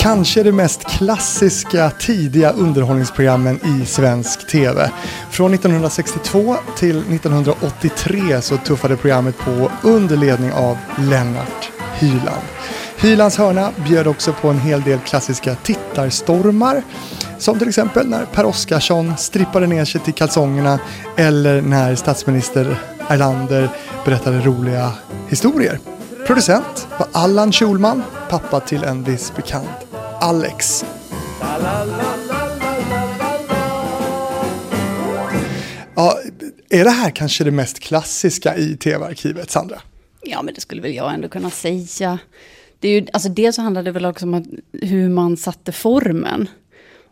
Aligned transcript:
kanske 0.00 0.42
det 0.42 0.52
mest 0.52 0.84
klassiska 0.84 1.90
tidiga 1.90 2.50
underhållningsprogrammen 2.50 3.60
i 3.64 3.86
svensk 3.86 4.46
TV. 4.48 4.90
Från 5.30 5.54
1962 5.54 6.56
till 6.76 6.98
1983 6.98 8.42
så 8.42 8.56
tuffade 8.56 8.96
programmet 8.96 9.38
på 9.38 9.70
under 9.82 10.16
ledning 10.16 10.52
av 10.52 10.76
Lennart 10.98 11.70
Hyland. 11.94 12.42
Hylands 12.96 13.36
hörna 13.36 13.72
bjöd 13.88 14.06
också 14.06 14.32
på 14.32 14.48
en 14.48 14.58
hel 14.58 14.82
del 14.82 14.98
klassiska 14.98 15.54
tittarstormar. 15.54 16.82
Som 17.38 17.58
till 17.58 17.68
exempel 17.68 18.08
när 18.08 18.24
Per 18.24 18.44
Oscarsson 18.44 19.16
strippade 19.16 19.66
ner 19.66 19.84
sig 19.84 20.00
till 20.00 20.14
kalsongerna 20.14 20.78
eller 21.16 21.62
när 21.62 21.94
statsminister 21.94 22.80
Erlander 23.08 23.68
berättade 24.04 24.40
roliga 24.40 24.92
historier. 25.28 25.78
Producent 26.26 26.88
var 26.98 27.06
Allan 27.12 27.52
Schulman, 27.52 28.02
pappa 28.30 28.60
till 28.60 28.84
en 28.84 29.04
viss 29.04 29.32
bekant 29.36 29.89
Alex. 30.22 30.84
Ja, 35.94 36.18
är 36.68 36.84
det 36.84 36.90
här 36.90 37.10
kanske 37.10 37.44
det 37.44 37.50
mest 37.50 37.80
klassiska 37.80 38.56
i 38.56 38.76
tv-arkivet, 38.76 39.50
Sandra? 39.50 39.82
Ja, 40.22 40.42
men 40.42 40.54
det 40.54 40.60
skulle 40.60 40.82
väl 40.82 40.94
jag 40.94 41.14
ändå 41.14 41.28
kunna 41.28 41.50
säga. 41.50 42.18
Det 42.78 42.88
är 42.88 43.00
ju, 43.00 43.06
alltså 43.12 43.28
dels 43.28 43.56
så 43.56 43.62
handlar 43.62 43.82
det 43.82 43.90
väl 43.90 44.04
också 44.04 44.26
om 44.26 44.60
hur 44.72 45.08
man 45.08 45.36
satte 45.36 45.72
formen. 45.72 46.48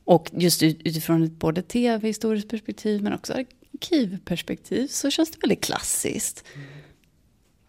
Och 0.05 0.31
just 0.33 0.63
utifrån 0.63 1.25
ett 1.25 1.39
både 1.39 1.63
tv-historiskt 1.63 2.49
perspektiv 2.49 3.03
men 3.03 3.13
också 3.13 3.33
arkivperspektiv 3.33 4.87
så 4.87 5.11
känns 5.11 5.31
det 5.31 5.39
väldigt 5.41 5.65
klassiskt. 5.65 6.45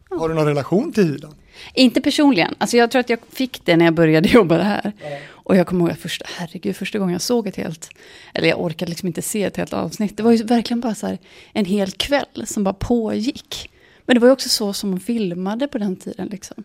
Ja. 0.10 0.18
Har 0.18 0.30
du 0.30 0.36
någon 0.36 0.46
relation 0.46 0.94
till 0.94 1.04
Hyland? 1.04 1.36
Inte 1.74 2.02
personligen. 2.02 2.56
Alltså 2.58 2.78
jag 2.78 2.92
tror 2.92 3.00
att 3.00 3.10
jag 3.10 3.20
fick 3.32 3.66
det 3.66 3.78
när 3.78 3.86
jag 3.86 3.94
började 3.94 4.30
jobba 4.34 4.62
här. 4.62 4.94
Och 5.32 5.56
jag 5.56 5.68
kommer 5.68 5.82
ihåg 5.82 5.92
att 5.92 6.00
första, 6.00 6.26
herregud, 6.38 6.76
första 6.76 7.00
gången 7.00 7.14
jag 7.14 7.22
såg 7.22 7.48
ett 7.48 7.56
helt, 7.56 7.90
eller 8.34 8.48
jag 8.48 8.62
orkade 8.62 8.90
liksom 8.90 9.08
inte 9.08 9.22
se 9.22 9.44
ett 9.44 9.58
helt 9.58 9.74
avsnitt. 9.74 10.18
Det 10.18 10.24
var 10.24 10.32
ju 10.32 10.44
verkligen 10.44 10.82
bara 10.82 10.96
så 10.96 11.08
här 11.08 11.18
en 11.54 11.66
hel 11.66 11.92
kväll 11.92 12.44
som 12.46 12.64
bara 12.64 12.74
pågick. 12.74 13.70
Men 14.06 14.16
det 14.16 14.20
var 14.20 14.28
ju 14.28 14.32
också 14.32 14.50
så 14.50 14.74
som 14.74 14.90
man 14.90 15.00
filmade 15.00 15.68
på 15.68 15.78
den 15.78 15.96
tiden. 15.96 16.28
Liksom. 16.28 16.64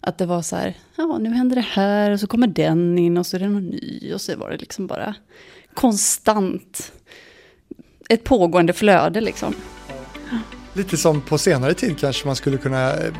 Att 0.00 0.18
det 0.18 0.26
var 0.26 0.42
så 0.42 0.56
här, 0.56 0.74
ja 0.96 1.18
nu 1.18 1.30
händer 1.30 1.56
det 1.56 1.66
här 1.70 2.10
och 2.10 2.20
så 2.20 2.26
kommer 2.26 2.46
den 2.46 2.98
in 2.98 3.18
och 3.18 3.26
så 3.26 3.36
är 3.36 3.40
det 3.40 3.48
någon 3.48 3.66
ny. 3.66 4.12
Och 4.14 4.20
så 4.20 4.36
var 4.36 4.50
det 4.50 4.56
liksom 4.56 4.86
bara 4.86 5.14
konstant 5.74 6.92
ett 8.08 8.24
pågående 8.24 8.72
flöde 8.72 9.20
liksom. 9.20 9.54
Lite 10.72 10.96
som 10.96 11.20
på 11.20 11.38
senare 11.38 11.74
tid 11.74 11.98
kanske 11.98 12.26
man 12.26 12.36
skulle 12.36 12.58
kunna 12.58 12.92
eh, 12.92 13.12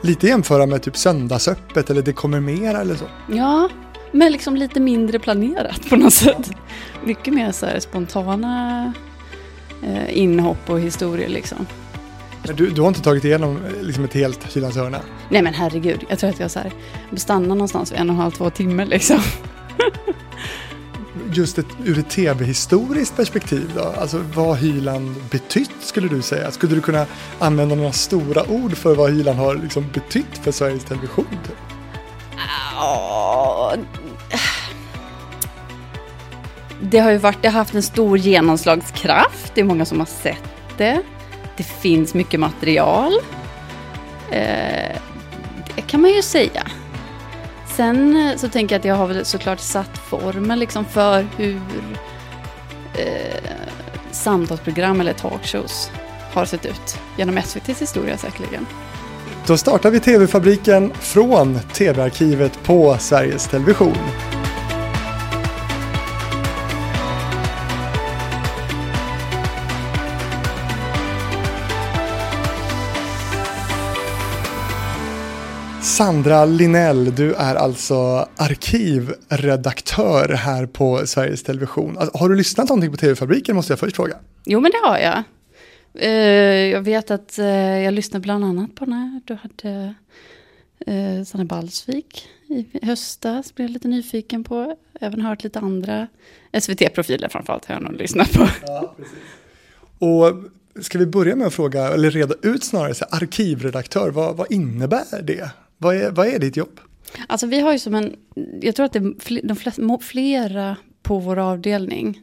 lite 0.00 0.26
jämföra 0.26 0.66
med 0.66 0.82
typ 0.82 0.96
söndagsöppet 0.96 1.90
eller 1.90 2.02
det 2.02 2.12
kommer 2.12 2.40
mera 2.40 2.80
eller 2.80 2.94
så. 2.94 3.04
Ja, 3.26 3.68
men 4.12 4.32
liksom 4.32 4.56
lite 4.56 4.80
mindre 4.80 5.18
planerat 5.18 5.88
på 5.88 5.96
något 5.96 6.12
sätt. 6.12 6.50
Mycket 7.04 7.34
mer 7.34 7.52
så 7.52 7.66
här 7.66 7.80
spontana 7.80 8.92
eh, 9.82 10.18
inhopp 10.18 10.70
och 10.70 10.80
historier 10.80 11.28
liksom. 11.28 11.66
Du, 12.42 12.70
du 12.70 12.80
har 12.80 12.88
inte 12.88 13.02
tagit 13.02 13.24
igenom 13.24 13.56
eh, 13.56 13.82
liksom 13.82 14.04
ett 14.04 14.14
helt 14.14 14.52
Kilans 14.52 14.76
hörna? 14.76 15.00
Nej 15.28 15.42
men 15.42 15.54
herregud, 15.54 16.04
jag 16.08 16.18
tror 16.18 16.30
att 16.30 16.40
jag 16.40 16.50
så 16.50 16.58
här, 16.58 16.72
stannar 17.16 17.48
någonstans 17.48 17.92
vid 17.92 17.98
en 17.98 18.10
och 18.10 18.14
en 18.14 18.20
halv, 18.20 18.30
två 18.30 18.50
timmar 18.50 18.86
liksom. 18.86 19.20
Just 21.32 21.58
ett, 21.58 21.66
ur 21.84 21.98
ett 21.98 22.10
tv-historiskt 22.10 23.16
perspektiv 23.16 23.72
då? 23.76 23.94
Alltså 24.00 24.24
vad 24.34 24.56
Hyland 24.56 25.14
betytt 25.30 25.70
skulle 25.80 26.08
du 26.08 26.22
säga? 26.22 26.50
Skulle 26.50 26.74
du 26.74 26.80
kunna 26.80 27.06
använda 27.38 27.74
några 27.74 27.92
stora 27.92 28.50
ord 28.50 28.76
för 28.76 28.94
vad 28.94 29.10
Hyland 29.10 29.38
har 29.38 29.54
liksom 29.54 29.86
betytt 29.94 30.38
för 30.42 30.52
Sveriges 30.52 30.84
Television? 30.84 31.26
Typ? 31.46 31.56
Det 36.80 36.98
har 36.98 37.10
ju 37.10 37.18
varit, 37.18 37.42
det 37.42 37.48
har 37.48 37.58
haft 37.58 37.74
en 37.74 37.82
stor 37.82 38.18
genomslagskraft. 38.18 39.52
Det 39.54 39.60
är 39.60 39.64
många 39.64 39.84
som 39.84 39.98
har 39.98 40.06
sett 40.06 40.44
det. 40.76 41.02
Det 41.56 41.62
finns 41.62 42.14
mycket 42.14 42.40
material. 42.40 43.12
Eh, 44.30 44.96
det 45.76 45.82
kan 45.86 46.00
man 46.00 46.10
ju 46.10 46.22
säga. 46.22 46.62
Sen 47.80 48.16
eh, 48.16 48.36
så 48.36 48.48
tänker 48.48 48.74
jag 48.74 48.78
att 48.80 48.84
jag 48.84 48.94
har 48.94 49.06
väl 49.06 49.24
såklart 49.24 49.60
satt 49.60 49.98
formen 49.98 50.58
liksom 50.58 50.84
för 50.84 51.26
hur 51.36 51.60
eh, 52.94 53.40
samtalsprogram 54.10 55.00
eller 55.00 55.12
talkshows 55.12 55.90
har 56.32 56.44
sett 56.44 56.66
ut 56.66 56.98
genom 57.16 57.38
SVTs 57.38 57.82
historia 57.82 58.16
säkerligen. 58.16 58.66
Då 59.46 59.56
startar 59.56 59.90
vi 59.90 60.00
TV-fabriken 60.00 60.92
från 60.94 61.58
TV-arkivet 61.58 62.62
på 62.62 62.96
Sveriges 62.98 63.48
Television. 63.48 63.96
Sandra 76.00 76.44
Linell, 76.44 77.14
du 77.14 77.34
är 77.34 77.54
alltså 77.54 78.28
arkivredaktör 78.36 80.28
här 80.28 80.66
på 80.66 81.06
Sveriges 81.06 81.42
Television. 81.42 81.98
Alltså, 81.98 82.18
har 82.18 82.28
du 82.28 82.36
lyssnat 82.36 82.68
någonting 82.68 82.90
på 82.90 82.96
TV-fabriken 82.96 83.56
måste 83.56 83.72
jag 83.72 83.78
först 83.78 83.96
fråga. 83.96 84.16
Jo 84.44 84.60
men 84.60 84.70
det 84.70 84.88
har 84.88 84.98
jag. 84.98 85.22
Uh, 86.02 86.70
jag 86.72 86.82
vet 86.82 87.10
att 87.10 87.36
uh, 87.38 87.44
jag 87.78 87.94
lyssnade 87.94 88.22
bland 88.22 88.44
annat 88.44 88.74
på 88.74 88.86
när 88.86 89.20
du 89.24 89.34
hade 89.34 89.94
uh, 90.88 91.24
Sanne 91.24 91.44
Balsvik 91.44 92.28
i 92.48 92.66
höstas. 92.82 93.54
Blev 93.54 93.68
lite 93.68 93.88
nyfiken 93.88 94.44
på. 94.44 94.76
Även 95.00 95.20
hört 95.20 95.44
lite 95.44 95.58
andra 95.58 96.06
SVT-profiler 96.60 97.28
framförallt 97.28 97.64
har 97.64 97.74
jag 97.74 97.82
nog 97.82 97.92
lyssnat 97.92 98.32
på. 98.32 98.48
Ja, 98.66 98.94
precis. 98.96 99.14
Och 99.98 100.50
ska 100.84 100.98
vi 100.98 101.06
börja 101.06 101.36
med 101.36 101.46
att 101.46 101.54
fråga, 101.54 101.88
eller 101.88 102.10
reda 102.10 102.34
ut 102.42 102.64
snarare, 102.64 102.94
så 102.94 103.04
arkivredaktör, 103.04 104.10
vad, 104.10 104.36
vad 104.36 104.52
innebär 104.52 105.22
det? 105.22 105.50
Vad 105.82 105.96
är, 105.96 106.10
vad 106.10 106.26
är 106.26 106.38
ditt 106.38 106.56
jobb? 106.56 106.80
Alltså 107.26 107.46
vi 107.46 107.60
har 107.60 107.72
ju 107.72 107.78
som 107.78 107.94
en, 107.94 108.16
jag 108.60 108.76
tror 108.76 108.86
att 108.86 108.92
det 108.92 108.98
är 108.98 109.46
de 109.46 109.56
flest, 109.56 109.78
flera 110.00 110.76
på 111.02 111.18
vår 111.18 111.38
avdelning 111.38 112.20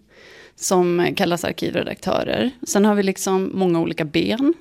som 0.55 1.13
kallas 1.15 1.43
arkivredaktörer. 1.43 2.51
Sen 2.67 2.85
har 2.85 2.95
vi 2.95 3.03
liksom 3.03 3.51
många 3.53 3.79
olika 3.79 4.05
ben. 4.05 4.53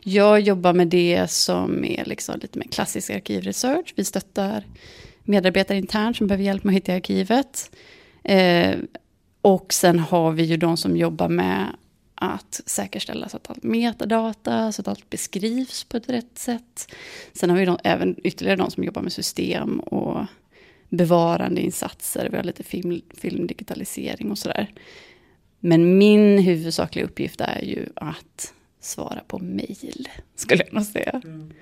Jag 0.00 0.40
jobbar 0.40 0.72
med 0.72 0.88
det 0.88 1.30
som 1.30 1.84
är 1.84 2.04
liksom 2.04 2.38
lite 2.40 2.58
mer 2.58 2.66
klassisk 2.66 3.10
arkivresearch. 3.10 3.92
Vi 3.96 4.04
stöttar 4.04 4.64
medarbetare 5.22 5.78
internt 5.78 6.16
som 6.16 6.26
behöver 6.26 6.44
hjälp 6.44 6.64
med 6.64 6.72
att 6.72 6.76
hitta 6.76 6.92
i 6.92 6.96
arkivet. 6.96 7.70
Eh, 8.24 8.76
och 9.40 9.72
sen 9.72 9.98
har 9.98 10.32
vi 10.32 10.42
ju 10.42 10.56
de 10.56 10.76
som 10.76 10.96
jobbar 10.96 11.28
med 11.28 11.66
att 12.14 12.60
säkerställa 12.66 13.28
så 13.28 13.36
att 13.36 13.50
allt 13.50 13.62
metadata, 13.62 14.72
så 14.72 14.82
att 14.82 14.88
allt 14.88 15.10
beskrivs 15.10 15.84
på 15.84 15.96
ett 15.96 16.08
rätt 16.08 16.38
sätt. 16.38 16.94
Sen 17.32 17.50
har 17.50 17.56
vi 17.56 17.64
de, 17.64 17.78
även 17.84 18.16
ytterligare 18.24 18.56
de 18.56 18.70
som 18.70 18.84
jobbar 18.84 19.02
med 19.02 19.12
system 19.12 19.80
och 19.80 20.26
bevarande 20.88 21.60
insatser. 21.60 22.28
Vi 22.30 22.36
har 22.36 22.44
lite 22.44 22.62
film, 22.62 23.02
filmdigitalisering 23.14 24.30
och 24.30 24.38
sådär. 24.38 24.72
Men 25.60 25.98
min 25.98 26.38
huvudsakliga 26.38 27.04
uppgift 27.04 27.40
är 27.40 27.62
ju 27.64 27.88
att 27.96 28.54
svara 28.80 29.20
på 29.26 29.38
mejl, 29.38 30.08
skulle 30.36 30.64
jag 30.64 30.74
nog 30.74 30.84
säga. 30.84 31.20
Mm. 31.24 31.52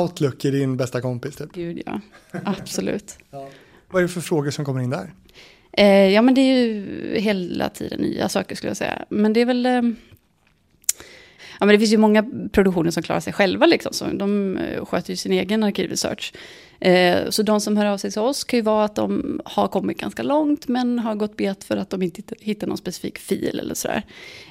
Outlook 0.00 0.44
är 0.44 0.52
din 0.52 0.76
bästa 0.76 1.00
kompis? 1.00 1.36
Typ. 1.36 1.52
Gud 1.52 1.82
ja, 1.86 2.00
absolut. 2.44 3.18
ja. 3.30 3.48
Vad 3.90 4.02
är 4.02 4.06
det 4.06 4.12
för 4.12 4.20
frågor 4.20 4.50
som 4.50 4.64
kommer 4.64 4.80
in 4.80 4.90
där? 4.90 5.12
Eh, 5.72 6.08
ja 6.08 6.22
men 6.22 6.34
det 6.34 6.40
är 6.40 6.56
ju 6.56 7.18
hela 7.18 7.68
tiden 7.68 8.00
nya 8.00 8.28
saker 8.28 8.56
skulle 8.56 8.70
jag 8.70 8.76
säga. 8.76 9.04
Men 9.08 9.32
det 9.32 9.40
är 9.40 9.46
väl... 9.46 9.66
Eh, 9.66 9.82
ja 11.60 11.66
men 11.66 11.68
det 11.68 11.78
finns 11.78 11.92
ju 11.92 11.98
många 11.98 12.24
produktioner 12.52 12.90
som 12.90 13.02
klarar 13.02 13.20
sig 13.20 13.32
själva 13.32 13.66
liksom. 13.66 13.92
Så 13.92 14.04
de 14.04 14.56
eh, 14.56 14.84
sköter 14.84 15.10
ju 15.10 15.16
sin 15.16 15.32
egen 15.32 15.62
arkivresearch. 15.62 16.32
Eh, 16.80 17.30
så 17.30 17.42
de 17.42 17.60
som 17.60 17.76
hör 17.76 17.86
av 17.86 17.98
sig 17.98 18.10
till 18.10 18.20
oss 18.20 18.44
kan 18.44 18.58
ju 18.58 18.62
vara 18.62 18.84
att 18.84 18.94
de 18.94 19.40
har 19.44 19.68
kommit 19.68 20.00
ganska 20.00 20.22
långt 20.22 20.68
men 20.68 20.98
har 20.98 21.14
gått 21.14 21.36
bet 21.36 21.64
för 21.64 21.76
att 21.76 21.90
de 21.90 22.02
inte 22.02 22.22
hittar 22.40 22.66
någon 22.66 22.76
specifik 22.76 23.18
fil 23.18 23.58
eller 23.58 23.74
sådär. 23.74 24.02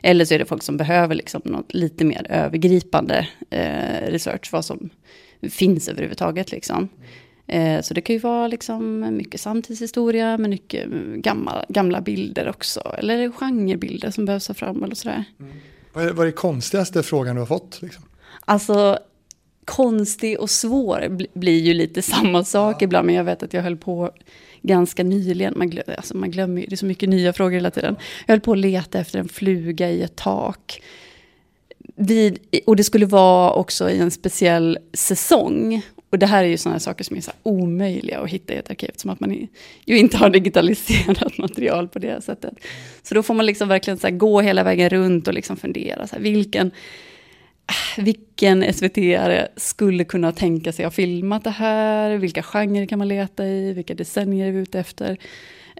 Eller 0.04 0.26
så 0.26 0.34
är 0.34 0.40
det 0.40 0.46
folk 0.46 0.64
som 0.64 0.78
behöver 0.78 1.16
liksom 1.16 1.42
något 1.46 1.74
lite 1.74 2.06
mer 2.06 2.26
övergripande 2.30 3.28
eh, 3.50 4.12
research, 4.12 4.50
vad 4.52 4.66
som 4.66 4.90
finns 5.50 5.90
överhuvudtaget 5.90 6.52
liksom. 6.52 6.90
Eh, 7.48 7.82
så 7.82 7.94
det 7.94 8.02
kan 8.02 8.14
ju 8.14 8.20
vara 8.20 8.48
liksom 8.48 9.00
mycket 9.18 9.42
samtidshistoria, 9.42 10.38
men 10.38 10.50
mycket 10.50 10.88
gamla, 11.16 11.66
gamla 11.70 12.02
bilder 12.02 12.50
också. 12.50 12.96
Eller 12.98 13.32
genrebilder 13.32 14.12
som 14.12 14.26
behövs 14.26 14.48
ta 14.48 14.54
fram 14.54 14.84
eller 14.84 14.96
sådär. 14.96 15.24
Mm. 15.40 15.52
Vad, 15.94 16.06
är, 16.06 16.12
vad 16.12 16.26
är 16.26 16.32
det 16.32 16.38
konstigaste 16.38 17.04
frågan 17.04 17.36
du 17.36 17.42
har 17.42 17.46
fått? 17.46 17.82
Liksom? 17.82 18.04
Alltså, 18.46 19.00
konstig 19.66 20.40
och 20.40 20.50
svår 20.50 21.18
blir 21.40 21.60
ju 21.60 21.74
lite 21.74 22.02
samma 22.02 22.44
sak 22.44 22.76
ja. 22.80 22.86
ibland. 22.86 23.06
Men 23.06 23.16
jag 23.16 23.24
vet 23.24 23.44
att 23.44 23.54
jag 23.54 23.62
höll 23.62 23.78
på 23.78 24.12
ganska 24.62 25.04
nyligen. 25.04 25.54
Man, 25.58 25.70
glöm, 25.70 25.86
alltså 25.98 26.18
man 26.18 26.32
glömmer 26.32 26.62
ju, 26.62 26.68
det 26.68 26.76
är 26.76 26.78
så 26.78 26.86
mycket 26.86 27.10
nya 27.10 27.34
frågor 27.34 27.52
hela 27.52 27.72
tiden. 27.72 27.96
Jag 28.26 28.34
höll 28.34 28.42
på 28.42 28.52
att 28.52 28.58
leta 28.58 29.00
efter 29.00 29.20
en 29.20 29.30
fluga 29.30 29.90
i 29.90 30.02
ett 30.02 30.16
tak. 30.16 30.82
Vid, 31.96 32.40
och 32.66 32.76
det 32.76 32.84
skulle 32.84 33.06
vara 33.06 33.54
också 33.54 33.90
i 33.90 34.00
en 34.00 34.12
speciell 34.12 34.78
säsong 34.94 35.82
och 36.12 36.20
det 36.20 36.26
här 36.26 36.44
är 36.44 36.48
ju 36.48 36.58
sådana 36.58 36.80
saker 36.80 37.04
som 37.04 37.18
är 37.18 37.22
så 37.22 37.32
omöjliga 37.44 38.20
att 38.20 38.30
hitta 38.30 38.54
i 38.54 38.58
ett 38.58 38.70
arkiv, 38.70 38.92
som 38.96 39.10
att 39.10 39.20
man 39.20 39.48
ju 39.86 39.98
inte 39.98 40.18
har 40.18 40.30
digitaliserat 40.40 41.38
material 41.38 41.88
på 41.88 42.00
det 42.00 42.24
sättet. 42.24 42.54
Så 43.04 43.16
då 43.16 43.24
får 43.24 43.34
man 43.34 43.46
liksom 43.46 43.68
verkligen 43.68 43.98
så 43.98 44.10
gå 44.12 44.42
hela 44.42 44.64
vägen 44.64 44.90
runt 44.90 45.28
och 45.28 45.34
liksom 45.34 45.58
fundera, 45.58 46.08
så 46.08 46.16
här, 46.16 46.22
vilken, 46.22 46.68
äh, 47.68 48.04
vilken 48.04 48.64
SVT-are 48.64 49.48
skulle 49.56 50.04
kunna 50.04 50.32
tänka 50.32 50.72
sig 50.72 50.86
att 50.86 50.92
ha 50.92 50.96
filmat 50.96 51.44
det 51.44 51.50
här, 51.50 52.18
vilka 52.18 52.44
genrer 52.44 52.86
kan 52.86 53.00
man 53.00 53.08
leta 53.08 53.46
i, 53.46 53.74
vilka 53.74 53.94
decennier 53.94 54.48
är 54.48 54.52
vi 54.52 54.60
ute 54.60 54.80
efter. 54.80 55.18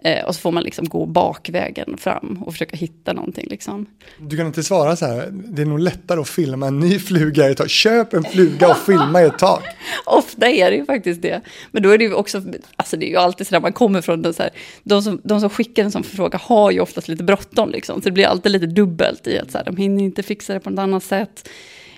Eh, 0.04 0.24
och 0.24 0.34
så 0.34 0.40
får 0.40 0.52
man 0.52 0.62
liksom 0.62 0.88
gå 0.88 1.06
bakvägen 1.06 1.96
fram 1.98 2.42
och 2.46 2.52
försöka 2.52 2.76
hitta 2.76 3.12
någonting. 3.12 3.46
Liksom. 3.50 3.86
Du 4.18 4.36
kan 4.36 4.46
inte 4.46 4.62
svara 4.62 4.96
så 4.96 5.06
här, 5.06 5.28
det 5.30 5.62
är 5.62 5.66
nog 5.66 5.80
lättare 5.80 6.20
att 6.20 6.28
filma 6.28 6.66
en 6.66 6.80
ny 6.80 6.98
fluga 6.98 7.48
i 7.48 7.52
ett 7.52 7.58
tag. 7.58 7.70
Köp 7.70 8.14
en 8.14 8.24
fluga 8.24 8.68
och 8.68 8.76
filma 8.76 9.22
i 9.22 9.24
ett 9.24 9.38
tag. 9.38 9.62
Ofta 10.04 10.48
är 10.48 10.70
det 10.70 10.76
ju 10.76 10.84
faktiskt 10.84 11.22
det. 11.22 11.40
Men 11.70 11.82
då 11.82 11.90
är 11.90 11.98
det 11.98 12.04
ju 12.04 12.14
också, 12.14 12.42
alltså 12.76 12.96
det 12.96 13.06
är 13.06 13.10
ju 13.10 13.16
alltid 13.16 13.46
så 13.46 13.54
där 13.54 13.60
man 13.60 13.72
kommer 13.72 14.00
från 14.00 14.22
det 14.22 14.34
så 14.34 14.42
här, 14.42 14.52
de 14.82 15.02
som, 15.02 15.20
de 15.24 15.40
som 15.40 15.50
skickar 15.50 15.84
en 15.84 15.90
sån 15.90 16.02
förfrågan 16.02 16.40
har 16.44 16.70
ju 16.70 16.80
oftast 16.80 17.08
lite 17.08 17.24
bråttom 17.24 17.70
liksom. 17.70 18.02
Så 18.02 18.08
det 18.08 18.12
blir 18.12 18.26
alltid 18.26 18.52
lite 18.52 18.66
dubbelt 18.66 19.26
i 19.26 19.38
att 19.38 19.50
så 19.50 19.58
här, 19.58 19.64
de 19.64 19.76
hinner 19.76 20.04
inte 20.04 20.22
fixa 20.22 20.54
det 20.54 20.60
på 20.60 20.70
något 20.70 20.78
annat 20.78 21.04
sätt. 21.04 21.48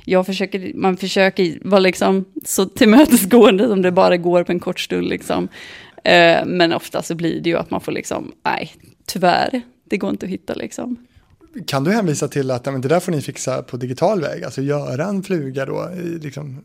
Jag 0.06 0.26
försöker, 0.26 0.72
man 0.74 0.96
försöker 0.96 1.58
vara 1.62 1.80
liksom 1.80 2.24
så 2.44 2.66
tillmötesgående 2.66 3.68
som 3.68 3.82
det 3.82 3.92
bara 3.92 4.16
går 4.16 4.44
på 4.44 4.52
en 4.52 4.60
kort 4.60 4.80
stund 4.80 5.08
liksom. 5.08 5.48
Eh, 6.04 6.44
men 6.46 6.72
ofta 6.72 7.02
så 7.02 7.14
blir 7.14 7.40
det 7.40 7.50
ju 7.50 7.56
att 7.56 7.70
man 7.70 7.80
får 7.80 7.92
liksom, 7.92 8.32
nej, 8.42 8.74
tyvärr, 9.06 9.62
det 9.84 9.96
går 9.96 10.10
inte 10.10 10.26
att 10.26 10.32
hitta 10.32 10.54
liksom. 10.54 11.06
Kan 11.66 11.84
du 11.84 11.90
hänvisa 11.90 12.28
till 12.28 12.50
att 12.50 12.64
men 12.64 12.80
det 12.80 12.88
där 12.88 13.00
får 13.00 13.12
ni 13.12 13.22
fixa 13.22 13.62
på 13.62 13.76
digital 13.76 14.20
väg, 14.20 14.44
alltså 14.44 14.62
göra 14.62 15.04
en 15.04 15.22
fluga 15.22 15.66
då 15.66 15.90
liksom, 16.22 16.64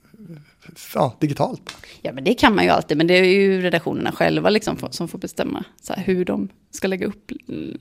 ja, 0.96 1.16
digitalt? 1.20 1.78
Ja, 2.02 2.14
men 2.14 2.24
det 2.24 2.34
kan 2.34 2.56
man 2.56 2.64
ju 2.64 2.70
alltid, 2.70 2.98
men 2.98 3.08
det 3.08 3.14
är 3.14 3.24
ju 3.24 3.62
redaktionerna 3.62 4.12
själva 4.12 4.50
liksom 4.50 4.78
som 4.90 5.08
får 5.08 5.20
bestämma 5.20 5.64
så 5.82 5.94
här, 5.94 6.04
hur 6.04 6.26
de 6.26 6.50
ska 6.72 6.88
lägga 6.88 7.08
upp 7.08 7.32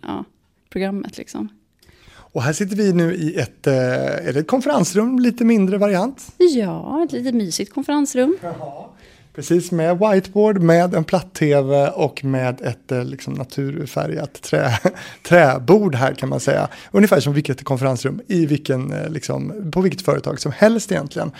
ja, 0.02 0.24
programmet. 0.70 1.18
Liksom. 1.18 1.48
Och 2.16 2.42
här 2.42 2.52
sitter 2.52 2.76
vi 2.76 2.92
nu 2.92 3.14
i 3.14 3.34
ett, 3.34 3.66
eh, 3.66 3.74
är 3.74 4.32
det 4.32 4.40
ett 4.40 4.46
konferensrum, 4.46 5.18
lite 5.18 5.44
mindre 5.44 5.78
variant? 5.78 6.32
Ja, 6.38 7.04
ett 7.04 7.12
lite 7.12 7.32
mysigt 7.32 7.72
konferensrum. 7.72 8.36
Jaha. 8.42 8.84
Precis, 9.38 9.72
med 9.72 9.98
whiteboard, 9.98 10.62
med 10.62 10.94
en 10.94 11.04
platt-tv 11.04 11.88
och 11.88 12.24
med 12.24 12.60
ett 12.60 12.92
eh, 12.92 13.04
liksom, 13.04 13.34
naturfärgat 13.34 14.42
trä, 14.42 14.70
träbord 15.22 15.94
här 15.94 16.14
kan 16.14 16.28
man 16.28 16.40
säga. 16.40 16.68
Ungefär 16.90 17.20
som 17.20 17.32
vilket 17.32 17.64
konferensrum 17.64 18.20
i 18.26 18.46
vilken, 18.46 18.92
eh, 18.92 19.10
liksom, 19.10 19.70
på 19.72 19.80
vilket 19.80 20.02
företag 20.02 20.40
som 20.40 20.52
helst 20.52 20.92
egentligen. 20.92 21.30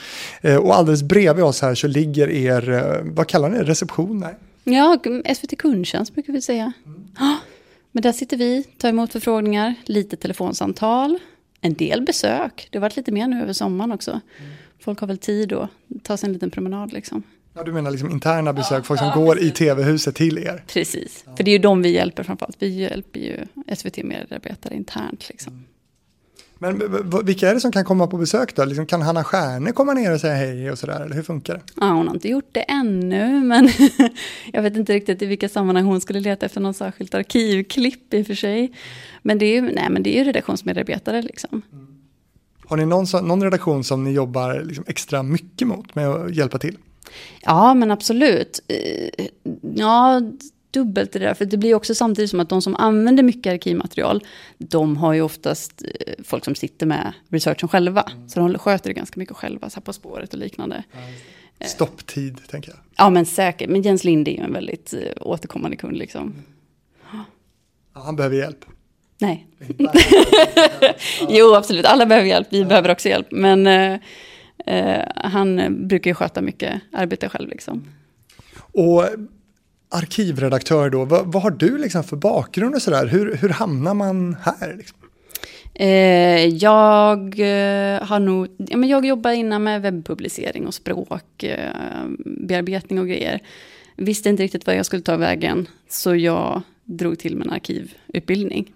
Eh, 0.40 0.56
och 0.56 0.76
alldeles 0.76 1.02
bredvid 1.02 1.44
oss 1.44 1.62
här 1.62 1.74
så 1.74 1.86
ligger 1.86 2.30
er, 2.30 3.00
vad 3.04 3.26
kallar 3.26 3.48
ni 3.48 3.58
det, 3.58 3.64
reception? 3.64 4.18
Nej. 4.18 4.34
Ja, 4.64 4.98
SVT 5.34 5.58
Kundtjänst 5.58 6.14
brukar 6.14 6.32
vi 6.32 6.42
säga. 6.42 6.72
Mm. 6.86 7.36
Men 7.92 8.02
där 8.02 8.12
sitter 8.12 8.36
vi, 8.36 8.62
tar 8.62 8.88
emot 8.88 9.12
förfrågningar, 9.12 9.74
lite 9.84 10.16
telefonsamtal, 10.16 11.18
en 11.60 11.74
del 11.74 12.02
besök. 12.02 12.68
Det 12.70 12.78
har 12.78 12.82
varit 12.82 12.96
lite 12.96 13.12
mer 13.12 13.26
nu 13.26 13.42
över 13.42 13.52
sommaren 13.52 13.92
också. 13.92 14.10
Mm. 14.10 14.52
Folk 14.80 15.00
har 15.00 15.06
väl 15.06 15.18
tid 15.18 15.52
att 15.52 15.70
ta 16.02 16.16
sig 16.16 16.26
en 16.26 16.32
liten 16.32 16.50
promenad 16.50 16.92
liksom. 16.92 17.22
Ja, 17.54 17.62
du 17.62 17.72
menar 17.72 17.90
liksom 17.90 18.10
interna 18.10 18.52
besök, 18.52 18.86
folk 18.86 19.00
som 19.00 19.08
ja, 19.08 19.14
går 19.14 19.38
i 19.38 19.50
tv-huset 19.50 20.14
till 20.14 20.38
er? 20.38 20.64
Precis, 20.66 21.24
ja. 21.26 21.36
för 21.36 21.44
det 21.44 21.50
är 21.50 21.52
ju 21.52 21.58
de 21.58 21.82
vi 21.82 21.88
hjälper 21.88 22.22
framförallt. 22.22 22.56
Vi 22.58 22.68
hjälper 22.68 23.20
ju 23.20 23.36
SVT-medarbetare 23.76 24.74
internt. 24.74 25.28
Liksom. 25.28 25.52
Mm. 25.52 25.64
Men 26.58 26.82
vilka 27.24 27.50
är 27.50 27.54
det 27.54 27.60
som 27.60 27.72
kan 27.72 27.84
komma 27.84 28.06
på 28.06 28.16
besök 28.16 28.56
då? 28.56 28.64
Liksom, 28.64 28.86
kan 28.86 29.02
Hanna 29.02 29.24
Stjärne 29.24 29.72
komma 29.72 29.92
ner 29.94 30.14
och 30.14 30.20
säga 30.20 30.34
hej 30.34 30.70
och 30.70 30.78
sådär? 30.78 31.00
Eller 31.00 31.14
hur 31.14 31.22
funkar 31.22 31.54
det? 31.54 31.60
Ja, 31.76 31.86
hon 31.86 32.06
har 32.06 32.14
inte 32.14 32.28
gjort 32.28 32.48
det 32.52 32.60
ännu, 32.60 33.40
men 33.40 33.70
jag 34.52 34.62
vet 34.62 34.76
inte 34.76 34.92
riktigt 34.92 35.22
i 35.22 35.26
vilka 35.26 35.48
sammanhang 35.48 35.84
hon 35.84 36.00
skulle 36.00 36.20
leta 36.20 36.46
efter 36.46 36.60
någon 36.60 36.74
särskilt 36.74 37.14
arkivklipp 37.14 38.14
i 38.14 38.22
och 38.22 38.26
för 38.26 38.34
sig. 38.34 38.72
Men 39.22 39.38
det 39.38 39.46
är 39.46 39.54
ju, 39.54 39.60
nej, 39.60 39.86
men 39.90 40.02
det 40.02 40.16
är 40.16 40.18
ju 40.18 40.24
redaktionsmedarbetare 40.24 41.22
liksom. 41.22 41.62
Mm. 41.72 41.86
Har 42.66 42.76
ni 42.76 42.86
någon, 42.86 43.06
någon 43.22 43.42
redaktion 43.42 43.84
som 43.84 44.04
ni 44.04 44.12
jobbar 44.12 44.60
liksom 44.64 44.84
extra 44.88 45.22
mycket 45.22 45.68
mot 45.68 45.94
med 45.94 46.08
att 46.08 46.34
hjälpa 46.34 46.58
till? 46.58 46.76
Ja, 47.43 47.75
men 47.75 47.90
absolut. 47.90 48.60
Eh, 48.69 49.26
ja, 49.75 50.20
dubbelt 50.70 51.12
det 51.12 51.19
där. 51.19 51.34
För 51.34 51.44
det 51.44 51.56
blir 51.56 51.75
också 51.75 51.94
samtidigt 51.94 52.31
som 52.31 52.40
att 52.40 52.49
de 52.49 52.62
som 52.62 52.76
använder 52.76 53.22
mycket 53.22 53.52
arkivmaterial, 53.52 54.25
de 54.58 54.96
har 54.96 55.12
ju 55.12 55.22
oftast 55.22 55.82
eh, 55.82 56.14
folk 56.25 56.44
som 56.44 56.55
sitter 56.55 56.87
med 56.87 57.12
researchen 57.28 57.69
själva. 57.69 58.02
Mm. 58.02 58.28
Så 58.28 58.40
de 58.40 58.58
sköter 58.58 58.90
det 58.90 58.94
ganska 58.94 59.20
mycket 59.20 59.37
själva, 59.37 59.70
så 59.70 59.75
här 59.75 59.82
På 59.82 59.93
spåret 59.93 60.32
och 60.32 60.38
liknande. 60.38 60.84
Ja, 61.58 61.66
Stopptid, 61.66 62.40
tänker 62.49 62.70
jag. 62.70 62.78
Ja, 62.96 63.10
men 63.10 63.26
säkert. 63.26 63.70
Men 63.70 63.82
Jens 63.82 64.05
Lind 64.05 64.28
är 64.28 64.32
ju 64.32 64.38
en 64.38 64.52
väldigt 64.52 64.94
återkommande 65.20 65.76
kund 65.76 65.96
liksom. 65.96 66.22
Mm. 66.22 66.34
Ja, 67.94 68.00
han 68.00 68.16
behöver 68.16 68.37
hjälp. 68.37 68.64
Nej. 69.19 69.46
jo, 71.28 71.55
absolut. 71.55 71.87
Alla 71.87 72.06
behöver 72.06 72.28
hjälp. 72.28 72.49
Vi 72.50 72.60
ja. 72.60 72.66
behöver 72.66 72.90
också 72.90 73.08
hjälp. 73.08 73.26
Men 73.31 73.66
Eh, 74.69 75.05
han 75.15 75.76
brukar 75.88 76.11
ju 76.11 76.15
sköta 76.15 76.41
mycket 76.41 76.81
arbete 76.93 77.29
själv. 77.29 77.49
Liksom. 77.49 77.85
Och 78.56 79.05
arkivredaktör 79.91 80.91
då, 80.91 81.05
vad, 81.05 81.32
vad, 81.32 81.43
har 81.43 81.50
du 81.50 81.79
liksom 81.79 82.05
för 82.05 82.17
bakgrund 82.17 82.75
och 82.75 82.82
sådär? 82.82 83.06
Hur, 83.06 83.37
hur 83.37 83.49
hamnar 83.49 83.94
man 83.94 84.37
här? 84.43 84.75
Liksom? 84.76 84.99
Eh, 85.75 86.47
jag 86.47 87.41
eh, 87.41 88.03
har 88.03 88.20
nog, 88.20 88.49
ja, 88.56 88.76
men 88.76 88.88
jag 88.88 89.06
jobbar 89.06 89.31
innan 89.31 89.62
med 89.62 89.82
webbpublicering 89.82 90.67
och 90.67 90.75
språkbearbetning 90.75 92.99
eh, 92.99 93.03
och 93.03 93.09
grejer. 93.09 93.43
Visste 93.97 94.29
inte 94.29 94.43
riktigt 94.43 94.67
vad 94.67 94.76
jag 94.76 94.87
skulle 94.87 95.03
ta 95.03 95.17
vägen, 95.17 95.69
så 95.88 96.15
jag 96.15 96.62
drog 96.85 97.19
till 97.19 97.37
med 97.37 97.47
en 97.47 97.53
arkivutbildning. 97.53 98.73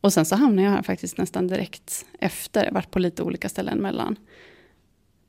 Och 0.00 0.12
sen 0.12 0.24
så 0.24 0.36
hamnade 0.36 0.68
jag 0.68 0.74
här 0.74 0.82
faktiskt 0.82 1.18
nästan 1.18 1.48
direkt 1.48 2.06
efter, 2.20 2.70
varit 2.70 2.90
på 2.90 2.98
lite 2.98 3.22
olika 3.22 3.48
ställen 3.48 3.78
mellan. 3.78 4.16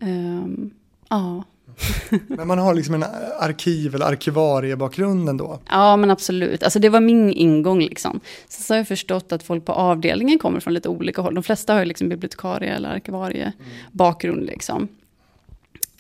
Um, 0.02 0.72
ja. 1.10 1.44
men 2.28 2.48
man 2.48 2.60
har 2.60 2.74
liksom 2.74 2.96
en 2.96 3.04
arkiv 3.40 3.96
eller 3.96 4.06
arkivariebakgrund 4.06 5.30
ändå? 5.30 5.60
Ja, 5.70 5.98
men 5.98 6.12
absolut. 6.12 6.64
Alltså 6.64 6.80
det 6.80 6.90
var 6.90 7.02
min 7.02 7.34
ingång 7.34 7.80
liksom. 7.80 8.20
Sen 8.48 8.64
så 8.64 8.74
har 8.74 8.78
jag 8.78 8.88
förstått 8.88 9.32
att 9.32 9.44
folk 9.44 9.66
på 9.66 9.72
avdelningen 9.72 10.40
kommer 10.40 10.60
från 10.60 10.74
lite 10.74 10.90
olika 10.90 11.22
håll. 11.22 11.36
De 11.36 11.44
flesta 11.44 11.74
har 11.74 11.80
ju 11.80 11.86
liksom 11.86 12.10
bibliotekarie 12.10 12.76
eller 12.76 12.90
arkivariebakgrund 12.90 14.38
mm. 14.38 14.50
liksom. 14.50 14.88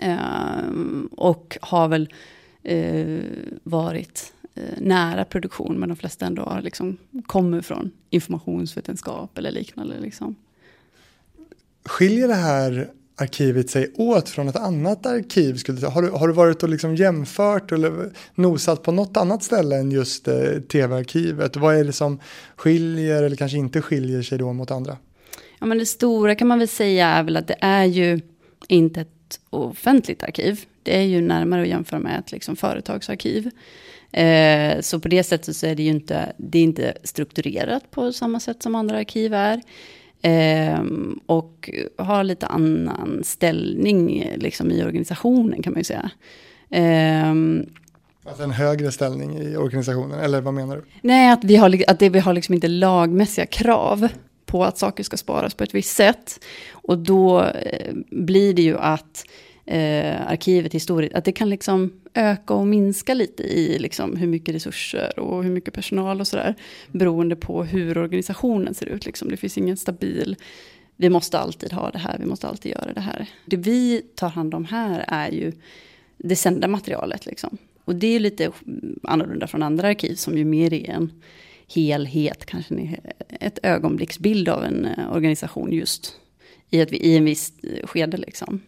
Um, 0.01 1.09
och 1.17 1.57
har 1.61 1.87
väl 1.87 2.13
uh, 2.71 3.19
varit 3.63 4.33
uh, 4.57 4.63
nära 4.77 5.25
produktion, 5.25 5.79
men 5.79 5.89
de 5.89 5.95
flesta 5.95 6.25
ändå 6.25 6.41
har 6.41 6.61
liksom 6.61 6.97
kommer 7.25 7.61
från 7.61 7.91
informationsvetenskap 8.09 9.37
eller 9.37 9.51
liknande. 9.51 9.99
Liksom. 9.99 10.35
Skiljer 11.85 12.27
det 12.27 12.33
här 12.33 12.91
arkivet 13.21 13.69
sig 13.69 13.91
åt 13.97 14.29
från 14.29 14.47
ett 14.47 14.55
annat 14.55 15.05
arkiv? 15.05 15.55
Skulle, 15.55 15.87
har, 15.87 16.01
du, 16.01 16.09
har 16.09 16.27
du 16.27 16.33
varit 16.33 16.63
och 16.63 16.69
liksom 16.69 16.95
jämfört 16.95 17.71
eller 17.71 18.11
nosat 18.35 18.83
på 18.83 18.91
något 18.91 19.17
annat 19.17 19.43
ställe 19.43 19.75
än 19.75 19.91
just 19.91 20.27
eh, 20.27 20.35
tv-arkivet? 20.71 21.55
Vad 21.55 21.75
är 21.75 21.83
det 21.83 21.93
som 21.93 22.19
skiljer 22.55 23.23
eller 23.23 23.35
kanske 23.35 23.57
inte 23.57 23.81
skiljer 23.81 24.21
sig 24.21 24.37
då 24.37 24.53
mot 24.53 24.71
andra? 24.71 24.97
Ja, 25.59 25.65
men 25.65 25.77
det 25.77 25.85
stora 25.85 26.35
kan 26.35 26.47
man 26.47 26.59
väl 26.59 26.67
säga 26.67 27.07
är 27.07 27.23
väl 27.23 27.37
att 27.37 27.47
det 27.47 27.57
är 27.59 27.85
ju 27.85 28.19
inte 28.67 29.01
ett 29.01 29.39
offentligt 29.49 30.23
arkiv. 30.23 30.65
Det 30.83 30.97
är 30.97 31.03
ju 31.03 31.21
närmare 31.21 31.61
att 31.61 31.67
jämföra 31.67 31.99
med 31.99 32.19
ett 32.19 32.31
liksom, 32.31 32.55
företagsarkiv. 32.55 33.49
Eh, 34.11 34.81
så 34.81 34.99
på 34.99 35.07
det 35.07 35.23
sättet 35.23 35.55
så 35.55 35.67
är 35.67 35.75
det 35.75 35.83
ju 35.83 35.89
inte, 35.89 36.33
det 36.37 36.59
är 36.59 36.63
inte 36.63 36.93
strukturerat 37.03 37.91
på 37.91 38.13
samma 38.13 38.39
sätt 38.39 38.63
som 38.63 38.75
andra 38.75 38.97
arkiv 38.97 39.33
är. 39.33 39.61
Eh, 40.21 40.83
och 41.25 41.69
har 41.97 42.23
lite 42.23 42.47
annan 42.47 43.21
ställning 43.23 44.31
liksom, 44.35 44.71
i 44.71 44.83
organisationen 44.83 45.63
kan 45.63 45.73
man 45.73 45.79
ju 45.79 45.83
säga. 45.83 46.11
Eh, 46.69 47.33
Alltså 48.25 48.43
en 48.43 48.51
högre 48.51 48.91
ställning 48.91 49.37
i 49.37 49.57
organisationen, 49.57 50.19
eller 50.19 50.41
vad 50.41 50.53
menar 50.53 50.75
du? 50.75 50.83
Nej, 51.01 51.31
att, 51.31 51.43
vi 51.43 51.55
har, 51.55 51.83
att 51.87 51.99
det, 51.99 52.09
vi 52.09 52.19
har 52.19 52.33
liksom 52.33 52.55
inte 52.55 52.67
lagmässiga 52.67 53.45
krav 53.45 54.07
på 54.45 54.63
att 54.65 54.77
saker 54.77 55.03
ska 55.03 55.17
sparas 55.17 55.53
på 55.53 55.63
ett 55.63 55.75
visst 55.75 55.95
sätt. 55.95 56.43
Och 56.71 56.97
då 56.97 57.43
eh, 57.43 57.93
blir 58.11 58.53
det 58.53 58.61
ju 58.61 58.77
att 58.77 59.25
eh, 59.65 60.27
arkivet 60.27 60.73
historiskt, 60.73 61.15
att 61.15 61.25
det 61.25 61.31
kan 61.31 61.49
liksom 61.49 61.93
öka 62.13 62.53
och 62.53 62.67
minska 62.67 63.13
lite 63.13 63.43
i 63.43 63.79
liksom 63.79 64.15
hur 64.17 64.27
mycket 64.27 64.55
resurser 64.55 65.19
och 65.19 65.43
hur 65.43 65.51
mycket 65.51 65.73
personal 65.73 66.19
och 66.19 66.27
sådär. 66.27 66.55
Beroende 66.91 67.35
på 67.35 67.63
hur 67.63 67.97
organisationen 67.97 68.73
ser 68.73 68.85
ut. 68.85 69.05
Liksom. 69.05 69.29
Det 69.29 69.37
finns 69.37 69.57
ingen 69.57 69.77
stabil, 69.77 70.35
vi 70.95 71.09
måste 71.09 71.39
alltid 71.39 71.73
ha 71.73 71.91
det 71.91 71.99
här, 71.99 72.17
vi 72.19 72.25
måste 72.25 72.47
alltid 72.47 72.71
göra 72.71 72.93
det 72.93 73.01
här. 73.01 73.27
Det 73.45 73.57
vi 73.57 74.01
tar 74.15 74.29
hand 74.29 74.53
om 74.53 74.65
här 74.65 75.05
är 75.07 75.31
ju 75.31 75.51
det 76.17 76.35
sända 76.35 76.67
materialet. 76.67 77.25
Liksom. 77.25 77.57
Och 77.85 77.95
det 77.95 78.07
är 78.07 78.19
lite 78.19 78.51
annorlunda 79.03 79.47
från 79.47 79.63
andra 79.63 79.87
arkiv 79.87 80.15
som 80.15 80.37
ju 80.37 80.45
mer 80.45 80.73
är 80.73 80.89
en 80.89 81.11
helhet, 81.67 82.45
kanske 82.45 82.99
ett 83.29 83.59
ögonblicksbild 83.63 84.49
av 84.49 84.63
en 84.63 84.85
eh, 84.85 85.13
organisation 85.13 85.71
just 85.71 86.15
i, 86.69 86.79
ett, 86.79 86.93
i 86.93 87.17
en 87.17 87.25
viss 87.25 87.53
eh, 87.63 87.87
skede. 87.87 88.17
Liksom 88.17 88.61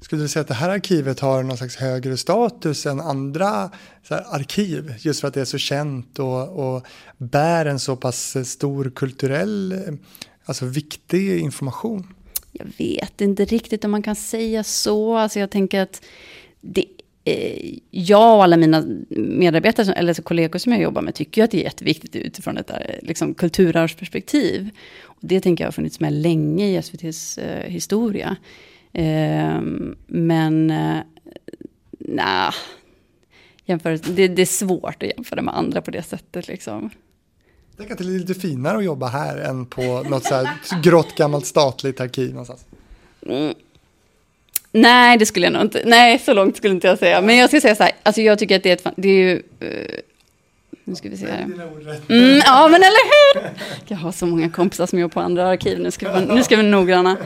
skulle 0.00 0.22
du 0.22 0.28
säga 0.28 0.40
att 0.40 0.48
det 0.48 0.54
här 0.54 0.68
arkivet 0.68 1.20
har 1.20 1.42
någon 1.42 1.56
slags 1.56 1.76
högre 1.76 2.16
status 2.16 2.86
än 2.86 3.00
andra 3.00 3.70
här, 4.10 4.34
arkiv? 4.34 4.94
Just 4.98 5.20
för 5.20 5.28
att 5.28 5.34
det 5.34 5.40
är 5.40 5.44
så 5.44 5.58
känt 5.58 6.18
och, 6.18 6.74
och 6.74 6.86
bär 7.18 7.66
en 7.66 7.78
så 7.78 7.96
pass 7.96 8.48
stor 8.48 8.92
kulturell, 8.94 9.82
alltså 10.44 10.66
viktig 10.66 11.40
information. 11.40 12.14
Jag 12.52 12.66
vet 12.78 13.20
inte 13.20 13.44
riktigt 13.44 13.84
om 13.84 13.90
man 13.90 14.02
kan 14.02 14.16
säga 14.16 14.64
så. 14.64 15.16
Alltså 15.16 15.38
jag 15.38 15.50
tänker 15.50 15.80
att 15.80 16.02
det, 16.60 16.84
eh, 17.24 17.74
jag 17.90 18.36
och 18.36 18.44
alla 18.44 18.56
mina 18.56 18.84
medarbetare, 19.08 19.92
eller 19.92 20.14
kollegor 20.14 20.58
som 20.58 20.72
jag 20.72 20.82
jobbar 20.82 21.02
med, 21.02 21.14
tycker 21.14 21.44
att 21.44 21.50
det 21.50 21.60
är 21.60 21.64
jätteviktigt 21.64 22.16
utifrån 22.16 22.56
ett 22.56 22.70
eh, 22.70 22.76
liksom, 23.02 23.34
kulturarvsperspektiv. 23.34 24.70
Och 25.02 25.18
det 25.20 25.40
tänker 25.40 25.64
jag 25.64 25.66
har 25.66 25.72
funnits 25.72 26.00
med 26.00 26.12
länge 26.12 26.66
i 26.66 26.76
SVTs 26.76 27.38
eh, 27.38 27.70
historia. 27.70 28.36
Eh, 28.96 29.60
men, 30.06 30.70
eh, 30.70 30.98
nej, 31.98 32.52
det, 33.66 34.28
det, 34.28 34.42
är 34.42 34.46
svårt 34.46 35.02
att 35.02 35.08
jämföra 35.16 35.42
med 35.42 35.56
andra 35.56 35.82
på 35.82 35.90
det 35.90 36.02
sättet. 36.02 36.48
Liksom. 36.48 36.90
Tänk 37.76 37.90
att 37.90 37.98
det 37.98 38.04
är 38.04 38.18
lite 38.18 38.34
finare 38.34 38.78
att 38.78 38.84
jobba 38.84 39.06
här 39.06 39.36
än 39.36 39.66
på 39.66 39.82
något 39.82 40.24
så 40.24 40.34
här 40.34 40.48
grått 40.82 41.14
gammalt 41.14 41.46
statligt 41.46 42.00
arkiv 42.00 42.30
någonstans. 42.30 42.64
Mm. 43.26 43.54
Nej, 44.72 45.18
det 45.18 45.26
skulle 45.26 45.46
jag 45.46 45.52
nog 45.52 45.62
inte. 45.62 45.82
Nej, 45.84 46.18
så 46.18 46.34
långt 46.34 46.56
skulle 46.56 46.74
inte 46.74 46.86
jag 46.86 46.98
säga. 46.98 47.20
Men 47.20 47.36
jag 47.36 47.50
ska 47.50 47.60
säga 47.60 47.74
så 47.74 47.82
här, 47.82 47.92
alltså 48.02 48.20
jag 48.22 48.38
tycker 48.38 48.56
att 48.56 48.62
det 48.62 48.70
är 48.70 48.90
ett, 48.90 48.94
det 48.96 49.08
är 49.08 49.12
ju, 49.12 49.42
uh, 49.62 50.00
nu 50.84 50.94
ska 50.94 51.08
vi 51.08 51.16
se 51.16 51.26
här. 51.26 51.42
Mm, 52.08 52.42
ja, 52.44 52.68
men 52.68 52.80
eller 52.80 53.06
hur? 53.12 53.50
Jag 53.86 53.96
har 53.96 54.12
så 54.12 54.26
många 54.26 54.50
kompisar 54.50 54.86
som 54.86 54.98
jobbar 54.98 55.12
på 55.12 55.20
andra 55.20 55.48
arkiv, 55.48 55.78
nu 55.80 55.90
ska 55.90 56.12
vi, 56.12 56.26
nu 56.26 56.42
ska 56.42 56.56
vi 56.56 56.62
noggranna. 56.62 57.16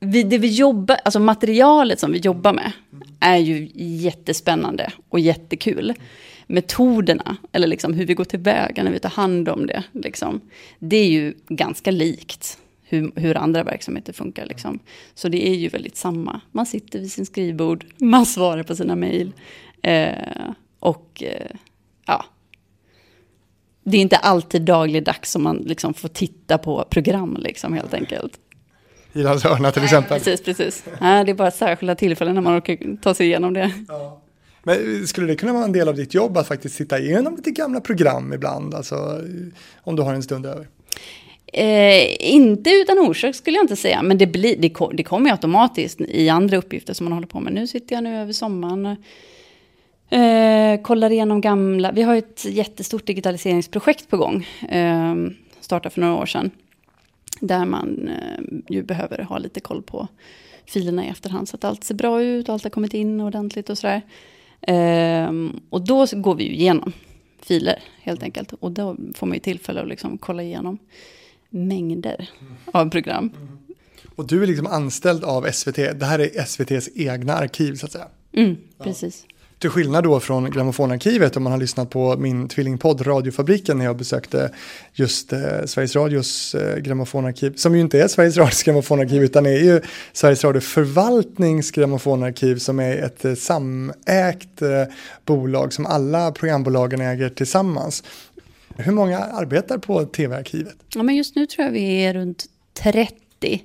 Vi, 0.00 0.22
det 0.22 0.38
vi 0.38 0.48
jobbar, 0.48 0.96
alltså 1.04 1.20
materialet 1.20 2.00
som 2.00 2.12
vi 2.12 2.18
jobbar 2.18 2.52
med 2.52 2.72
är 3.20 3.36
ju 3.36 3.70
jättespännande 3.74 4.92
och 5.08 5.20
jättekul 5.20 5.94
metoderna, 6.46 7.36
eller 7.52 7.66
liksom 7.66 7.94
hur 7.94 8.06
vi 8.06 8.14
går 8.14 8.24
tillväga 8.24 8.82
när 8.82 8.90
vi 8.90 8.98
tar 8.98 9.10
hand 9.10 9.48
om 9.48 9.66
det, 9.66 9.84
liksom, 9.92 10.40
det 10.78 10.96
är 10.96 11.08
ju 11.08 11.34
ganska 11.48 11.90
likt 11.90 12.58
hur, 12.82 13.12
hur 13.14 13.36
andra 13.36 13.64
verksamheter 13.64 14.12
funkar. 14.12 14.46
Liksom. 14.46 14.78
Så 15.14 15.28
det 15.28 15.48
är 15.48 15.54
ju 15.54 15.68
väldigt 15.68 15.96
samma. 15.96 16.40
Man 16.52 16.66
sitter 16.66 16.98
vid 16.98 17.12
sin 17.12 17.26
skrivbord, 17.26 17.86
man 17.96 18.26
svarar 18.26 18.62
på 18.62 18.76
sina 18.76 18.96
mejl. 18.96 19.32
Eh, 19.82 20.50
och 20.80 21.22
eh, 21.22 21.56
ja, 22.06 22.24
det 23.84 23.96
är 23.96 24.02
inte 24.02 24.16
alltid 24.16 24.62
dagligdags 24.62 25.32
som 25.32 25.42
man 25.42 25.56
liksom 25.56 25.94
får 25.94 26.08
titta 26.08 26.58
på 26.58 26.84
program, 26.90 27.36
liksom, 27.40 27.72
helt 27.72 27.94
enkelt. 27.94 28.40
Hylands 29.16 29.44
hörna 29.44 29.72
till 29.72 29.84
exempel. 29.84 30.18
Precis, 30.18 30.42
precis. 30.42 30.84
Ja, 31.00 31.24
det 31.24 31.30
är 31.30 31.34
bara 31.34 31.50
särskilda 31.50 31.94
tillfällen 31.94 32.34
när 32.34 32.42
man 32.42 32.58
orkar 32.58 32.96
ta 33.02 33.14
sig 33.14 33.26
igenom 33.26 33.54
det. 33.54 33.72
Ja. 33.88 34.22
Men 34.62 35.06
skulle 35.06 35.26
det 35.26 35.36
kunna 35.36 35.52
vara 35.52 35.64
en 35.64 35.72
del 35.72 35.88
av 35.88 35.94
ditt 35.94 36.14
jobb 36.14 36.36
att 36.36 36.48
faktiskt 36.48 36.74
sitta 36.74 36.98
igenom 36.98 37.36
lite 37.36 37.50
gamla 37.50 37.80
program 37.80 38.32
ibland? 38.32 38.74
Alltså 38.74 39.20
om 39.82 39.96
du 39.96 40.02
har 40.02 40.14
en 40.14 40.22
stund 40.22 40.46
över? 40.46 40.66
Eh, 41.52 42.34
inte 42.34 42.70
utan 42.70 42.98
orsak 42.98 43.34
skulle 43.34 43.56
jag 43.56 43.64
inte 43.64 43.76
säga, 43.76 44.02
men 44.02 44.18
det, 44.18 44.26
blir, 44.26 44.56
det, 44.56 44.72
det 44.92 45.02
kommer 45.02 45.30
automatiskt 45.30 46.00
i 46.00 46.28
andra 46.28 46.56
uppgifter 46.56 46.94
som 46.94 47.04
man 47.04 47.12
håller 47.12 47.26
på 47.26 47.40
med. 47.40 47.52
Nu 47.52 47.66
sitter 47.66 47.94
jag 47.94 48.04
nu 48.04 48.16
över 48.16 48.32
sommaren 48.32 48.86
eh, 50.10 50.82
kollar 50.82 51.10
igenom 51.10 51.40
gamla, 51.40 51.92
vi 51.92 52.02
har 52.02 52.16
ett 52.16 52.44
jättestort 52.44 53.06
digitaliseringsprojekt 53.06 54.08
på 54.08 54.16
gång, 54.16 54.46
eh, 54.68 55.14
startade 55.60 55.94
för 55.94 56.00
några 56.00 56.14
år 56.14 56.26
sedan, 56.26 56.50
där 57.40 57.64
man 57.64 58.08
eh, 58.08 58.44
ju 58.68 58.82
behöver 58.82 59.18
ha 59.18 59.38
lite 59.38 59.60
koll 59.60 59.82
på 59.82 60.08
filerna 60.66 61.06
i 61.06 61.08
efterhand 61.08 61.48
så 61.48 61.56
att 61.56 61.64
allt 61.64 61.84
ser 61.84 61.94
bra 61.94 62.22
ut, 62.22 62.48
allt 62.48 62.62
har 62.62 62.70
kommit 62.70 62.94
in 62.94 63.20
ordentligt 63.20 63.70
och 63.70 63.78
sådär. 63.78 64.02
Um, 65.28 65.60
och 65.70 65.84
då 65.84 66.06
går 66.12 66.34
vi 66.34 66.44
ju 66.44 66.54
igenom 66.54 66.92
filer 67.42 67.82
helt 68.02 68.22
enkelt. 68.22 68.52
Och 68.52 68.72
då 68.72 68.96
får 69.14 69.26
man 69.26 69.34
ju 69.34 69.40
tillfälle 69.40 69.80
att 69.80 69.88
liksom 69.88 70.18
kolla 70.18 70.42
igenom 70.42 70.78
mängder 71.50 72.30
av 72.64 72.90
program. 72.90 73.30
Och 74.16 74.26
du 74.26 74.42
är 74.42 74.46
liksom 74.46 74.66
anställd 74.66 75.24
av 75.24 75.50
SVT. 75.52 75.76
Det 75.76 76.04
här 76.04 76.18
är 76.18 76.40
SVTs 76.40 76.88
egna 76.94 77.34
arkiv 77.34 77.74
så 77.74 77.86
att 77.86 77.92
säga. 77.92 78.08
Mm, 78.32 78.56
precis. 78.78 79.26
Till 79.58 79.70
skillnad 79.70 80.04
då 80.04 80.20
från 80.20 80.50
Grammofonarkivet 80.50 81.36
om 81.36 81.42
man 81.42 81.52
har 81.52 81.60
lyssnat 81.60 81.90
på 81.90 82.16
min 82.16 82.48
tvillingpodd 82.48 83.06
Radiofabriken 83.06 83.78
när 83.78 83.84
jag 83.84 83.96
besökte 83.96 84.50
just 84.92 85.32
eh, 85.32 85.38
Sveriges 85.64 85.96
Radios 85.96 86.54
eh, 86.54 86.78
grammofonarkiv, 86.78 87.54
som 87.54 87.74
ju 87.74 87.80
inte 87.80 88.00
är 88.00 88.08
Sveriges 88.08 88.36
Radios 88.36 88.62
grammofonarkiv 88.62 89.22
utan 89.22 89.46
är 89.46 89.50
ju 89.50 89.80
Sveriges 90.12 90.44
Radio 90.44 90.60
Förvaltnings 90.60 91.70
grammofonarkiv 91.70 92.56
som 92.56 92.80
är 92.80 92.96
ett 92.96 93.24
eh, 93.24 93.34
samägt 93.34 94.62
eh, 94.62 94.94
bolag 95.24 95.72
som 95.72 95.86
alla 95.86 96.32
programbolagen 96.32 97.00
äger 97.00 97.28
tillsammans. 97.28 98.02
Hur 98.76 98.92
många 98.92 99.18
arbetar 99.18 99.78
på 99.78 100.04
tv-arkivet? 100.04 100.76
Ja, 100.94 101.02
men 101.02 101.16
just 101.16 101.36
nu 101.36 101.46
tror 101.46 101.64
jag 101.64 101.72
vi 101.72 102.04
är 102.04 102.14
runt 102.14 102.44
30. 102.82 103.62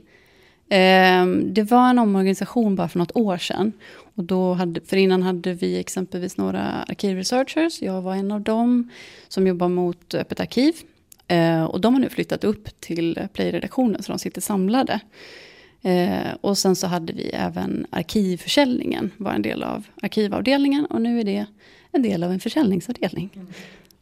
Ehm, 0.69 1.53
det 1.53 1.63
var 1.63 1.89
en 1.89 1.99
omorganisation 1.99 2.75
bara 2.75 2.89
för 2.89 2.99
något 2.99 3.15
år 3.15 3.37
sedan. 3.37 3.73
Och 4.15 4.23
då 4.23 4.53
hade, 4.53 4.81
för 4.81 4.97
innan 4.97 5.23
hade 5.23 5.53
vi 5.53 5.79
exempelvis 5.79 6.37
några 6.37 6.61
arkivresearchers. 6.61 7.81
Jag 7.81 8.01
var 8.01 8.15
en 8.15 8.31
av 8.31 8.41
dem 8.41 8.89
som 9.27 9.47
jobbar 9.47 9.69
mot 9.69 10.13
Öppet 10.13 10.39
arkiv. 10.39 10.73
Eh, 11.27 11.63
och 11.63 11.81
de 11.81 11.93
har 11.93 12.01
nu 12.01 12.09
flyttat 12.09 12.43
upp 12.43 12.79
till 12.79 13.27
Play-redaktionen 13.33 14.03
så 14.03 14.11
de 14.11 14.19
sitter 14.19 14.41
samlade. 14.41 14.99
Eh, 15.81 16.33
och 16.41 16.57
sen 16.57 16.75
så 16.75 16.87
hade 16.87 17.13
vi 17.13 17.29
även 17.29 17.87
arkivförsäljningen, 17.89 19.11
var 19.17 19.33
en 19.33 19.41
del 19.41 19.63
av 19.63 19.83
arkivavdelningen. 20.01 20.85
Och 20.85 21.01
nu 21.01 21.19
är 21.19 21.23
det 21.23 21.45
en 21.91 22.01
del 22.01 22.23
av 22.23 22.31
en 22.31 22.39
försäljningsavdelning. 22.39 23.29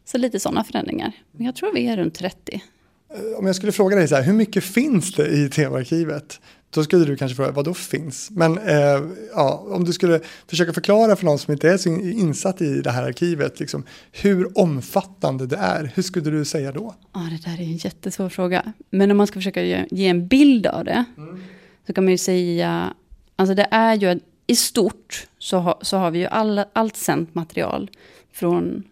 Så 0.04 0.18
lite 0.18 0.40
sådana 0.40 0.64
förändringar. 0.64 1.12
Men 1.32 1.46
jag 1.46 1.56
tror 1.56 1.74
vi 1.74 1.86
är 1.86 1.96
runt 1.96 2.14
30. 2.14 2.62
Eh, 3.14 3.38
om 3.38 3.46
jag 3.46 3.56
skulle 3.56 3.72
fråga 3.72 3.96
dig 3.96 4.08
så 4.08 4.14
här, 4.14 4.22
hur 4.22 4.32
mycket 4.32 4.64
finns 4.64 5.12
det 5.12 5.28
i 5.28 5.48
tv-arkivet? 5.48 6.40
Då 6.70 6.84
skulle 6.84 7.04
du 7.04 7.16
kanske 7.16 7.36
fråga, 7.36 7.50
vad 7.50 7.64
då 7.64 7.74
finns? 7.74 8.30
Men 8.30 8.58
eh, 8.58 9.02
ja, 9.34 9.66
om 9.68 9.84
du 9.84 9.92
skulle 9.92 10.20
försöka 10.46 10.72
förklara 10.72 11.16
för 11.16 11.24
någon 11.24 11.38
som 11.38 11.52
inte 11.52 11.70
är 11.70 11.76
så 11.76 11.88
insatt 11.88 12.60
i 12.60 12.80
det 12.80 12.90
här 12.90 13.02
arkivet, 13.02 13.60
liksom, 13.60 13.84
hur 14.12 14.58
omfattande 14.58 15.46
det 15.46 15.56
är, 15.56 15.92
hur 15.94 16.02
skulle 16.02 16.30
du 16.30 16.44
säga 16.44 16.72
då? 16.72 16.94
Ja, 17.12 17.20
det 17.20 17.50
där 17.50 17.60
är 17.60 17.64
en 17.64 17.76
jättesvår 17.76 18.28
fråga. 18.28 18.72
Men 18.90 19.10
om 19.10 19.16
man 19.16 19.26
ska 19.26 19.34
försöka 19.34 19.62
ge, 19.62 19.86
ge 19.90 20.08
en 20.08 20.26
bild 20.26 20.66
av 20.66 20.84
det, 20.84 21.04
mm. 21.16 21.42
så 21.86 21.92
kan 21.92 22.04
man 22.04 22.10
ju 22.10 22.18
säga, 22.18 22.94
alltså 23.36 23.54
det 23.54 23.68
är 23.70 23.94
ju, 23.94 24.20
i 24.46 24.56
stort 24.56 25.26
så, 25.38 25.58
ha, 25.58 25.78
så 25.82 25.96
har 25.96 26.10
vi 26.10 26.18
ju 26.18 26.26
all, 26.26 26.64
allt 26.72 26.96
sänt 26.96 27.34
material 27.34 27.90
från 28.32 28.82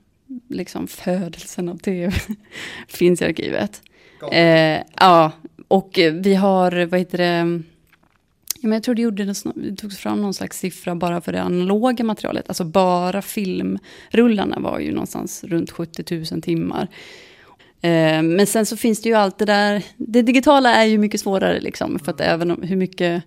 liksom 0.48 0.86
födelsen 0.86 1.68
av 1.68 1.78
tv 1.78 2.12
finns 2.88 3.22
i 3.22 3.24
arkivet. 3.24 3.82
Eh, 4.32 4.82
ja, 4.96 5.32
och 5.68 5.98
eh, 5.98 6.12
vi 6.12 6.34
har, 6.34 6.86
vad 6.86 7.00
heter 7.00 7.18
det, 7.18 7.62
ja, 8.60 8.68
men 8.68 8.72
jag 8.72 8.82
tror 8.82 8.94
det, 8.94 9.02
gjorde, 9.02 9.34
det 9.54 9.76
togs 9.76 9.98
fram 9.98 10.22
någon 10.22 10.34
slags 10.34 10.58
siffra 10.58 10.94
bara 10.94 11.20
för 11.20 11.32
det 11.32 11.42
analoga 11.42 12.04
materialet. 12.04 12.48
Alltså 12.48 12.64
bara 12.64 13.22
filmrullarna 13.22 14.58
var 14.60 14.78
ju 14.78 14.92
någonstans 14.92 15.44
runt 15.44 15.70
70 15.70 16.24
000 16.32 16.42
timmar. 16.42 16.88
Eh, 17.80 18.22
men 18.22 18.46
sen 18.46 18.66
så 18.66 18.76
finns 18.76 19.02
det 19.02 19.08
ju 19.08 19.14
allt 19.14 19.38
det 19.38 19.44
där, 19.44 19.82
det 19.96 20.22
digitala 20.22 20.74
är 20.74 20.84
ju 20.84 20.98
mycket 20.98 21.20
svårare 21.20 21.60
liksom. 21.60 21.98
För 21.98 22.12
att 22.12 22.20
även 22.20 22.50
om 22.50 22.62
hur 22.62 22.76
mycket 22.76 23.22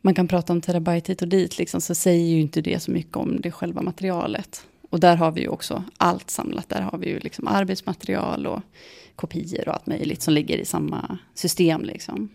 man 0.00 0.14
kan 0.14 0.28
prata 0.28 0.52
om 0.52 0.60
terabyte 0.60 1.12
hit 1.12 1.22
och 1.22 1.28
dit 1.28 1.58
liksom, 1.58 1.80
så 1.80 1.94
säger 1.94 2.26
ju 2.26 2.40
inte 2.40 2.60
det 2.60 2.82
så 2.82 2.90
mycket 2.90 3.16
om 3.16 3.40
det 3.40 3.50
själva 3.50 3.82
materialet. 3.82 4.62
Och 4.90 5.00
där 5.00 5.16
har 5.16 5.32
vi 5.32 5.40
ju 5.40 5.48
också 5.48 5.84
allt 5.96 6.30
samlat. 6.30 6.68
Där 6.68 6.80
har 6.80 6.98
vi 6.98 7.08
ju 7.08 7.18
liksom 7.18 7.48
arbetsmaterial 7.48 8.46
och 8.46 8.62
kopior 9.18 9.68
och 9.68 9.74
allt 9.74 9.86
möjligt 9.86 10.22
som 10.22 10.34
ligger 10.34 10.58
i 10.58 10.64
samma 10.64 11.18
system. 11.34 11.84
Liksom. 11.84 12.28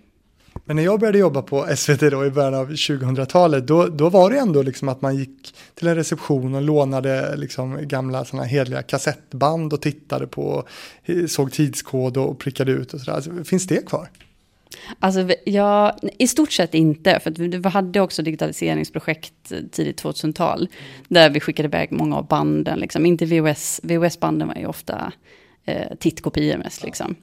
Men 0.66 0.76
när 0.76 0.84
jag 0.84 1.00
började 1.00 1.18
jobba 1.18 1.42
på 1.42 1.68
SVT 1.76 2.00
då 2.00 2.26
i 2.26 2.30
början 2.30 2.54
av 2.54 2.72
2000-talet, 2.72 3.68
då, 3.68 3.88
då 3.88 4.10
var 4.10 4.32
det 4.32 4.40
ändå 4.40 4.62
liksom 4.62 4.90
att 4.90 5.02
man 5.02 5.16
gick 5.16 5.56
till 5.76 5.88
en 5.88 5.96
reception 5.96 6.56
och 6.56 6.62
lånade 6.62 7.36
liksom 7.36 7.88
gamla 7.88 8.26
sådana 8.26 8.48
hedliga 8.48 8.82
kassettband 8.82 9.74
och 9.74 9.82
tittade 9.82 10.28
på, 10.28 10.68
såg 11.28 11.52
tidskod 11.52 12.18
och 12.18 12.40
prickade 12.40 12.72
ut 12.72 12.94
och 12.94 13.00
sådär. 13.00 13.16
Alltså, 13.16 13.44
finns 13.44 13.68
det 13.68 13.88
kvar? 13.88 14.10
Alltså, 15.00 15.30
ja, 15.46 15.98
I 16.20 16.28
stort 16.28 16.52
sett 16.52 16.74
inte, 16.74 17.20
för 17.20 17.32
vi 17.32 17.70
hade 17.70 18.00
också 18.00 18.22
digitaliseringsprojekt 18.22 19.52
tidigt 19.72 20.04
2000-tal, 20.04 20.68
där 21.08 21.30
vi 21.30 21.40
skickade 21.40 21.68
iväg 21.68 21.92
många 21.92 22.16
av 22.16 22.28
banden, 22.28 22.80
liksom. 22.80 23.06
inte 23.06 23.26
VHS, 23.26 23.80
VHS-banden 23.84 24.48
var 24.48 24.56
ju 24.56 24.66
ofta 24.66 25.12
eh, 25.66 25.96
tittkopior 26.00 26.58
mest. 26.58 26.84
Liksom. 26.84 27.16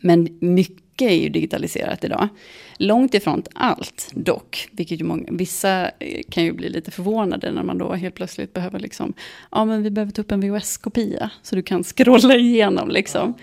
Men 0.00 0.38
mycket 0.40 1.10
är 1.10 1.14
ju 1.14 1.28
digitaliserat 1.28 2.04
idag. 2.04 2.28
Långt 2.76 3.14
ifrån 3.14 3.42
allt 3.54 4.10
dock, 4.14 4.68
vilket 4.72 5.00
ju 5.00 5.04
många, 5.04 5.24
vissa 5.30 5.90
eh, 5.98 6.22
kan 6.30 6.44
ju 6.44 6.52
bli 6.52 6.68
lite 6.68 6.90
förvånade 6.90 7.52
när 7.52 7.62
man 7.62 7.78
då 7.78 7.92
helt 7.92 8.14
plötsligt 8.14 8.52
behöver 8.52 8.78
liksom, 8.78 9.12
ja 9.50 9.64
men 9.64 9.82
vi 9.82 9.90
behöver 9.90 10.12
ta 10.12 10.22
upp 10.22 10.32
en 10.32 10.40
VHS-kopia 10.40 11.30
så 11.42 11.56
du 11.56 11.62
kan 11.62 11.84
scrolla 11.96 12.36
igenom 12.36 12.88
liksom. 12.88 13.34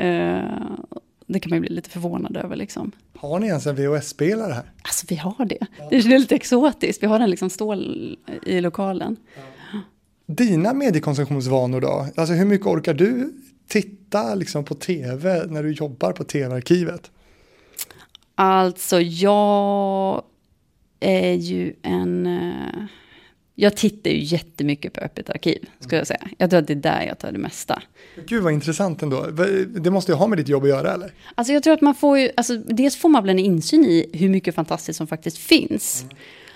Uh, 0.00 0.78
det 1.26 1.40
kan 1.40 1.50
man 1.50 1.56
ju 1.56 1.60
bli 1.60 1.70
lite 1.70 1.90
förvånad 1.90 2.36
över 2.36 2.56
liksom. 2.56 2.92
Har 3.16 3.38
ni 3.38 3.46
ens 3.46 3.66
en 3.66 3.76
VHS-spelare 3.76 4.52
här? 4.52 4.70
Alltså 4.82 5.06
vi 5.08 5.16
har 5.16 5.44
det. 5.44 5.66
Det 5.90 5.96
är 5.96 6.18
lite 6.18 6.34
exotiskt. 6.34 7.02
Vi 7.02 7.06
har 7.06 7.18
den 7.18 7.30
liksom 7.30 7.50
stål 7.50 8.16
i 8.42 8.60
lokalen. 8.60 9.16
Dina 10.30 10.72
mediekonsumtionsvanor 10.74 11.80
då? 11.80 12.06
Alltså 12.16 12.34
hur 12.34 12.44
mycket 12.44 12.66
orkar 12.66 12.94
du 12.94 13.32
titta 13.68 14.34
liksom 14.34 14.64
på 14.64 14.74
tv 14.74 15.46
när 15.46 15.62
du 15.62 15.72
jobbar 15.72 16.12
på 16.12 16.24
tv-arkivet? 16.24 17.10
Alltså 18.34 19.00
jag 19.00 20.22
är 21.00 21.32
ju 21.34 21.74
en... 21.82 22.26
eh, 22.26 22.84
Jag 23.54 23.76
tittar 23.76 24.10
ju 24.10 24.18
jättemycket 24.24 24.92
på 24.92 25.00
Öppet 25.00 25.30
arkiv, 25.30 25.68
skulle 25.80 25.96
jag 26.00 26.06
säga. 26.06 26.28
Jag 26.38 26.50
tror 26.50 26.60
att 26.60 26.66
det 26.66 26.72
är 26.72 26.74
där 26.74 27.02
jag 27.02 27.18
tar 27.18 27.32
det 27.32 27.38
mesta. 27.38 27.82
Gud 28.26 28.42
vad 28.42 28.52
intressant 28.52 29.02
ändå. 29.02 29.26
Det 29.80 29.90
måste 29.90 30.12
ju 30.12 30.16
ha 30.16 30.26
med 30.26 30.38
ditt 30.38 30.48
jobb 30.48 30.62
att 30.62 30.68
göra 30.68 30.94
eller? 30.94 31.12
Alltså 31.34 31.52
jag 31.52 31.62
tror 31.62 31.74
att 31.74 31.80
man 31.80 31.94
får 31.94 32.18
ju, 32.18 32.30
alltså 32.36 32.56
dels 32.56 32.96
får 32.96 33.08
man 33.08 33.22
väl 33.22 33.30
en 33.30 33.38
insyn 33.38 33.84
i 33.84 34.10
hur 34.12 34.28
mycket 34.28 34.54
fantastiskt 34.54 34.96
som 34.96 35.06
faktiskt 35.06 35.38
finns. 35.38 36.04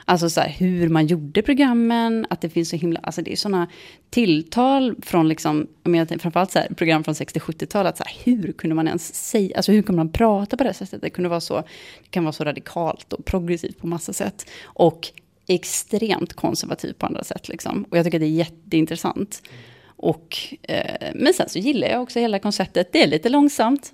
Alltså 0.05 0.31
så 0.31 0.41
här, 0.41 0.49
hur 0.49 0.89
man 0.89 1.07
gjorde 1.07 1.43
programmen, 1.43 2.27
att 2.31 2.41
det 2.41 2.49
finns 2.49 2.69
så 2.69 2.77
himla, 2.77 3.01
alltså 3.03 3.23
det 3.23 3.33
är 3.33 3.37
sådana 3.37 3.69
tilltal 4.11 4.95
från 5.03 5.29
liksom, 5.29 5.67
jag 5.83 5.91
menar, 5.91 6.19
framförallt 6.19 6.51
så 6.51 6.59
här, 6.59 6.69
program 6.69 7.05
från 7.05 7.15
60-70-talet, 7.15 7.97
så 7.97 8.05
här, 8.07 8.17
hur 8.25 8.53
kunde 8.53 8.75
man 8.75 8.89
ens 8.89 9.15
säga, 9.15 9.57
alltså 9.57 9.73
hur 9.73 9.83
kunde 9.83 9.97
man 9.97 10.13
prata 10.13 10.57
på 10.57 10.65
det 10.65 10.75
sättet? 10.75 11.03
Det 11.03 11.11
kunde 11.11 11.29
vara 11.29 11.41
så, 11.41 11.57
det 12.03 12.11
kan 12.11 12.25
vara 12.25 12.33
så 12.33 12.45
radikalt 12.45 13.13
och 13.13 13.25
progressivt 13.25 13.79
på 13.79 13.87
massa 13.87 14.13
sätt. 14.13 14.47
Och 14.65 15.13
extremt 15.47 16.33
konservativt 16.33 16.99
på 16.99 17.07
andra 17.07 17.25
sätt 17.25 17.49
liksom. 17.49 17.85
Och 17.91 17.99
jag 17.99 18.05
tycker 18.05 18.19
det 18.19 18.27
är 18.27 18.29
jätteintressant. 18.29 19.43
Och, 19.85 20.39
eh, 20.63 21.11
men 21.15 21.35
sen 21.35 21.49
så 21.49 21.59
gillar 21.59 21.89
jag 21.89 22.03
också 22.03 22.19
hela 22.19 22.39
konceptet, 22.39 22.93
det 22.93 23.03
är 23.03 23.07
lite 23.07 23.29
långsamt. 23.29 23.93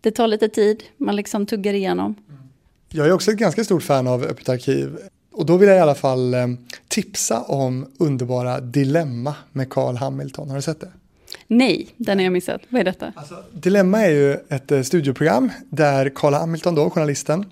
Det 0.00 0.10
tar 0.10 0.28
lite 0.28 0.48
tid, 0.48 0.82
man 0.96 1.16
liksom 1.16 1.46
tuggar 1.46 1.74
igenom. 1.74 2.14
Jag 2.88 3.06
är 3.06 3.12
också 3.12 3.30
ett 3.30 3.38
ganska 3.38 3.64
stort 3.64 3.82
fan 3.82 4.06
av 4.06 4.22
Öppet 4.22 4.48
arkiv. 4.48 4.98
Och 5.36 5.46
då 5.46 5.56
vill 5.56 5.68
jag 5.68 5.78
i 5.78 5.80
alla 5.80 5.94
fall 5.94 6.34
eh, 6.34 6.46
tipsa 6.88 7.42
om 7.42 7.86
underbara 7.98 8.60
Dilemma 8.60 9.34
med 9.52 9.70
Carl 9.70 9.96
Hamilton. 9.96 10.48
Har 10.48 10.56
du 10.56 10.62
sett 10.62 10.80
det? 10.80 10.92
Nej, 11.46 11.88
den 11.96 12.18
har 12.18 12.24
jag 12.24 12.32
missat. 12.32 12.60
Vad 12.68 12.80
är 12.80 12.84
detta? 12.84 13.12
Alltså, 13.16 13.44
Dilemma 13.52 14.00
är 14.00 14.10
ju 14.10 14.32
ett 14.48 14.72
eh, 14.72 14.82
studioprogram 14.82 15.52
där 15.70 16.12
Carl 16.14 16.34
Hamilton 16.34 16.74
då, 16.74 16.90
journalisten, 16.90 17.44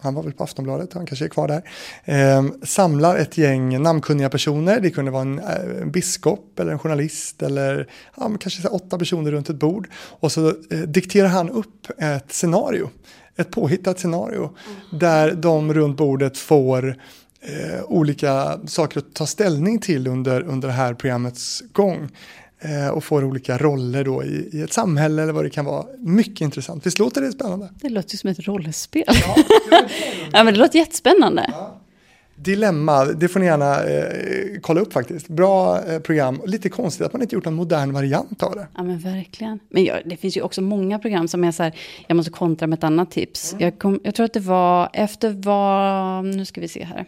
han 0.00 0.14
var 0.14 0.22
väl 0.22 0.32
på 0.32 0.44
Aftonbladet, 0.44 0.92
han 0.92 1.06
kanske 1.06 1.24
är 1.24 1.28
kvar 1.28 1.48
där, 1.48 1.62
eh, 2.04 2.44
samlar 2.62 3.16
ett 3.16 3.38
gäng 3.38 3.82
namnkunniga 3.82 4.30
personer. 4.30 4.80
Det 4.80 4.90
kunde 4.90 5.10
vara 5.10 5.22
en, 5.22 5.38
eh, 5.38 5.82
en 5.82 5.90
biskop 5.90 6.60
eller 6.60 6.72
en 6.72 6.78
journalist 6.78 7.42
eller 7.42 7.88
ja, 8.16 8.30
kanske 8.40 8.68
åtta 8.68 8.98
personer 8.98 9.30
runt 9.30 9.50
ett 9.50 9.56
bord. 9.56 9.88
Och 9.94 10.32
så 10.32 10.48
eh, 10.48 10.78
dikterar 10.78 11.28
han 11.28 11.50
upp 11.50 11.86
ett 11.98 12.32
scenario, 12.32 12.90
ett 13.36 13.50
påhittat 13.50 13.98
scenario, 13.98 14.50
där 14.90 15.34
de 15.34 15.74
runt 15.74 15.96
bordet 15.96 16.38
får 16.38 16.96
eh, 17.40 17.84
olika 17.84 18.60
saker 18.66 18.98
att 18.98 19.14
ta 19.14 19.26
ställning 19.26 19.78
till 19.78 20.06
under, 20.06 20.42
under 20.42 20.68
det 20.68 20.74
här 20.74 20.94
programmets 20.94 21.62
gång. 21.72 22.08
Eh, 22.60 22.88
och 22.88 23.04
får 23.04 23.24
olika 23.24 23.58
roller 23.58 24.04
då 24.04 24.24
i, 24.24 24.48
i 24.52 24.62
ett 24.62 24.72
samhälle 24.72 25.22
eller 25.22 25.32
vad 25.32 25.44
det 25.44 25.50
kan 25.50 25.64
vara. 25.64 25.86
Mycket 25.98 26.40
intressant. 26.40 26.86
Visst 26.86 26.98
låter 26.98 27.20
det 27.20 27.32
spännande? 27.32 27.68
Det 27.80 27.88
låter 27.88 28.16
som 28.16 28.30
ett 28.30 28.46
rollspel. 28.46 29.04
Ja, 29.06 29.36
ja 30.32 30.44
men 30.44 30.54
det 30.54 30.60
låter 30.60 30.78
jättespännande. 30.78 31.46
Ja. 31.52 31.80
Dilemma, 32.40 33.04
det 33.04 33.28
får 33.28 33.40
ni 33.40 33.46
gärna 33.46 33.84
eh, 33.84 34.60
kolla 34.60 34.80
upp 34.80 34.92
faktiskt. 34.92 35.28
Bra 35.28 35.84
eh, 35.84 35.98
program. 35.98 36.42
Lite 36.46 36.68
konstigt 36.68 37.06
att 37.06 37.12
man 37.12 37.22
inte 37.22 37.34
gjort 37.34 37.46
en 37.46 37.54
modern 37.54 37.92
variant 37.92 38.42
av 38.42 38.54
det. 38.54 38.66
Ja 38.76 38.82
men 38.82 38.98
verkligen. 38.98 39.60
Men 39.68 39.84
jag, 39.84 40.02
det 40.04 40.16
finns 40.16 40.36
ju 40.36 40.42
också 40.42 40.62
många 40.62 40.98
program 40.98 41.28
som 41.28 41.44
är 41.44 41.52
så 41.52 41.62
här, 41.62 41.74
jag 42.06 42.16
måste 42.16 42.30
kontra 42.30 42.66
med 42.66 42.76
ett 42.76 42.84
annat 42.84 43.10
tips. 43.10 43.52
Mm. 43.52 43.64
Jag, 43.64 43.78
kom, 43.78 44.00
jag 44.04 44.14
tror 44.14 44.26
att 44.26 44.32
det 44.32 44.40
var 44.40 44.90
efter 44.92 45.30
vad, 45.30 46.24
nu 46.24 46.44
ska 46.44 46.60
vi 46.60 46.68
se 46.68 46.84
här. 46.84 47.06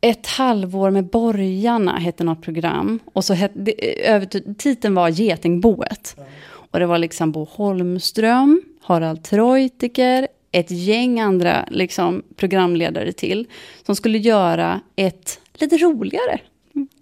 Ett 0.00 0.26
halvår 0.26 0.90
med 0.90 1.04
borgarna 1.04 1.98
hette 1.98 2.24
något 2.24 2.42
program. 2.42 3.00
Och 3.12 3.24
så 3.24 3.34
het, 3.34 3.50
det, 3.54 4.08
över, 4.08 4.54
titeln 4.54 4.94
var 4.94 5.08
Getingboet. 5.08 6.16
Och 6.44 6.78
det 6.78 6.86
var 6.86 6.98
liksom 6.98 7.32
Bo 7.32 7.44
Holmström, 7.44 8.62
Harald 8.82 9.22
Treutiger, 9.22 10.28
ett 10.52 10.70
gäng 10.70 11.20
andra 11.20 11.64
liksom, 11.70 12.22
programledare 12.36 13.12
till. 13.12 13.46
Som 13.86 13.96
skulle 13.96 14.18
göra 14.18 14.80
ett 14.96 15.40
lite 15.54 15.76
roligare 15.76 16.40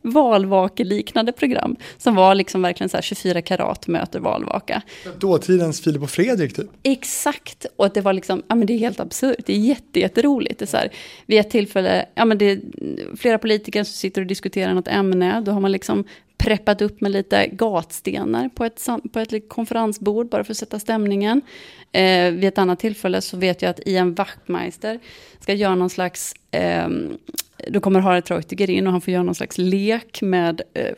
valvakeliknande 0.03 1.33
program. 1.33 1.77
Som 1.99 2.15
var 2.15 2.35
liksom 2.35 2.63
verkligen 2.63 2.89
så 2.89 2.97
här 2.97 3.03
24 3.03 3.43
karat 3.43 3.87
möter 3.87 4.21
valvaka. 4.21 4.83
Dåtidens 5.19 5.81
Filip 5.81 6.03
och 6.03 6.11
Fredrik 6.11 6.57
typ. 6.57 6.67
Exakt, 6.83 7.67
och 7.77 7.93
det 7.93 8.01
var 8.01 8.13
liksom, 8.13 8.43
ja 8.49 8.55
men 8.55 8.67
det 8.67 8.73
är 8.73 8.79
helt 8.79 9.01
absurt, 9.01 9.47
det 9.47 9.53
är 9.53 9.59
jätte, 9.59 10.01
jätteroligt. 10.01 10.59
Det 10.59 10.65
är 10.65 10.67
så 10.67 10.77
här, 10.77 10.93
vid 11.27 11.41
ett 11.41 11.51
tillfälle, 11.51 12.07
ja 12.15 12.25
men 12.25 12.39
det 12.39 12.45
är 12.45 12.61
flera 13.17 13.39
politiker 13.39 13.85
som 13.85 13.93
sitter 13.93 14.21
och 14.21 14.27
diskuterar 14.27 14.75
något 14.75 14.89
ämne, 14.89 15.41
då 15.41 15.53
har 15.53 15.61
man 15.61 15.73
liksom 15.73 16.05
preppat 16.39 16.83
upp 16.83 17.01
med 17.01 17.11
lite 17.11 17.47
gatstenar 17.47 18.49
på 18.49 18.65
ett, 18.65 18.87
på 19.13 19.21
ett 19.21 19.49
konferensbord 19.49 20.29
bara 20.29 20.45
för 20.45 20.53
att 20.53 20.59
sätta 20.59 20.79
stämningen. 20.79 21.41
Eh, 21.93 22.33
vid 22.33 22.45
ett 22.45 22.59
annat 22.59 22.79
tillfälle 22.79 23.21
så 23.21 23.37
vet 23.37 23.63
jag 23.63 23.71
att 23.71 23.81
Ian 23.87 24.15
Wachtmeister 24.15 25.01
ska 25.41 25.55
göra 25.55 25.75
någon 25.75 25.91
slags 25.91 26.35
eh, 26.51 26.89
då 27.69 27.81
kommer 27.81 28.01
Harald 28.01 28.25
Treutiger 28.25 28.71
in 28.71 28.87
och 28.87 28.93
han 28.93 29.01
får 29.01 29.13
göra 29.13 29.23
någon 29.23 29.35
slags 29.35 29.59
lek 29.59 30.23
med 30.23 30.63
eh, 30.75 30.93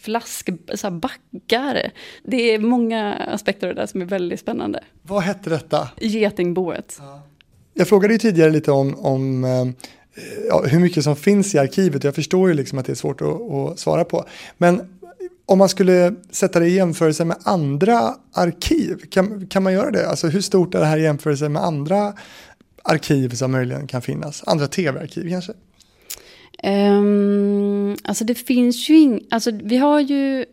flask, 0.00 0.48
så 0.74 0.90
backar. 0.90 1.90
Det 2.22 2.54
är 2.54 2.58
många 2.58 3.14
aspekter 3.14 3.68
av 3.68 3.74
det 3.74 3.80
där 3.80 3.86
som 3.86 4.02
är 4.02 4.06
väldigt 4.06 4.40
spännande. 4.40 4.80
Vad 5.02 5.22
hette 5.22 5.50
detta? 5.50 5.88
Getingboet. 6.00 6.96
Ja. 6.98 7.22
Jag 7.74 7.88
frågade 7.88 8.14
ju 8.14 8.18
tidigare 8.18 8.50
lite 8.50 8.70
om, 8.70 8.94
om 8.98 9.44
eh, 9.44 9.66
ja, 10.48 10.64
hur 10.66 10.80
mycket 10.80 11.04
som 11.04 11.16
finns 11.16 11.54
i 11.54 11.58
arkivet. 11.58 12.04
Jag 12.04 12.14
förstår 12.14 12.48
ju 12.48 12.54
liksom 12.54 12.78
att 12.78 12.86
det 12.86 12.92
är 12.92 12.96
svårt 12.96 13.20
att, 13.20 13.40
att 13.50 13.78
svara 13.78 14.04
på. 14.04 14.24
Men 14.58 14.93
om 15.46 15.58
man 15.58 15.68
skulle 15.68 16.14
sätta 16.30 16.60
det 16.60 16.66
i 16.66 16.74
jämförelse 16.74 17.24
med 17.24 17.36
andra 17.44 18.14
arkiv, 18.32 18.96
kan, 19.10 19.46
kan 19.46 19.62
man 19.62 19.72
göra 19.72 19.90
det? 19.90 20.08
Alltså 20.08 20.28
hur 20.28 20.40
stort 20.40 20.74
är 20.74 20.78
det 20.78 20.86
här 20.86 20.98
i 20.98 21.02
jämförelse 21.02 21.48
med 21.48 21.62
andra 21.62 22.14
arkiv 22.82 23.28
som 23.28 23.52
möjligen 23.52 23.86
kan 23.86 24.02
finnas? 24.02 24.42
Andra 24.46 24.66
tv-arkiv 24.66 25.28
kanske? 25.30 25.52
Um, 26.62 27.96
alltså 28.04 28.24
det 28.24 28.34
finns 28.34 28.90
ju 28.90 28.96
ing, 28.96 29.20
alltså 29.30 29.50
vi 29.50 29.76
har 29.76 30.00
ju, 30.00 30.44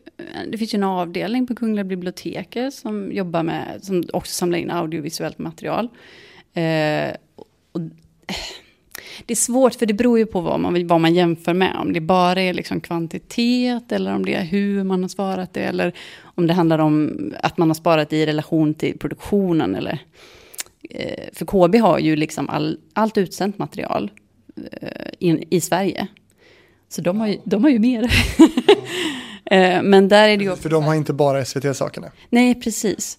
det 0.51 0.57
finns 0.57 0.73
ju 0.73 0.77
en 0.77 0.83
avdelning 0.83 1.47
på 1.47 1.55
Kungliga 1.55 1.83
biblioteket 1.83 2.73
som 2.73 3.11
jobbar 3.11 3.43
med, 3.43 3.79
som 3.81 4.03
också 4.13 4.33
samlar 4.33 4.59
in 4.59 4.71
audiovisuellt 4.71 5.37
material. 5.37 5.85
Uh, 6.57 7.15
och, 7.71 7.81
det 9.25 9.33
är 9.33 9.35
svårt 9.35 9.75
för 9.75 9.85
det 9.85 9.93
beror 9.93 10.19
ju 10.19 10.25
på 10.25 10.41
vad 10.41 10.59
man, 10.59 10.87
vad 10.87 11.01
man 11.01 11.13
jämför 11.13 11.53
med. 11.53 11.75
Om 11.81 11.93
det 11.93 12.01
bara 12.01 12.41
är 12.41 12.53
liksom 12.53 12.81
kvantitet 12.81 13.91
eller 13.91 14.15
om 14.15 14.25
det 14.25 14.33
är 14.33 14.43
hur 14.43 14.83
man 14.83 15.01
har 15.01 15.09
sparat 15.09 15.53
det. 15.53 15.61
Eller 15.61 15.93
om 16.23 16.47
det 16.47 16.53
handlar 16.53 16.79
om 16.79 17.33
att 17.39 17.57
man 17.57 17.69
har 17.69 17.75
sparat 17.75 18.13
i 18.13 18.25
relation 18.25 18.73
till 18.73 18.97
produktionen. 18.97 19.75
Eller, 19.75 19.99
eh, 20.89 21.23
för 21.33 21.45
KB 21.45 21.75
har 21.75 21.99
ju 21.99 22.15
liksom 22.15 22.49
all, 22.49 22.77
allt 22.93 23.17
utsänt 23.17 23.57
material 23.57 24.11
in, 25.19 25.43
i 25.49 25.61
Sverige. 25.61 26.07
Så 26.89 27.01
de 27.01 27.19
har 27.19 27.27
ju, 27.27 27.37
de 27.43 27.63
har 27.63 27.71
ju 27.71 27.79
mer. 27.79 28.13
Men 29.83 30.07
där 30.07 30.29
är 30.29 30.37
det 30.37 30.43
ju 30.43 30.51
också... 30.51 30.61
För 30.61 30.69
de 30.69 30.83
har 30.83 30.95
inte 30.95 31.13
bara 31.13 31.45
SVT-sakerna. 31.45 32.11
Nej, 32.29 32.61
precis. 32.61 33.17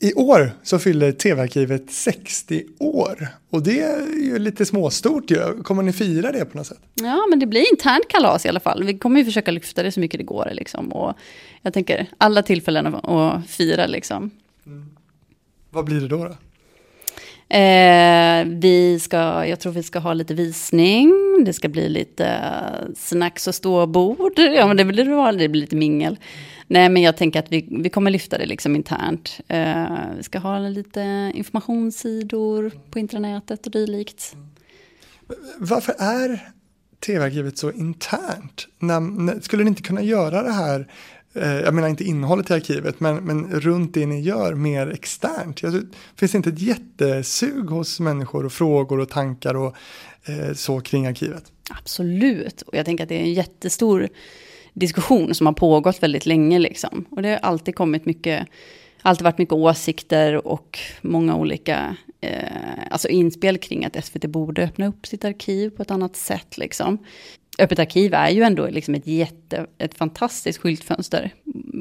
I 0.00 0.14
år 0.14 0.52
så 0.62 0.78
fyller 0.78 1.12
TV-arkivet 1.12 1.90
60 1.90 2.64
år. 2.78 3.28
Och 3.50 3.62
det 3.62 3.80
är 3.80 4.24
ju 4.24 4.38
lite 4.38 4.66
småstort 4.66 5.30
ju. 5.30 5.62
Kommer 5.62 5.82
ni 5.82 5.92
fira 5.92 6.32
det 6.32 6.44
på 6.44 6.58
något 6.58 6.66
sätt? 6.66 6.80
Ja, 6.94 7.26
men 7.30 7.38
det 7.38 7.46
blir 7.46 7.70
internt 7.72 8.08
kalas 8.08 8.46
i 8.46 8.48
alla 8.48 8.60
fall. 8.60 8.84
Vi 8.84 8.98
kommer 8.98 9.18
ju 9.18 9.24
försöka 9.24 9.50
lyfta 9.50 9.82
det 9.82 9.92
så 9.92 10.00
mycket 10.00 10.18
det 10.18 10.24
går. 10.24 10.50
Liksom. 10.52 10.92
Och 10.92 11.14
jag 11.62 11.72
tänker 11.72 12.06
alla 12.18 12.42
tillfällen 12.42 12.94
att 12.94 13.46
fira 13.50 13.86
liksom. 13.86 14.30
Mm. 14.66 14.90
Vad 15.70 15.84
blir 15.84 16.00
det 16.00 16.08
då? 16.08 16.24
då? 16.24 16.36
Eh, 17.56 18.44
vi 18.46 19.00
ska, 19.00 19.46
jag 19.46 19.60
tror 19.60 19.72
vi 19.72 19.82
ska 19.82 19.98
ha 19.98 20.12
lite 20.12 20.34
visning. 20.34 21.12
Det 21.44 21.52
ska 21.52 21.68
bli 21.68 21.88
lite 21.88 22.40
snacks 22.96 23.46
och 23.46 23.54
ståbord. 23.54 24.32
Ja, 24.36 24.66
men 24.66 24.76
det 24.76 24.84
blir, 24.84 25.32
det 25.38 25.48
blir 25.48 25.60
lite 25.60 25.76
mingel. 25.76 26.16
Nej, 26.70 26.88
men 26.88 27.02
jag 27.02 27.16
tänker 27.16 27.38
att 27.38 27.52
vi, 27.52 27.68
vi 27.70 27.90
kommer 27.90 28.10
lyfta 28.10 28.38
det 28.38 28.46
liksom 28.46 28.76
internt. 28.76 29.40
Eh, 29.48 29.86
vi 30.16 30.22
ska 30.22 30.38
ha 30.38 30.58
lite 30.58 31.32
informationssidor 31.34 32.72
på 32.90 32.98
intranätet 32.98 33.66
och 33.66 33.72
dylikt. 33.72 34.36
Varför 35.58 35.94
är 35.98 36.48
tv-arkivet 37.06 37.58
så 37.58 37.72
internt? 37.72 38.68
När, 38.78 39.00
när, 39.00 39.40
skulle 39.40 39.64
ni 39.64 39.68
inte 39.68 39.82
kunna 39.82 40.02
göra 40.02 40.42
det 40.42 40.52
här 40.52 40.86
jag 41.32 41.74
menar 41.74 41.88
inte 41.88 42.04
innehållet 42.04 42.50
i 42.50 42.54
arkivet, 42.54 43.00
men, 43.00 43.16
men 43.16 43.60
runt 43.60 43.94
det 43.94 44.06
ni 44.06 44.20
gör 44.20 44.54
mer 44.54 44.86
externt. 44.86 45.62
Jag, 45.62 45.82
finns 46.16 46.32
det 46.32 46.36
inte 46.36 46.50
ett 46.50 46.60
jättesug 46.60 47.70
hos 47.70 48.00
människor 48.00 48.46
och 48.46 48.52
frågor 48.52 49.00
och 49.00 49.08
tankar 49.08 49.54
och 49.54 49.76
eh, 50.24 50.54
så 50.54 50.80
kring 50.80 51.06
arkivet? 51.06 51.52
Absolut, 51.70 52.62
och 52.62 52.74
jag 52.74 52.84
tänker 52.84 53.04
att 53.04 53.08
det 53.08 53.14
är 53.14 53.22
en 53.22 53.32
jättestor 53.32 54.08
diskussion 54.78 55.34
som 55.34 55.46
har 55.46 55.54
pågått 55.54 56.02
väldigt 56.02 56.26
länge. 56.26 56.58
Liksom. 56.58 57.04
Och 57.10 57.22
det 57.22 57.28
har 57.28 57.36
alltid 57.36 57.74
kommit 57.74 58.06
mycket, 58.06 58.46
alltid 59.02 59.24
varit 59.24 59.38
mycket 59.38 59.52
åsikter 59.52 60.46
och 60.46 60.78
många 61.00 61.36
olika 61.36 61.96
eh, 62.20 62.90
alltså 62.90 63.08
inspel 63.08 63.58
kring 63.58 63.84
att 63.84 64.04
SVT 64.04 64.24
borde 64.26 64.62
öppna 64.62 64.86
upp 64.86 65.06
sitt 65.06 65.24
arkiv 65.24 65.70
på 65.70 65.82
ett 65.82 65.90
annat 65.90 66.16
sätt. 66.16 66.58
Liksom. 66.58 66.98
Öppet 67.58 67.78
arkiv 67.78 68.14
är 68.14 68.30
ju 68.30 68.42
ändå 68.42 68.66
liksom 68.66 68.94
ett, 68.94 69.06
jätte, 69.06 69.66
ett 69.78 69.94
fantastiskt 69.94 70.58
skyltfönster 70.58 71.34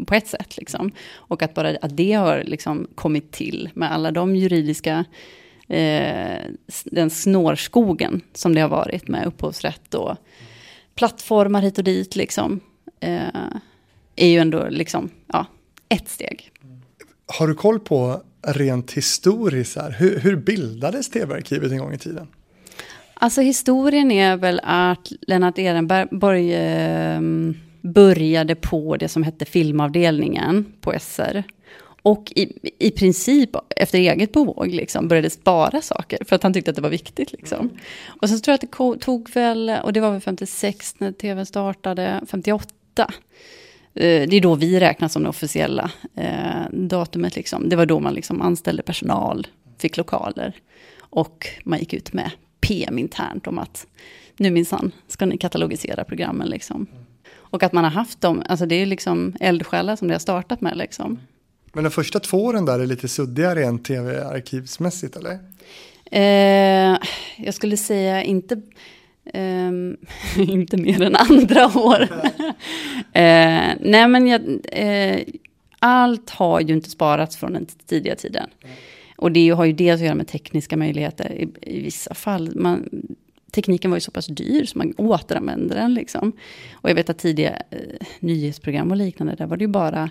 på 0.08 0.14
ett 0.14 0.28
sätt. 0.28 0.58
Liksom. 0.58 0.92
Och 1.14 1.42
att 1.42 1.54
bara 1.54 1.78
att 1.82 1.98
det 1.98 2.14
har 2.14 2.44
liksom 2.44 2.88
kommit 2.96 3.32
till 3.32 3.70
med 3.74 3.92
alla 3.92 4.12
de 4.12 4.36
juridiska 4.36 5.06
eh, 5.68 6.42
den 6.86 7.10
snårskogen 7.10 8.22
som 8.34 8.56
det 8.56 8.62
har 8.62 8.70
varit 8.70 9.08
med 9.08 9.28
upphovsrätt 9.28 9.94
och 9.94 10.16
plattformar 10.96 11.62
hit 11.62 11.78
och 11.78 11.84
dit. 11.84 12.16
Liksom, 12.16 12.60
eh, 13.00 13.28
är 14.16 14.28
ju 14.28 14.40
ändå 14.40 14.68
liksom, 14.70 15.10
ja, 15.28 15.46
ett 15.90 16.10
steg. 16.10 16.52
Har 17.26 17.48
du 17.48 17.54
koll 17.54 17.80
på 17.80 18.22
rent 18.48 18.92
historiskt, 18.92 19.78
här, 19.78 19.92
hur, 19.92 20.20
hur 20.20 20.36
bildades 20.36 21.10
tv-arkivet 21.10 21.72
en 21.72 21.78
gång 21.78 21.94
i 21.94 21.98
tiden? 21.98 22.28
Alltså 23.14 23.42
historien 23.42 24.12
är 24.12 24.38
väl 24.38 24.62
att 24.64 25.12
Lennart 25.22 25.60
Ehrenborg 25.60 26.54
eh, 26.56 27.22
började 27.82 28.56
på 28.56 28.98
det 28.98 29.08
som 29.08 29.24
hette 29.24 29.46
filmavdelningen 29.46 30.66
på 30.82 30.94
SR. 31.00 31.44
Och 32.02 32.34
i, 32.36 32.54
i 32.80 32.92
princip 32.92 33.50
efter 33.76 33.98
eget 33.98 34.32
bevåg 34.32 34.68
liksom, 34.68 35.08
började 35.08 35.30
spara 35.30 35.82
saker 35.82 36.26
för 36.26 36.36
att 36.36 36.44
han 36.44 36.54
tyckte 36.54 36.72
att 36.72 36.76
det 36.76 36.82
var 36.82 36.90
viktigt. 36.90 37.32
Liksom. 37.32 37.70
Och 38.22 38.30
sen 38.30 38.42
tror 38.42 38.52
jag 38.52 38.56
att 38.56 38.96
det 38.98 39.06
tog 39.06 39.30
väl, 39.34 39.72
och 39.84 39.94
det 39.94 40.00
var 40.00 40.12
väl 40.12 40.22
56 40.22 40.96
när 41.00 41.12
tv 41.12 41.46
startade, 41.46 42.22
58 42.28 42.74
Eh, 43.04 44.30
det 44.30 44.36
är 44.36 44.42
då 44.42 44.56
vi 44.56 44.80
räknas 44.80 45.14
som 45.14 45.24
det 45.24 45.30
officiella 45.30 45.92
eh, 46.16 46.70
datumet. 46.72 47.36
Liksom. 47.36 47.70
Det 47.70 47.76
var 47.76 47.86
då 47.86 48.00
man 48.00 48.14
liksom 48.14 48.42
anställde 48.42 48.84
personal, 48.84 49.48
fick 49.78 49.98
lokaler 49.98 50.56
och 51.00 51.48
man 51.64 51.80
gick 51.80 51.94
ut 51.94 52.14
med 52.14 52.32
PM 52.60 52.98
internt 52.98 53.48
om 53.48 53.60
att 53.60 53.88
nu 54.38 54.52
minsann 54.52 54.92
ska 55.08 55.26
ni 55.26 55.38
katalogisera 55.38 56.04
programmen. 56.04 56.48
Liksom. 56.48 56.88
Och 57.34 57.64
att 57.64 57.74
man 57.74 57.84
har 57.84 57.92
haft 57.92 58.22
dem, 58.22 58.44
alltså 58.50 58.66
det 58.66 58.76
är 58.76 58.86
liksom 58.86 59.34
eldsjälar 59.40 59.96
som 59.96 60.08
det 60.08 60.14
har 60.14 60.20
startat 60.20 60.62
med. 60.62 60.78
Liksom. 60.78 61.20
Men 61.74 61.84
de 61.84 61.90
första 61.90 62.20
två 62.20 62.46
åren 62.46 62.66
där 62.66 62.80
är 62.80 62.86
lite 62.86 63.08
suddiga 63.08 63.56
rent 63.56 63.86
tv-arkivsmässigt 63.86 65.16
eller? 65.16 65.40
Eh, 66.12 66.98
jag 67.38 67.54
skulle 67.54 67.78
säga 67.78 68.24
inte 68.24 68.62
Um, 69.34 69.98
inte 70.38 70.78
mer 70.78 71.02
än 71.02 71.16
andra 71.16 71.66
år. 71.80 72.02
uh, 72.02 73.74
nej 73.80 74.08
men 74.08 74.28
jag, 74.28 74.42
uh, 74.42 75.24
allt 75.80 76.30
har 76.30 76.62
ju 76.62 76.74
inte 76.74 76.90
sparats 76.90 77.38
från 77.38 77.54
den 77.54 77.66
tidiga 77.66 78.16
tiden. 78.16 78.50
Och 79.16 79.32
det 79.32 79.50
har 79.50 79.66
ju 79.66 79.74
dels 79.74 80.02
att 80.02 80.06
göra 80.06 80.16
med 80.16 80.28
tekniska 80.28 80.78
möjligheter 80.78 81.32
i, 81.32 81.48
i 81.62 81.82
vissa 81.82 82.14
fall. 82.14 82.56
Man, 82.56 82.90
tekniken 83.52 83.92
var 83.92 83.98
ju 83.98 84.02
så 84.02 84.12
pass 84.12 84.28
dyr 84.28 84.66
så 84.66 84.78
man 84.78 84.94
återanvände 84.98 85.76
den 85.76 85.94
liksom. 85.94 86.32
Och 86.74 86.90
jag 86.90 86.96
vet 86.96 87.10
att 87.10 87.20
tidiga 87.20 87.52
uh, 87.52 88.08
nyhetsprogram 88.20 88.92
och 88.92 88.98
liknande, 88.98 89.36
där 89.36 89.46
var 89.48 89.58
det 89.58 89.64
ju 89.64 89.68
bara 89.68 90.10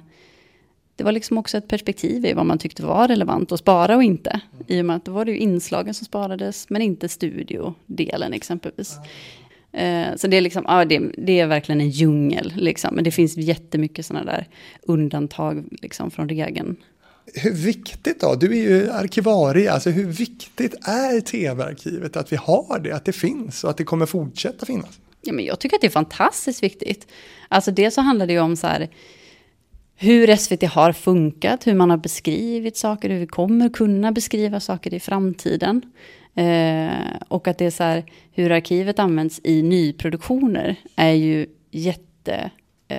det 0.97 1.05
var 1.05 1.13
liksom 1.13 1.39
också 1.39 1.59
ett 1.59 1.69
perspektiv 1.69 2.27
i 2.27 2.33
vad 2.33 2.47
man 2.47 2.59
tyckte 2.59 2.83
var 2.83 3.09
relevant 3.09 3.53
att 3.53 3.61
spara 3.61 3.97
och 3.97 4.03
inte. 4.03 4.41
I 4.67 4.81
och 4.81 4.85
med 4.85 4.97
att 4.97 5.05
då 5.05 5.13
var 5.13 5.25
det 5.25 5.31
ju 5.31 5.39
inslagen 5.39 5.95
som 5.95 6.05
sparades, 6.05 6.67
men 6.71 6.83
inte 6.83 7.09
studiodelen 7.09 8.33
exempelvis. 8.33 8.97
Eh, 9.73 10.17
så 10.17 10.27
det 10.27 10.37
är, 10.37 10.41
liksom, 10.41 10.65
ja, 10.69 10.85
det, 10.85 11.03
det, 11.19 11.41
är 11.41 11.47
verkligen 11.47 11.81
en 11.81 11.91
djungel, 11.91 12.53
liksom. 12.57 12.95
men 12.95 13.05
det 13.05 13.11
finns 13.11 13.37
jättemycket 13.37 14.07
sådana 14.07 14.25
där 14.25 14.49
undantag 14.83 15.65
liksom, 15.71 16.11
från 16.11 16.29
regeln. 16.29 16.77
Hur 17.35 17.53
viktigt 17.53 18.21
då? 18.21 18.35
Du 18.35 18.59
är 18.59 18.71
ju 18.71 18.91
arkivarie, 18.91 19.73
alltså 19.73 19.91
hur 19.91 20.07
viktigt 20.07 20.75
är 20.83 21.21
tv-arkivet 21.21 22.17
att 22.17 22.33
vi 22.33 22.37
har 22.37 22.79
det, 22.79 22.93
att 22.93 23.05
det 23.05 23.13
finns 23.13 23.65
och 23.65 23.71
att 23.71 23.77
det 23.77 23.85
kommer 23.85 24.07
fortsätta 24.07 24.67
finnas? 24.67 24.99
Ja, 25.23 25.33
men 25.33 25.45
jag 25.45 25.59
tycker 25.59 25.77
att 25.77 25.81
det 25.81 25.87
är 25.87 25.91
fantastiskt 25.91 26.63
viktigt. 26.63 27.07
Alltså 27.49 27.71
det 27.71 27.91
så 27.91 28.01
handlar 28.01 28.27
det 28.27 28.33
ju 28.33 28.41
om 28.41 28.57
så 28.57 28.67
här, 28.67 28.89
hur 29.97 30.37
SVT 30.37 30.63
har 30.63 30.93
funkat, 30.93 31.67
hur 31.67 31.75
man 31.75 31.91
har 31.91 31.97
beskrivit 31.97 32.77
saker, 32.77 33.11
hur 33.11 33.19
vi 33.19 33.27
kommer 33.27 33.69
kunna 33.69 34.13
beskriva 34.13 34.61
saker 34.61 34.95
i 34.95 35.01
framtiden. 35.01 35.83
Eh, 36.35 37.17
och 37.29 37.49
att 37.49 37.59
det 37.59 37.67
är 37.67 37.71
så 37.71 37.83
här, 37.83 38.05
hur 38.33 38.53
arkivet 38.53 38.99
används 38.99 39.41
i 39.45 39.63
nyproduktioner 39.63 40.77
är 40.97 41.13
ju 41.13 41.47
jätte 41.71 42.51
eh, 42.89 42.99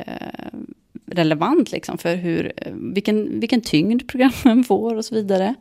relevant 1.06 1.72
liksom 1.72 1.98
för 1.98 2.16
hur, 2.16 2.54
vilken, 2.94 3.40
vilken 3.40 3.62
tyngd 3.62 4.08
programmen 4.08 4.64
får 4.68 4.96
och 4.96 5.06
så 5.06 5.16
vidare. 5.16 5.56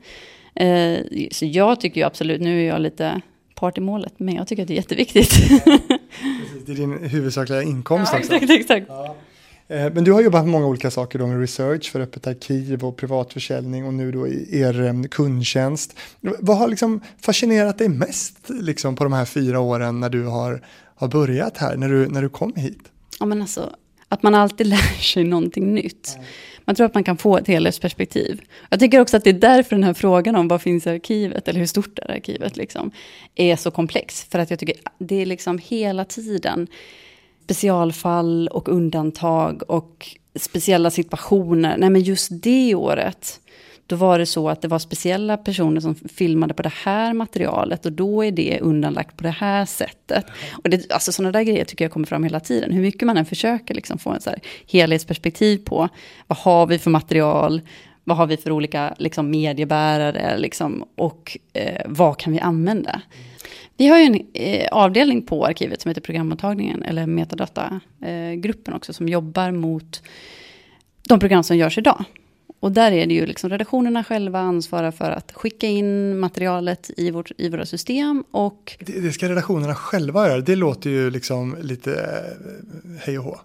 Eh, 0.54 0.98
så 1.30 1.46
jag 1.46 1.80
tycker 1.80 2.00
ju 2.00 2.06
absolut, 2.06 2.40
nu 2.40 2.60
är 2.60 2.68
jag 2.68 2.80
lite 2.80 3.20
part 3.54 3.78
i 3.78 3.80
målet, 3.80 4.14
men 4.16 4.34
jag 4.34 4.48
tycker 4.48 4.62
att 4.62 4.68
det 4.68 4.74
är 4.74 4.76
jätteviktigt. 4.76 5.30
det 6.66 6.72
är 6.72 6.76
din 6.76 7.08
huvudsakliga 7.08 7.62
inkomst 7.62 8.12
ja, 8.12 8.18
Exakt, 8.18 8.50
exakt. 8.50 8.86
Ja. 8.88 9.16
Eh, 9.68 9.92
men 9.92 10.04
du 10.04 10.12
har 10.12 10.20
jobbat 10.20 10.44
med 10.44 10.52
många 10.52 10.66
olika 10.66 10.90
saker 10.90 11.18
då 11.18 11.26
med 11.26 11.40
research 11.40 11.92
för 11.92 12.00
öppet 12.00 12.26
arkiv 12.26 12.84
och 12.84 12.96
privatförsäljning 12.96 13.86
och 13.86 13.94
nu 13.94 14.12
då 14.12 14.28
i 14.28 14.60
er 14.60 14.82
eh, 14.82 15.02
kundtjänst. 15.02 15.96
Vad 16.20 16.58
har 16.58 16.68
liksom 16.68 17.00
fascinerat 17.20 17.78
dig 17.78 17.88
mest 17.88 18.38
liksom 18.48 18.96
på 18.96 19.04
de 19.04 19.12
här 19.12 19.24
fyra 19.24 19.60
åren 19.60 20.00
när 20.00 20.08
du 20.08 20.24
har, 20.24 20.62
har 20.96 21.08
börjat 21.08 21.58
här, 21.58 21.76
när 21.76 21.88
du, 21.88 22.08
när 22.08 22.22
du 22.22 22.28
kom 22.28 22.52
hit? 22.56 22.80
Ja, 23.20 23.26
men 23.26 23.42
alltså, 23.42 23.70
att 24.08 24.22
man 24.22 24.34
alltid 24.34 24.66
lär 24.66 25.00
sig 25.00 25.24
någonting 25.24 25.74
nytt. 25.74 26.18
Man 26.64 26.76
tror 26.76 26.86
att 26.86 26.94
man 26.94 27.04
kan 27.04 27.16
få 27.16 27.38
ett 27.38 27.48
helhetsperspektiv. 27.48 28.40
Jag 28.70 28.80
tycker 28.80 29.00
också 29.00 29.16
att 29.16 29.24
det 29.24 29.30
är 29.30 29.40
därför 29.40 29.76
den 29.76 29.84
här 29.84 29.94
frågan 29.94 30.36
om 30.36 30.48
vad 30.48 30.62
finns 30.62 30.86
i 30.86 30.90
arkivet, 30.90 31.48
eller 31.48 31.60
hur 31.60 31.66
stort 31.66 31.98
är 31.98 32.10
arkivet, 32.10 32.56
liksom, 32.56 32.90
är 33.34 33.56
så 33.56 33.70
komplex. 33.70 34.24
För 34.24 34.38
att 34.38 34.50
jag 34.50 34.58
tycker 34.58 34.76
det 34.98 35.22
är 35.22 35.26
liksom 35.26 35.58
hela 35.58 36.04
tiden 36.04 36.68
specialfall 37.46 38.48
och 38.48 38.68
undantag 38.68 39.62
och 39.68 40.08
speciella 40.34 40.90
situationer. 40.90 41.76
Nej 41.78 41.90
men 41.90 42.02
just 42.02 42.28
det 42.42 42.74
året, 42.74 43.40
då 43.86 43.96
var 43.96 44.18
det 44.18 44.26
så 44.26 44.48
att 44.48 44.62
det 44.62 44.68
var 44.68 44.78
speciella 44.78 45.36
personer 45.36 45.80
som 45.80 45.94
filmade 45.94 46.54
på 46.54 46.62
det 46.62 46.72
här 46.84 47.14
materialet 47.14 47.86
och 47.86 47.92
då 47.92 48.24
är 48.24 48.30
det 48.30 48.60
undanlagt 48.60 49.16
på 49.16 49.22
det 49.22 49.30
här 49.30 49.64
sättet. 49.64 50.26
Och 50.64 50.70
det, 50.70 50.92
alltså 50.92 51.12
sådana 51.12 51.32
där 51.32 51.42
grejer 51.42 51.64
tycker 51.64 51.84
jag 51.84 51.92
kommer 51.92 52.06
fram 52.06 52.24
hela 52.24 52.40
tiden. 52.40 52.72
Hur 52.72 52.82
mycket 52.82 53.06
man 53.06 53.16
än 53.16 53.24
försöker 53.24 53.74
liksom 53.74 53.98
få 53.98 54.10
en 54.10 54.20
så 54.20 54.30
här 54.30 54.40
helhetsperspektiv 54.66 55.58
på 55.58 55.88
vad 56.26 56.38
har 56.38 56.66
vi 56.66 56.78
för 56.78 56.90
material, 56.90 57.60
vad 58.04 58.16
har 58.16 58.26
vi 58.26 58.36
för 58.36 58.50
olika 58.50 58.94
liksom, 58.98 59.30
mediebärare 59.30 60.38
liksom, 60.38 60.84
och 60.96 61.38
eh, 61.52 61.82
vad 61.86 62.18
kan 62.18 62.32
vi 62.32 62.40
använda. 62.40 63.00
Vi 63.76 63.86
har 63.86 63.98
ju 63.98 64.04
en 64.04 64.26
eh, 64.32 64.68
avdelning 64.72 65.22
på 65.22 65.46
arkivet 65.46 65.80
som 65.80 65.88
heter 65.88 66.00
programmottagningen, 66.00 66.82
eller 66.82 67.06
metadatagruppen 67.06 68.74
eh, 68.74 68.76
också, 68.76 68.92
som 68.92 69.08
jobbar 69.08 69.50
mot 69.50 70.02
de 71.08 71.20
program 71.20 71.44
som 71.44 71.56
görs 71.56 71.78
idag. 71.78 72.04
Och 72.60 72.72
där 72.72 72.92
är 72.92 73.06
det 73.06 73.14
ju 73.14 73.26
liksom 73.26 73.50
redaktionerna 73.50 74.04
själva 74.04 74.38
ansvarar 74.38 74.90
för 74.90 75.10
att 75.10 75.32
skicka 75.32 75.66
in 75.66 76.18
materialet 76.18 76.90
i, 76.96 77.10
vårt, 77.10 77.30
i 77.38 77.48
våra 77.48 77.66
system 77.66 78.24
och... 78.30 78.76
Det, 78.80 79.00
det 79.00 79.12
ska 79.12 79.28
redaktionerna 79.28 79.74
själva 79.74 80.28
göra, 80.28 80.40
det 80.40 80.56
låter 80.56 80.90
ju 80.90 81.10
liksom 81.10 81.56
lite 81.62 81.92
eh, 81.94 82.90
hej 83.04 83.18
och 83.18 83.24
hå. 83.24 83.40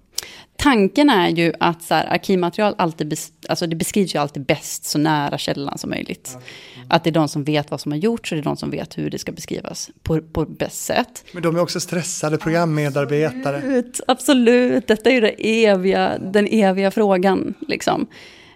Tanken 0.62 1.10
är 1.10 1.30
ju 1.30 1.54
att 1.60 1.82
så 1.82 1.94
här, 1.94 2.14
arkivmaterial 2.14 2.76
alltid 2.78 3.08
bes, 3.08 3.34
alltså 3.50 3.68
det 3.68 3.76
beskrivs 3.76 4.16
ju 4.16 4.20
alltid 4.20 4.46
bäst 4.46 4.86
så 4.86 4.98
nära 4.98 5.38
källan 5.38 5.78
som 5.78 5.90
möjligt. 5.90 6.32
Mm. 6.34 6.88
Att 6.90 7.04
det 7.04 7.10
är 7.10 7.12
de 7.12 7.28
som 7.28 7.44
vet 7.44 7.72
vad 7.72 7.82
som 7.82 7.92
har 7.92 8.00
gjorts 8.00 8.32
och 8.32 8.36
det 8.36 8.42
är 8.42 8.44
de 8.44 8.58
som 8.58 8.70
vet 8.72 8.98
hur 8.98 9.10
det 9.10 9.18
ska 9.18 9.32
beskrivas 9.32 9.90
på, 10.04 10.22
på 10.22 10.46
bäst 10.46 10.86
sätt. 10.86 11.26
Men 11.34 11.44
de 11.44 11.56
är 11.56 11.62
också 11.62 11.80
stressade 11.80 12.38
programmedarbetare. 12.38 13.56
Absolut, 13.58 14.02
absolut. 14.08 14.88
detta 14.88 15.10
är 15.10 15.14
ju 15.14 15.22
det 15.22 15.66
eviga, 15.66 16.18
den 16.18 16.48
eviga 16.48 16.92
frågan. 16.92 17.54
Liksom. 17.68 18.08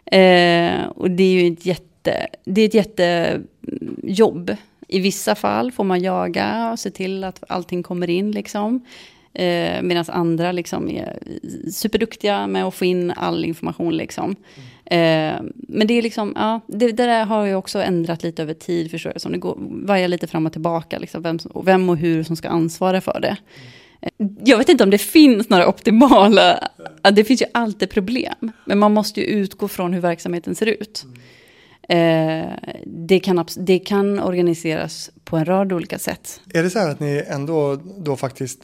Eh, 0.05 0.85
och 0.95 1.11
det 1.11 1.23
är 1.23 1.41
ju 1.41 1.53
ett 1.53 1.65
jätte, 1.65 2.27
det 2.45 2.61
är 2.61 2.65
ett 2.65 2.73
jättejobb. 2.73 4.55
I 4.87 4.99
vissa 4.99 5.35
fall 5.35 5.71
får 5.71 5.83
man 5.83 6.01
jaga 6.01 6.71
och 6.71 6.79
se 6.79 6.91
till 6.91 7.23
att 7.23 7.43
allting 7.47 7.83
kommer 7.83 8.09
in. 8.09 8.31
Liksom. 8.31 8.85
Eh, 9.35 9.81
Medan 9.81 10.05
andra 10.07 10.51
liksom 10.51 10.89
är 10.89 11.19
superduktiga 11.71 12.47
med 12.47 12.65
att 12.65 12.73
få 12.73 12.85
in 12.85 13.11
all 13.11 13.45
information. 13.45 13.97
Liksom. 13.97 14.35
Mm. 14.85 15.35
Eh, 15.35 15.51
men 15.53 15.87
det 15.87 15.93
är 15.93 16.01
liksom, 16.01 16.33
ja, 16.35 16.59
det, 16.67 16.87
det, 16.91 17.05
där 17.05 17.25
har 17.25 17.45
ju 17.45 17.55
också 17.55 17.81
ändrat 17.81 18.23
lite 18.23 18.41
över 18.41 18.53
tid, 18.53 18.91
förstår 18.91 19.11
jag. 19.11 19.21
Som 19.21 19.31
det 19.31 19.37
går, 19.37 19.57
varje 19.59 20.07
lite 20.07 20.27
fram 20.27 20.45
och 20.45 20.51
tillbaka, 20.51 20.99
liksom, 20.99 21.21
vem, 21.21 21.39
vem 21.65 21.89
och 21.89 21.97
hur 21.97 22.23
som 22.23 22.35
ska 22.35 22.49
ansvara 22.49 23.01
för 23.01 23.19
det. 23.21 23.37
Mm. 24.17 24.35
Jag 24.43 24.57
vet 24.57 24.69
inte 24.69 24.83
om 24.83 24.89
det 24.89 24.97
finns 24.97 25.49
några 25.49 25.67
optimala, 25.67 26.67
det 27.11 27.23
finns 27.23 27.41
ju 27.41 27.45
alltid 27.51 27.89
problem. 27.89 28.51
Men 28.65 28.79
man 28.79 28.93
måste 28.93 29.19
ju 29.19 29.25
utgå 29.25 29.67
från 29.67 29.93
hur 29.93 30.01
verksamheten 30.01 30.55
ser 30.55 30.65
ut. 30.65 31.05
Mm. 31.05 31.15
Eh, 31.89 32.51
det, 32.85 33.19
kan, 33.19 33.45
det 33.57 33.79
kan 33.79 34.19
organiseras 34.19 35.11
på 35.25 35.37
en 35.37 35.45
rad 35.45 35.73
olika 35.73 35.99
sätt. 35.99 36.41
Är 36.53 36.63
det 36.63 36.69
så 36.69 36.79
här 36.79 36.89
att 36.89 36.99
ni 36.99 37.23
ändå 37.27 37.75
då 37.97 38.15
faktiskt 38.15 38.59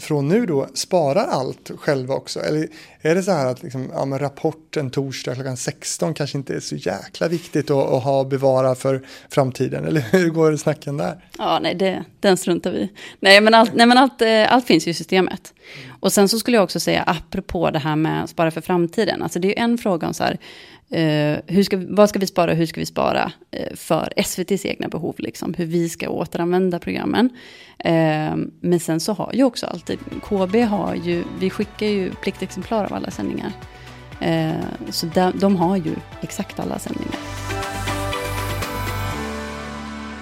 från 0.00 0.28
nu 0.28 0.46
då 0.46 0.68
sparar 0.74 1.26
allt 1.26 1.70
själva 1.78 2.14
också? 2.14 2.40
Eller 2.40 2.68
är 3.00 3.14
det 3.14 3.22
så 3.22 3.30
här 3.30 3.46
att 3.46 3.62
liksom, 3.62 3.90
ja, 3.94 4.04
men 4.04 4.18
rapport 4.18 4.76
en 4.76 4.90
torsdag 4.90 5.34
klockan 5.34 5.56
16 5.56 6.14
kanske 6.14 6.38
inte 6.38 6.54
är 6.54 6.60
så 6.60 6.76
jäkla 6.76 7.28
viktigt 7.28 7.70
att, 7.70 7.92
att 7.92 8.02
ha 8.02 8.20
och 8.20 8.26
bevara 8.26 8.74
för 8.74 9.06
framtiden? 9.28 9.84
Eller 9.84 10.00
hur 10.12 10.30
går 10.30 10.56
snacken 10.56 10.96
där? 10.96 11.24
Ja, 11.38 11.58
nej, 11.62 11.74
det, 11.74 12.04
den 12.20 12.36
struntar 12.36 12.70
vi 12.70 12.88
Nej, 13.20 13.40
men, 13.40 13.54
allt, 13.54 13.74
nej, 13.74 13.86
men 13.86 13.98
allt, 13.98 14.22
eh, 14.22 14.52
allt 14.52 14.66
finns 14.66 14.86
ju 14.86 14.90
i 14.90 14.94
systemet. 14.94 15.54
Och 16.00 16.12
sen 16.12 16.28
så 16.28 16.38
skulle 16.38 16.56
jag 16.56 16.64
också 16.64 16.80
säga, 16.80 17.02
apropå 17.02 17.70
det 17.70 17.78
här 17.78 17.96
med 17.96 18.28
spara 18.28 18.50
för 18.50 18.60
framtiden, 18.60 19.22
alltså 19.22 19.38
det 19.38 19.48
är 19.48 19.50
ju 19.50 19.62
en 19.62 19.78
fråga 19.78 20.06
om 20.06 20.14
så 20.14 20.24
här, 20.24 20.38
Uh, 20.92 21.38
hur 21.46 21.62
ska, 21.62 21.82
vad 21.88 22.08
ska 22.08 22.18
vi 22.18 22.26
spara 22.26 22.50
och 22.50 22.56
hur 22.56 22.66
ska 22.66 22.80
vi 22.80 22.86
spara 22.86 23.32
uh, 23.56 23.76
för 23.76 24.12
SVTs 24.16 24.66
egna 24.66 24.88
behov? 24.88 25.14
Liksom, 25.18 25.54
hur 25.54 25.66
vi 25.66 25.88
ska 25.88 26.08
återanvända 26.08 26.78
programmen. 26.78 27.26
Uh, 27.86 28.36
men 28.60 28.80
sen 28.80 29.00
så 29.00 29.12
har 29.12 29.30
ju 29.34 29.44
också 29.44 29.66
alltid, 29.66 29.98
KB 30.22 30.56
har 30.56 30.94
ju, 30.94 31.24
vi 31.40 31.50
skickar 31.50 31.86
ju 31.86 32.10
pliktexemplar 32.10 32.84
av 32.84 32.94
alla 32.94 33.10
sändningar. 33.10 33.52
så 34.90 35.06
de, 35.06 35.32
de 35.38 35.56
har 35.56 35.76
ju 35.76 35.94
exakt 36.22 36.60
alla 36.60 36.78
sändningar. 36.78 37.16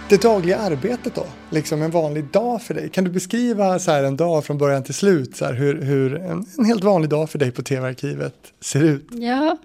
Det 0.09 0.23
dagliga 0.23 0.59
arbetet 0.59 1.15
då? 1.15 1.27
Liksom 1.51 1.83
en 1.83 1.91
vanlig 1.91 2.25
dag 2.25 2.63
för 2.63 2.75
dig? 2.75 2.89
Kan 2.89 3.05
du 3.05 3.11
beskriva 3.11 3.79
så 3.79 3.91
här 3.91 4.05
en 4.05 4.17
dag 4.17 4.45
från 4.45 4.59
början 4.59 4.83
till 4.83 4.95
slut? 4.95 5.37
Så 5.37 5.45
här, 5.45 5.53
hur 5.53 5.83
hur 5.83 6.17
en, 6.17 6.47
en 6.59 6.65
helt 6.65 6.85
vanlig 6.85 7.11
dag 7.11 7.31
för 7.31 7.39
dig 7.39 7.51
på 7.51 7.63
TV-arkivet 7.63 8.35
ser 8.61 8.83
ut? 8.83 9.09
Ja, 9.11 9.57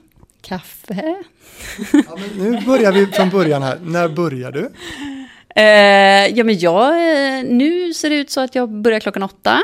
Kaffe. 0.42 1.16
Ja, 1.92 2.18
nu 2.38 2.62
börjar 2.66 2.92
vi 2.92 3.06
från 3.06 3.30
början 3.30 3.64
här. 3.64 3.80
När 3.84 4.08
börjar 4.08 4.52
du? 4.52 4.72
Eh, 5.56 6.38
ja, 6.38 6.44
men 6.44 6.60
jag, 6.60 6.90
eh, 6.90 7.44
nu 7.44 7.94
ser 7.94 8.10
det 8.10 8.16
ut 8.16 8.30
så 8.30 8.42
att 8.42 8.56
jag 8.56 8.70
börjar 8.70 9.00
klockan 9.00 9.24
åtta. 9.24 9.60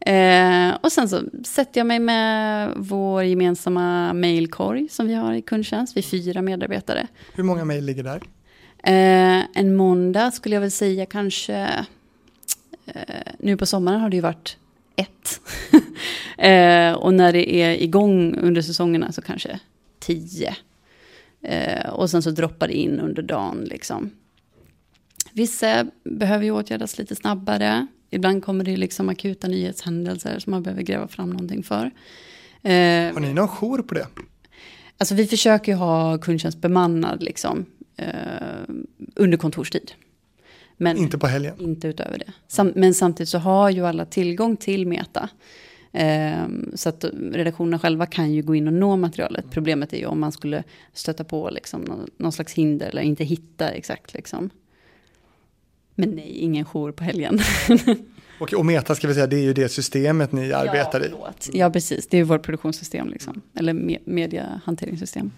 Eh, 0.00 0.74
och 0.80 0.92
sen 0.92 1.08
så 1.08 1.22
sätter 1.44 1.80
jag 1.80 1.86
mig 1.86 1.98
med 1.98 2.72
vår 2.76 3.22
gemensamma 3.22 4.12
mailkorg 4.12 4.88
som 4.90 5.06
vi 5.06 5.14
har 5.14 5.32
i 5.32 5.42
kundtjänst. 5.42 5.96
Vi 5.96 6.00
är 6.00 6.02
fyra 6.02 6.42
medarbetare. 6.42 7.06
Hur 7.34 7.44
många 7.44 7.64
mail 7.64 7.84
ligger 7.84 8.02
där? 8.02 8.22
Eh, 8.82 9.44
en 9.54 9.76
måndag 9.76 10.30
skulle 10.30 10.56
jag 10.56 10.60
väl 10.60 10.70
säga 10.70 11.06
kanske... 11.06 11.86
Eh, 12.86 13.32
nu 13.38 13.56
på 13.56 13.66
sommaren 13.66 14.00
har 14.00 14.10
det 14.10 14.16
ju 14.16 14.22
varit 14.22 14.56
ett. 14.96 15.40
Eh, 16.38 16.92
och 16.92 17.14
när 17.14 17.32
det 17.32 17.54
är 17.54 17.82
igång 17.82 18.38
under 18.38 18.62
säsongerna 18.62 19.12
så 19.12 19.22
kanske 19.22 19.60
tio. 20.00 20.56
Eh, 21.42 21.88
och 21.90 22.10
sen 22.10 22.22
så 22.22 22.30
droppar 22.30 22.68
det 22.68 22.74
in 22.74 23.00
under 23.00 23.22
dagen 23.22 23.64
liksom. 23.64 24.10
Vissa 25.32 25.86
behöver 26.04 26.44
ju 26.44 26.50
åtgärdas 26.50 26.98
lite 26.98 27.16
snabbare. 27.16 27.86
Ibland 28.10 28.44
kommer 28.44 28.64
det 28.64 28.76
liksom 28.76 29.08
akuta 29.08 29.48
nyhetshändelser 29.48 30.38
som 30.38 30.50
man 30.50 30.62
behöver 30.62 30.82
gräva 30.82 31.08
fram 31.08 31.30
någonting 31.30 31.62
för. 31.62 31.84
Eh, 32.62 33.12
Har 33.14 33.20
ni 33.20 33.32
någon 33.34 33.48
jour 33.48 33.82
på 33.82 33.94
det? 33.94 34.06
Alltså 34.98 35.14
vi 35.14 35.26
försöker 35.26 35.72
ju 35.72 35.78
ha 35.78 36.18
kundtjänst 36.18 36.58
bemannad 36.58 37.22
liksom, 37.22 37.66
eh, 37.96 38.12
under 39.14 39.38
kontorstid. 39.38 39.92
Men 40.76 40.96
inte 40.96 41.18
på 41.18 41.26
helgen? 41.26 41.54
Inte 41.58 41.88
utöver 41.88 42.18
det. 42.18 42.32
Sam 42.48 42.72
men 42.76 42.94
samtidigt 42.94 43.28
så 43.28 43.38
har 43.38 43.70
ju 43.70 43.86
alla 43.86 44.04
tillgång 44.04 44.56
till 44.56 44.86
Meta. 44.86 45.28
Ehm, 45.92 46.72
så 46.74 46.88
att 46.88 47.04
redaktionerna 47.32 47.78
själva 47.78 48.06
kan 48.06 48.32
ju 48.32 48.42
gå 48.42 48.54
in 48.54 48.66
och 48.66 48.72
nå 48.72 48.96
materialet. 48.96 49.44
Problemet 49.50 49.92
är 49.92 49.98
ju 49.98 50.06
om 50.06 50.20
man 50.20 50.32
skulle 50.32 50.64
stöta 50.92 51.24
på 51.24 51.50
liksom 51.50 52.06
någon, 52.16 52.32
slags 52.32 52.54
hinder 52.54 52.88
eller 52.88 53.02
inte 53.02 53.24
hitta 53.24 53.70
exakt. 53.70 54.14
Liksom. 54.14 54.50
Men 55.94 56.10
nej, 56.10 56.38
ingen 56.38 56.64
jour 56.64 56.92
på 56.92 57.04
helgen. 57.04 57.38
och, 58.40 58.52
och 58.52 58.66
Meta 58.66 58.94
ska 58.94 59.08
vi 59.08 59.14
säga, 59.14 59.26
det 59.26 59.36
är 59.36 59.42
ju 59.42 59.52
det 59.52 59.68
systemet 59.68 60.32
ni 60.32 60.52
arbetar 60.52 61.04
i. 61.04 61.10
Ja, 61.52 61.70
precis. 61.70 62.06
Det 62.06 62.18
är 62.18 62.24
vårt 62.24 62.42
produktionssystem, 62.42 63.08
liksom. 63.08 63.40
eller 63.54 63.72
me 63.72 63.98
mediahanteringssystem. 64.04 65.30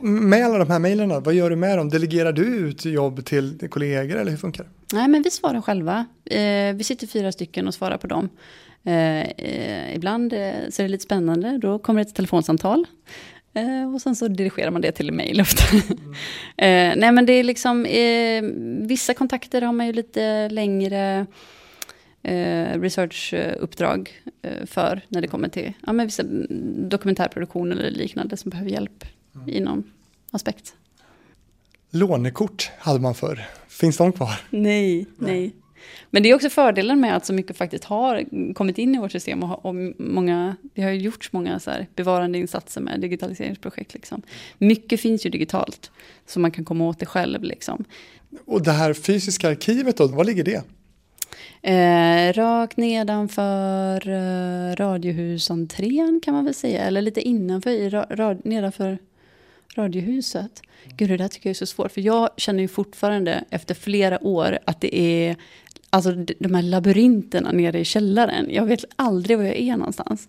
Med 0.00 0.44
alla 0.44 0.58
de 0.58 0.70
här 0.70 0.78
mejlen, 0.78 1.22
vad 1.22 1.34
gör 1.34 1.50
du 1.50 1.56
med 1.56 1.78
dem? 1.78 1.88
Delegerar 1.88 2.32
du 2.32 2.42
ut 2.42 2.84
jobb 2.84 3.24
till 3.24 3.68
kollegor 3.70 4.16
eller 4.16 4.30
hur 4.30 4.38
funkar 4.38 4.64
det? 4.64 4.70
Nej, 4.92 5.08
men 5.08 5.22
vi 5.22 5.30
svarar 5.30 5.60
själva. 5.60 6.06
Eh, 6.24 6.74
vi 6.74 6.84
sitter 6.84 7.06
fyra 7.06 7.32
stycken 7.32 7.68
och 7.68 7.74
svarar 7.74 7.96
på 7.96 8.06
dem. 8.06 8.28
Eh, 8.84 9.20
eh, 9.20 9.94
ibland 9.94 10.32
så 10.70 10.82
är 10.82 10.82
det 10.82 10.88
lite 10.88 11.04
spännande, 11.04 11.58
då 11.58 11.78
kommer 11.78 12.04
det 12.04 12.08
ett 12.08 12.14
telefonsamtal. 12.14 12.86
Och 13.94 14.00
sen 14.00 14.16
så 14.16 14.28
dirigerar 14.28 14.70
man 14.70 14.80
det 14.80 14.92
till 14.92 15.12
mail 15.12 15.40
ofta. 15.40 15.76
Mm. 16.56 16.98
nej 17.00 17.12
men 17.12 17.26
det 17.26 17.32
är 17.32 17.44
liksom, 17.44 17.86
vissa 18.88 19.14
kontakter 19.14 19.62
har 19.62 19.72
man 19.72 19.86
ju 19.86 19.92
lite 19.92 20.48
längre 20.48 21.26
researchuppdrag 22.74 24.22
för 24.66 25.00
när 25.08 25.20
det 25.20 25.28
kommer 25.28 25.48
till 25.48 25.72
ja, 25.86 25.92
men 25.92 26.06
vissa 26.06 26.22
dokumentärproduktion 26.88 27.72
eller 27.72 27.90
liknande 27.90 28.36
som 28.36 28.50
behöver 28.50 28.70
hjälp 28.70 29.04
mm. 29.42 29.54
i 29.54 29.60
någon 29.60 29.84
aspekt. 30.30 30.74
Lånekort 31.90 32.70
hade 32.78 33.00
man 33.00 33.14
förr. 33.14 33.46
Finns 33.68 33.96
de 33.96 34.12
kvar? 34.12 34.40
Nej, 34.50 35.06
nej. 35.18 35.54
Men 36.10 36.22
det 36.22 36.30
är 36.30 36.34
också 36.34 36.50
fördelen 36.50 37.00
med 37.00 37.16
att 37.16 37.26
så 37.26 37.32
mycket 37.32 37.56
faktiskt 37.56 37.84
har 37.84 38.24
kommit 38.54 38.78
in 38.78 38.94
i 38.94 38.98
vårt 38.98 39.12
system 39.12 39.42
och, 39.42 39.66
och 39.66 39.74
många, 39.98 40.56
det 40.74 40.82
har 40.82 40.90
gjorts 40.90 41.32
många 41.32 41.60
så 41.60 41.70
här 41.70 41.86
bevarandeinsatser 41.94 42.80
med 42.80 43.00
digitaliseringsprojekt. 43.00 43.94
Liksom. 43.94 44.22
Mycket 44.58 45.00
finns 45.00 45.26
ju 45.26 45.30
digitalt, 45.30 45.90
så 46.26 46.40
man 46.40 46.50
kan 46.50 46.64
komma 46.64 46.88
åt 46.88 46.98
det 46.98 47.06
själv. 47.06 47.42
Liksom. 47.42 47.84
Och 48.44 48.62
det 48.62 48.72
här 48.72 48.94
fysiska 48.94 49.48
arkivet 49.48 49.96
då, 49.96 50.06
var 50.06 50.24
ligger 50.24 50.44
det? 50.44 50.62
Eh, 51.62 52.32
rakt 52.32 52.76
nedanför 52.76 54.08
eh, 54.08 54.76
Radiohusentrén 54.76 56.20
kan 56.24 56.34
man 56.34 56.44
väl 56.44 56.54
säga, 56.54 56.82
eller 56.82 57.02
lite 57.02 57.20
innanför, 57.20 57.70
i 57.70 57.90
ra, 57.90 58.36
nedanför 58.44 58.98
Radiohuset. 59.78 60.62
Gud, 60.96 61.08
det 61.08 61.16
där 61.16 61.28
tycker 61.28 61.48
jag 61.48 61.54
är 61.54 61.58
så 61.58 61.66
svårt, 61.66 61.92
för 61.92 62.00
jag 62.00 62.30
känner 62.36 62.60
ju 62.60 62.68
fortfarande 62.68 63.44
efter 63.50 63.74
flera 63.74 64.24
år 64.24 64.58
att 64.66 64.80
det 64.80 64.96
är 64.96 65.36
alltså 65.90 66.12
de 66.38 66.54
här 66.54 66.62
labyrinterna 66.62 67.52
nere 67.52 67.80
i 67.80 67.84
källaren. 67.84 68.46
Jag 68.50 68.66
vet 68.66 68.84
aldrig 68.96 69.38
var 69.38 69.44
jag 69.44 69.56
är 69.56 69.76
någonstans. 69.76 70.28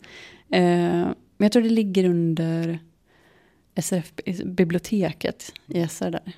Eh, 0.52 0.62
men 0.62 1.46
jag 1.46 1.52
tror 1.52 1.64
det 1.64 1.70
ligger 1.70 2.06
under 2.06 2.80
SRF-biblioteket 3.76 5.54
i 5.68 5.88
SR 5.88 6.10
där. 6.12 6.34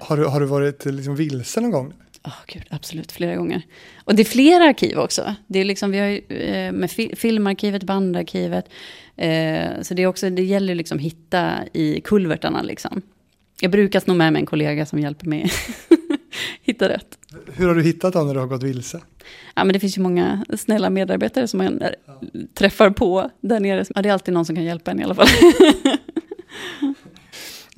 Har 0.00 0.16
du, 0.16 0.24
har 0.24 0.40
du 0.40 0.46
varit 0.46 0.84
liksom 0.84 1.16
vilse 1.16 1.60
någon 1.60 1.70
gång? 1.70 1.92
Oh, 2.24 2.32
Gud, 2.46 2.64
absolut, 2.70 3.12
flera 3.12 3.36
gånger. 3.36 3.62
Och 4.04 4.14
det 4.14 4.22
är 4.22 4.24
flera 4.24 4.64
arkiv 4.64 4.98
också. 4.98 5.34
Det 5.46 5.58
är 5.58 5.64
liksom, 5.64 5.90
vi 5.90 5.98
har 5.98 6.06
ju, 6.06 6.36
eh, 6.36 6.72
med 6.72 6.90
filmarkivet, 7.16 7.82
bandarkivet. 7.82 8.68
Eh, 9.18 9.82
så 9.82 9.94
det, 9.94 10.02
är 10.02 10.06
också, 10.06 10.30
det 10.30 10.42
gäller 10.42 10.74
liksom 10.74 10.98
att 10.98 11.04
hitta 11.04 11.58
i 11.72 12.00
kulvertarna. 12.00 12.62
Liksom. 12.62 13.02
Jag 13.60 13.70
brukar 13.70 14.00
sno 14.00 14.14
med 14.14 14.32
mig 14.32 14.40
en 14.40 14.46
kollega 14.46 14.86
som 14.86 14.98
hjälper 14.98 15.26
mig 15.26 15.50
hitta 16.62 16.88
rätt. 16.88 17.18
Hur 17.52 17.68
har 17.68 17.74
du 17.74 17.82
hittat 17.82 18.12
dem 18.12 18.26
när 18.26 18.34
du 18.34 18.40
har 18.40 18.46
gått 18.46 18.62
vilse? 18.62 19.00
Ja, 19.54 19.64
men 19.64 19.72
det 19.72 19.80
finns 19.80 19.98
ju 19.98 20.02
många 20.02 20.44
snälla 20.58 20.90
medarbetare 20.90 21.48
som 21.48 21.58
man 21.58 21.80
ja. 21.80 22.20
träffar 22.54 22.90
på 22.90 23.30
där 23.40 23.60
nere. 23.60 23.84
Ja, 23.94 24.02
det 24.02 24.08
är 24.08 24.12
alltid 24.12 24.34
någon 24.34 24.44
som 24.44 24.56
kan 24.56 24.64
hjälpa 24.64 24.90
en 24.90 25.00
i 25.00 25.04
alla 25.04 25.14
fall. 25.14 25.26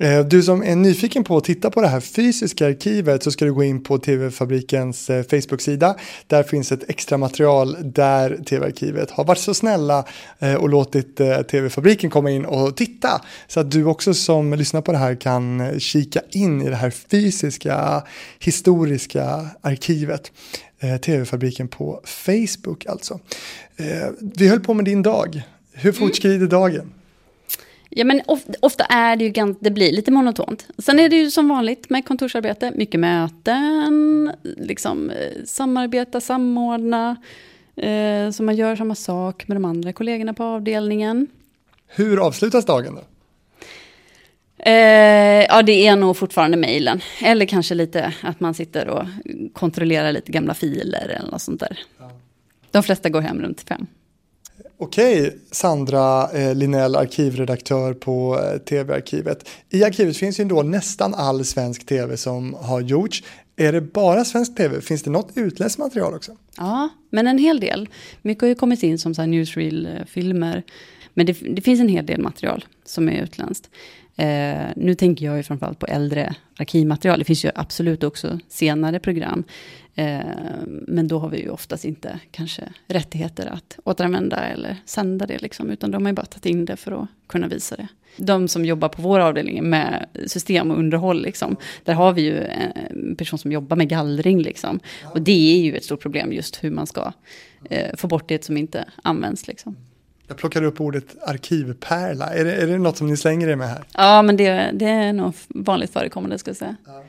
Eh, 0.01 0.25
du 0.25 0.43
som 0.43 0.63
är 0.63 0.75
nyfiken 0.75 1.23
på 1.23 1.37
att 1.37 1.43
titta 1.43 1.69
på 1.69 1.81
det 1.81 1.87
här 1.87 1.99
fysiska 1.99 2.67
arkivet 2.67 3.23
så 3.23 3.31
ska 3.31 3.45
du 3.45 3.53
gå 3.53 3.63
in 3.63 3.83
på 3.83 3.97
TV-fabrikens 3.97 5.09
eh, 5.09 5.23
Facebook-sida. 5.23 5.95
Där 6.27 6.43
finns 6.43 6.71
ett 6.71 6.89
extra 6.89 7.17
material 7.17 7.77
där 7.81 8.37
TV-arkivet 8.45 9.11
har 9.11 9.23
varit 9.23 9.39
så 9.39 9.53
snälla 9.53 10.05
eh, 10.39 10.55
och 10.55 10.69
låtit 10.69 11.15
TV-fabriken 11.51 12.09
komma 12.09 12.31
in 12.31 12.45
och 12.45 12.77
titta. 12.77 13.21
Så 13.47 13.59
att 13.59 13.71
du 13.71 13.85
också 13.85 14.13
som 14.13 14.53
lyssnar 14.53 14.81
på 14.81 14.91
det 14.91 14.97
här 14.97 15.15
kan 15.15 15.79
kika 15.79 16.21
in 16.31 16.61
i 16.61 16.69
det 16.69 16.75
här 16.75 16.89
fysiska 16.89 18.03
historiska 18.39 19.47
arkivet. 19.61 20.31
TV-fabriken 21.01 21.67
på 21.67 22.01
Facebook 22.05 22.85
alltså. 22.85 23.19
Vi 24.19 24.47
höll 24.47 24.59
på 24.59 24.73
med 24.73 24.85
din 24.85 25.01
dag. 25.01 25.41
Hur 25.73 25.91
fortskrider 25.91 26.35
mm. 26.35 26.49
dagen? 26.49 26.91
Ja, 27.93 28.05
men 28.05 28.21
ofta, 28.25 28.53
ofta, 28.59 28.83
är 28.83 29.15
det 29.15 29.23
ju 29.23 29.29
ganska, 29.29 29.59
det 29.63 29.71
blir 29.71 29.91
lite 29.91 30.11
monotont. 30.11 30.67
Sen 30.77 30.99
är 30.99 31.09
det 31.09 31.15
ju 31.15 31.31
som 31.31 31.49
vanligt 31.49 31.89
med 31.89 32.05
kontorsarbete, 32.05 32.71
mycket 32.75 32.99
möten, 32.99 34.31
liksom 34.43 35.09
eh, 35.09 35.43
samarbeta, 35.45 36.21
samordna, 36.21 37.17
eh, 37.75 38.29
så 38.31 38.43
man 38.43 38.55
gör 38.55 38.75
samma 38.75 38.95
sak 38.95 39.47
med 39.47 39.55
de 39.55 39.65
andra 39.65 39.93
kollegorna 39.93 40.33
på 40.33 40.43
avdelningen. 40.43 41.27
Hur 41.87 42.27
avslutas 42.27 42.65
dagen 42.65 42.95
då? 42.95 43.01
Eh, 44.63 45.45
ja, 45.49 45.61
det 45.61 45.87
är 45.87 45.95
nog 45.95 46.17
fortfarande 46.17 46.57
mejlen. 46.57 47.01
Eller 47.21 47.45
kanske 47.45 47.75
lite 47.75 48.13
att 48.21 48.39
man 48.39 48.53
sitter 48.53 48.87
och 48.87 49.05
kontrollerar 49.53 50.11
lite 50.11 50.31
gamla 50.31 50.53
filer 50.53 51.07
eller 51.19 51.31
något 51.31 51.41
sånt 51.41 51.59
där. 51.59 51.79
Ja. 51.99 52.11
De 52.71 52.83
flesta 52.83 53.09
går 53.09 53.21
hem 53.21 53.41
runt 53.41 53.61
fem. 53.61 53.87
Okej, 54.77 55.37
Sandra 55.51 56.31
eh, 56.31 56.55
Linell, 56.55 56.95
arkivredaktör 56.95 57.93
på 57.93 58.39
eh, 58.39 58.57
TV-arkivet. 58.57 59.49
I 59.69 59.83
arkivet 59.83 60.17
finns 60.17 60.39
ju 60.39 60.41
ändå 60.41 60.63
nästan 60.63 61.13
all 61.13 61.45
svensk 61.45 61.85
tv 61.85 62.17
som 62.17 62.53
har 62.53 62.81
gjorts. 62.81 63.23
Är 63.55 63.71
det 63.71 63.81
bara 63.81 64.25
svensk 64.25 64.55
tv? 64.55 64.81
Finns 64.81 65.03
det 65.03 65.09
något 65.09 65.31
utländskt 65.35 65.79
material 65.79 66.13
också? 66.13 66.31
Ja, 66.57 66.89
men 67.09 67.27
en 67.27 67.37
hel 67.37 67.59
del. 67.59 67.89
Mycket 68.21 68.41
har 68.41 68.47
ju 68.47 68.55
kommit 68.55 68.83
in 68.83 68.99
som 68.99 69.11
newsreel-filmer. 69.11 70.63
Men 71.13 71.25
det, 71.25 71.33
det, 71.33 71.61
finns 71.61 71.79
en 71.79 71.89
hel 71.89 72.05
del 72.05 72.21
material 72.21 72.65
som 72.85 73.09
är 73.09 73.23
utländskt. 73.23 73.69
Eh, 74.21 74.67
nu 74.75 74.95
tänker 74.95 75.25
jag 75.25 75.37
ju 75.37 75.43
framförallt 75.43 75.79
på 75.79 75.85
äldre 75.85 76.35
arkivmaterial. 76.57 77.19
Det 77.19 77.25
finns 77.25 77.45
ju 77.45 77.51
absolut 77.55 78.03
också 78.03 78.39
senare 78.47 78.99
program. 78.99 79.43
Eh, 79.95 80.19
men 80.65 81.07
då 81.07 81.19
har 81.19 81.29
vi 81.29 81.41
ju 81.41 81.49
oftast 81.49 81.85
inte 81.85 82.19
kanske 82.31 82.63
rättigheter 82.87 83.45
att 83.45 83.79
återanvända 83.83 84.37
eller 84.37 84.77
sända 84.85 85.25
det. 85.25 85.41
Liksom, 85.41 85.69
utan 85.69 85.91
de 85.91 86.03
har 86.03 86.09
ju 86.09 86.15
bara 86.15 86.25
tagit 86.25 86.45
in 86.45 86.65
det 86.65 86.75
för 86.75 87.03
att 87.03 87.07
kunna 87.27 87.47
visa 87.47 87.75
det. 87.75 87.87
De 88.17 88.47
som 88.47 88.65
jobbar 88.65 88.89
på 88.89 89.01
vår 89.01 89.19
avdelning 89.19 89.69
med 89.69 90.05
system 90.27 90.71
och 90.71 90.79
underhåll, 90.79 91.21
liksom, 91.21 91.55
där 91.83 91.93
har 91.93 92.13
vi 92.13 92.21
ju 92.21 92.43
en 92.43 93.15
person 93.15 93.39
som 93.39 93.51
jobbar 93.51 93.77
med 93.77 93.89
gallring. 93.89 94.41
Liksom. 94.41 94.79
Och 95.03 95.21
det 95.21 95.55
är 95.55 95.61
ju 95.61 95.75
ett 95.75 95.83
stort 95.83 96.01
problem 96.01 96.33
just 96.33 96.63
hur 96.63 96.71
man 96.71 96.87
ska 96.87 97.13
eh, 97.69 97.95
få 97.97 98.07
bort 98.07 98.27
det 98.27 98.43
som 98.43 98.57
inte 98.57 98.85
används. 99.03 99.47
Liksom. 99.47 99.75
Jag 100.31 100.37
plockade 100.37 100.67
upp 100.67 100.81
ordet 100.81 101.15
arkivpärla. 101.21 102.25
Är 102.25 102.45
det, 102.45 102.55
är 102.55 102.67
det 102.67 102.77
något 102.77 102.97
som 102.97 103.07
ni 103.07 103.17
slänger 103.17 103.47
er 103.47 103.55
med 103.55 103.67
här? 103.67 103.83
Ja, 103.93 104.21
men 104.21 104.37
det, 104.37 104.71
det 104.73 104.85
är 104.85 105.13
nog 105.13 105.33
vanligt 105.47 105.93
förekommande 105.93 106.37
ska 106.37 106.49
jag 106.49 106.57
säga. 106.57 106.75
Ja. 106.85 107.03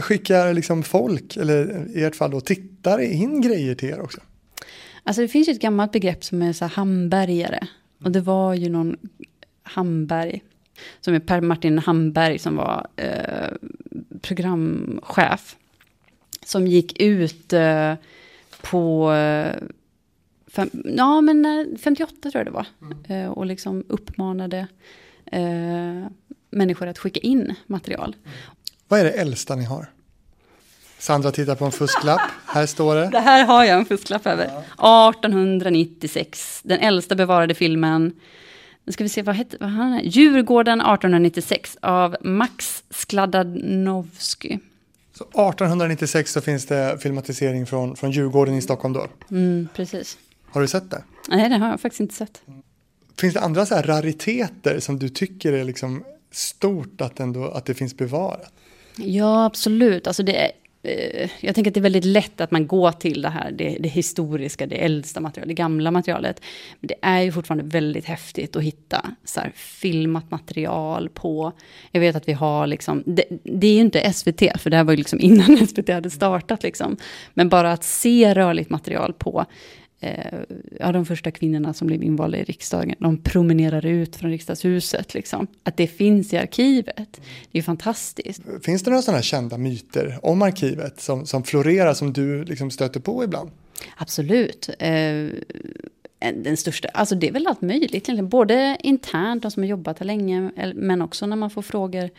Skickar 0.00 0.54
liksom 0.54 0.82
folk, 0.82 1.36
eller 1.36 1.86
i 1.94 2.04
ert 2.04 2.16
fall 2.16 2.30
då 2.30 2.40
tittare, 2.40 3.06
in 3.06 3.40
grejer 3.40 3.74
till 3.74 3.88
er 3.88 4.00
också? 4.00 4.20
Alltså 5.04 5.22
det 5.22 5.28
finns 5.28 5.48
ju 5.48 5.52
ett 5.52 5.60
gammalt 5.60 5.92
begrepp 5.92 6.24
som 6.24 6.42
är 6.42 6.52
så 6.52 6.64
här 6.64 6.72
hambergare. 6.72 7.66
Och 8.04 8.10
det 8.10 8.20
var 8.20 8.54
ju 8.54 8.68
någon 8.68 8.96
Hamberg, 9.62 10.42
som 11.00 11.14
är 11.14 11.20
Per 11.20 11.40
Martin 11.40 11.78
Hamberg 11.78 12.38
som 12.38 12.56
var 12.56 12.86
eh, 12.96 13.52
programchef. 14.20 15.56
Som 16.44 16.66
gick 16.66 17.00
ut 17.00 17.52
eh, 17.52 17.94
på 18.62 19.12
eh, 19.12 19.54
Fem, 20.52 20.70
ja, 20.84 21.20
men 21.20 21.78
58 21.82 22.14
eh, 22.24 22.30
tror 22.30 22.40
jag 22.40 22.46
det 22.46 22.50
var. 22.50 22.66
Mm. 22.82 23.24
Eh, 23.24 23.30
och 23.30 23.46
liksom 23.46 23.84
uppmanade 23.88 24.66
eh, 25.26 26.06
människor 26.50 26.86
att 26.86 26.98
skicka 26.98 27.20
in 27.20 27.54
material. 27.66 28.16
Mm. 28.24 28.38
Vad 28.88 29.00
är 29.00 29.04
det 29.04 29.10
äldsta 29.10 29.56
ni 29.56 29.64
har? 29.64 29.86
Sandra 30.98 31.30
tittar 31.30 31.54
på 31.54 31.64
en 31.64 31.72
fusklapp. 31.72 32.20
Här 32.46 32.66
står 32.66 32.96
det. 32.96 33.08
Det 33.12 33.20
här 33.20 33.44
har 33.44 33.64
jag 33.64 33.78
en 33.78 33.84
fusklapp 33.84 34.26
över. 34.26 34.62
Ja. 34.78 35.10
1896. 35.10 36.60
Den 36.64 36.78
äldsta 36.78 37.14
bevarade 37.14 37.54
filmen. 37.54 38.12
Nu 38.84 38.92
ska 38.92 39.04
vi 39.04 39.08
se, 39.08 39.22
vad 39.22 39.34
hette 39.34 39.56
vad 39.60 39.70
han 39.70 39.92
är? 39.92 40.02
Djurgården 40.02 40.80
1896 40.80 41.78
av 41.82 42.16
Max 42.20 42.84
Skladanovsky. 42.90 44.58
Så 45.14 45.24
1896 45.24 46.32
så 46.32 46.40
finns 46.40 46.66
det 46.66 46.98
filmatisering 47.02 47.66
från, 47.66 47.96
från 47.96 48.10
Djurgården 48.10 48.54
i 48.54 48.62
Stockholm 48.62 48.94
då? 48.94 49.06
Mm, 49.30 49.68
precis. 49.74 50.18
Har 50.52 50.60
du 50.60 50.68
sett 50.68 50.90
det? 50.90 51.04
Nej, 51.28 51.48
det 51.48 51.56
har 51.56 51.68
jag 51.68 51.80
faktiskt 51.80 52.00
inte 52.00 52.14
sett. 52.14 52.42
Finns 53.20 53.34
det 53.34 53.40
andra 53.40 53.66
så 53.66 53.74
här 53.74 53.82
rariteter 53.82 54.80
som 54.80 54.98
du 54.98 55.08
tycker 55.08 55.52
är 55.52 55.64
liksom 55.64 56.04
stort 56.30 57.00
att, 57.00 57.20
ändå, 57.20 57.44
att 57.44 57.66
det 57.66 57.74
finns 57.74 57.96
bevarat? 57.96 58.52
Ja, 58.96 59.44
absolut. 59.44 60.06
Alltså 60.06 60.22
det 60.22 60.36
är, 60.36 60.52
eh, 60.82 61.30
jag 61.40 61.54
tänker 61.54 61.70
att 61.70 61.74
det 61.74 61.80
är 61.80 61.82
väldigt 61.82 62.04
lätt 62.04 62.40
att 62.40 62.50
man 62.50 62.66
går 62.66 62.92
till 62.92 63.22
det 63.22 63.28
här, 63.28 63.50
det, 63.50 63.76
det, 63.80 63.88
historiska, 63.88 64.66
det 64.66 64.76
äldsta 64.76 65.20
materialet, 65.20 65.48
det 65.48 65.54
gamla 65.54 65.90
materialet. 65.90 66.42
Men 66.80 66.88
det 66.88 66.94
är 67.02 67.20
ju 67.20 67.32
fortfarande 67.32 67.64
väldigt 67.64 68.04
häftigt 68.04 68.56
att 68.56 68.62
hitta 68.62 69.06
så 69.24 69.40
här, 69.40 69.52
filmat 69.54 70.30
material 70.30 71.08
på, 71.08 71.52
jag 71.90 72.00
vet 72.00 72.16
att 72.16 72.28
vi 72.28 72.32
har 72.32 72.66
liksom, 72.66 73.02
det, 73.06 73.24
det 73.44 73.66
är 73.66 73.74
ju 73.74 73.80
inte 73.80 74.12
SVT, 74.12 74.60
för 74.60 74.70
det 74.70 74.76
här 74.76 74.84
var 74.84 74.92
ju 74.92 74.96
liksom 74.96 75.20
innan 75.20 75.66
SVT 75.68 75.88
hade 75.88 76.10
startat 76.10 76.62
liksom. 76.62 76.96
Men 77.34 77.48
bara 77.48 77.72
att 77.72 77.84
se 77.84 78.34
rörligt 78.34 78.70
material 78.70 79.12
på 79.12 79.46
eh, 80.00 80.40
ja, 80.80 80.92
de 80.92 81.06
första 81.06 81.30
kvinnorna 81.30 81.74
som 81.74 81.86
blev 81.86 82.02
invalda 82.02 82.38
i 82.38 82.44
riksdagen, 82.44 82.94
de 82.98 83.22
promenerar 83.22 83.86
ut 83.86 84.16
från 84.16 84.30
riksdagshuset. 84.30 85.14
Liksom. 85.14 85.46
Att 85.62 85.76
det 85.76 85.86
finns 85.86 86.32
i 86.32 86.36
arkivet, 86.36 87.20
det 87.52 87.58
är 87.58 87.62
fantastiskt. 87.62 88.42
Finns 88.62 88.82
det 88.82 88.90
några 88.90 89.02
sådana 89.02 89.22
kända 89.22 89.58
myter 89.58 90.18
om 90.22 90.42
arkivet 90.42 91.00
som, 91.00 91.26
som 91.26 91.44
florerar, 91.44 91.94
som 91.94 92.12
du 92.12 92.44
liksom 92.44 92.70
stöter 92.70 93.00
på 93.00 93.24
ibland? 93.24 93.50
Absolut. 93.96 94.70
Eh, 94.78 95.28
den 96.34 96.56
största, 96.56 96.88
alltså 96.88 97.14
det 97.14 97.28
är 97.28 97.32
väl 97.32 97.46
allt 97.46 97.60
möjligt 97.60 98.08
Både 98.22 98.76
internt, 98.80 99.42
de 99.42 99.50
som 99.50 99.62
har 99.62 99.68
jobbat 99.68 99.98
här 99.98 100.06
länge, 100.06 100.50
men 100.74 101.02
också 101.02 101.26
när 101.26 101.36
man 101.36 101.50
får 101.50 101.62
frågor 101.62 102.10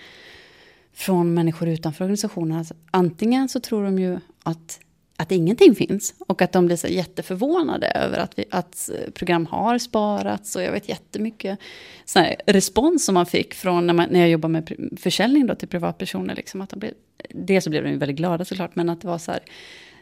från 0.93 1.33
människor 1.33 1.67
utanför 1.67 2.05
organisationen. 2.05 2.57
Alltså, 2.57 2.73
antingen 2.91 3.49
så 3.49 3.59
tror 3.59 3.83
de 3.83 3.99
ju 3.99 4.19
att 4.43 4.79
att 5.21 5.31
ingenting 5.31 5.75
finns. 5.75 6.13
Och 6.19 6.41
att 6.41 6.51
de 6.51 6.65
blir 6.65 6.75
så 6.75 6.87
jätteförvånade 6.87 7.87
över 7.87 8.17
att, 8.17 8.39
vi, 8.39 8.45
att 8.51 8.89
program 9.13 9.45
har 9.45 9.77
sparats. 9.77 10.55
Och 10.55 10.61
jag 10.61 10.71
vet 10.71 10.89
jättemycket 10.89 11.59
sån 12.05 12.25
respons 12.45 13.05
som 13.05 13.13
man 13.13 13.25
fick 13.25 13.53
från 13.53 13.87
när, 13.87 13.93
man, 13.93 14.09
när 14.11 14.19
jag 14.19 14.29
jobbade 14.29 14.51
med 14.51 14.89
försäljning 14.97 15.47
då 15.47 15.55
till 15.55 15.67
privatpersoner. 15.67 16.35
Liksom, 16.35 16.61
att 16.61 16.69
de 16.69 16.79
blev, 16.79 16.93
det 17.29 17.61
så 17.61 17.69
blev 17.69 17.83
de 17.83 17.97
väldigt 17.97 18.17
glada 18.17 18.45
såklart, 18.45 18.75
men 18.75 18.89
att 18.89 19.01
det 19.01 19.07
var 19.07 19.17
så 19.17 19.31
här, 19.31 19.41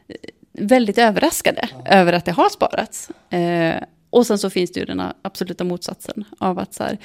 eh, 0.07 0.15
väldigt 0.51 0.97
överraskade 0.97 1.69
ja. 1.71 1.91
över 1.91 2.13
att 2.13 2.25
det 2.25 2.31
har 2.31 2.49
sparats. 2.49 3.09
Eh, 3.29 3.83
och 4.09 4.27
sen 4.27 4.39
så 4.39 4.49
finns 4.49 4.71
det 4.71 4.79
ju 4.79 4.85
den 4.85 5.01
absoluta 5.21 5.63
motsatsen 5.63 6.25
av 6.37 6.59
att 6.59 6.73
så 6.73 6.83
här, 6.83 6.97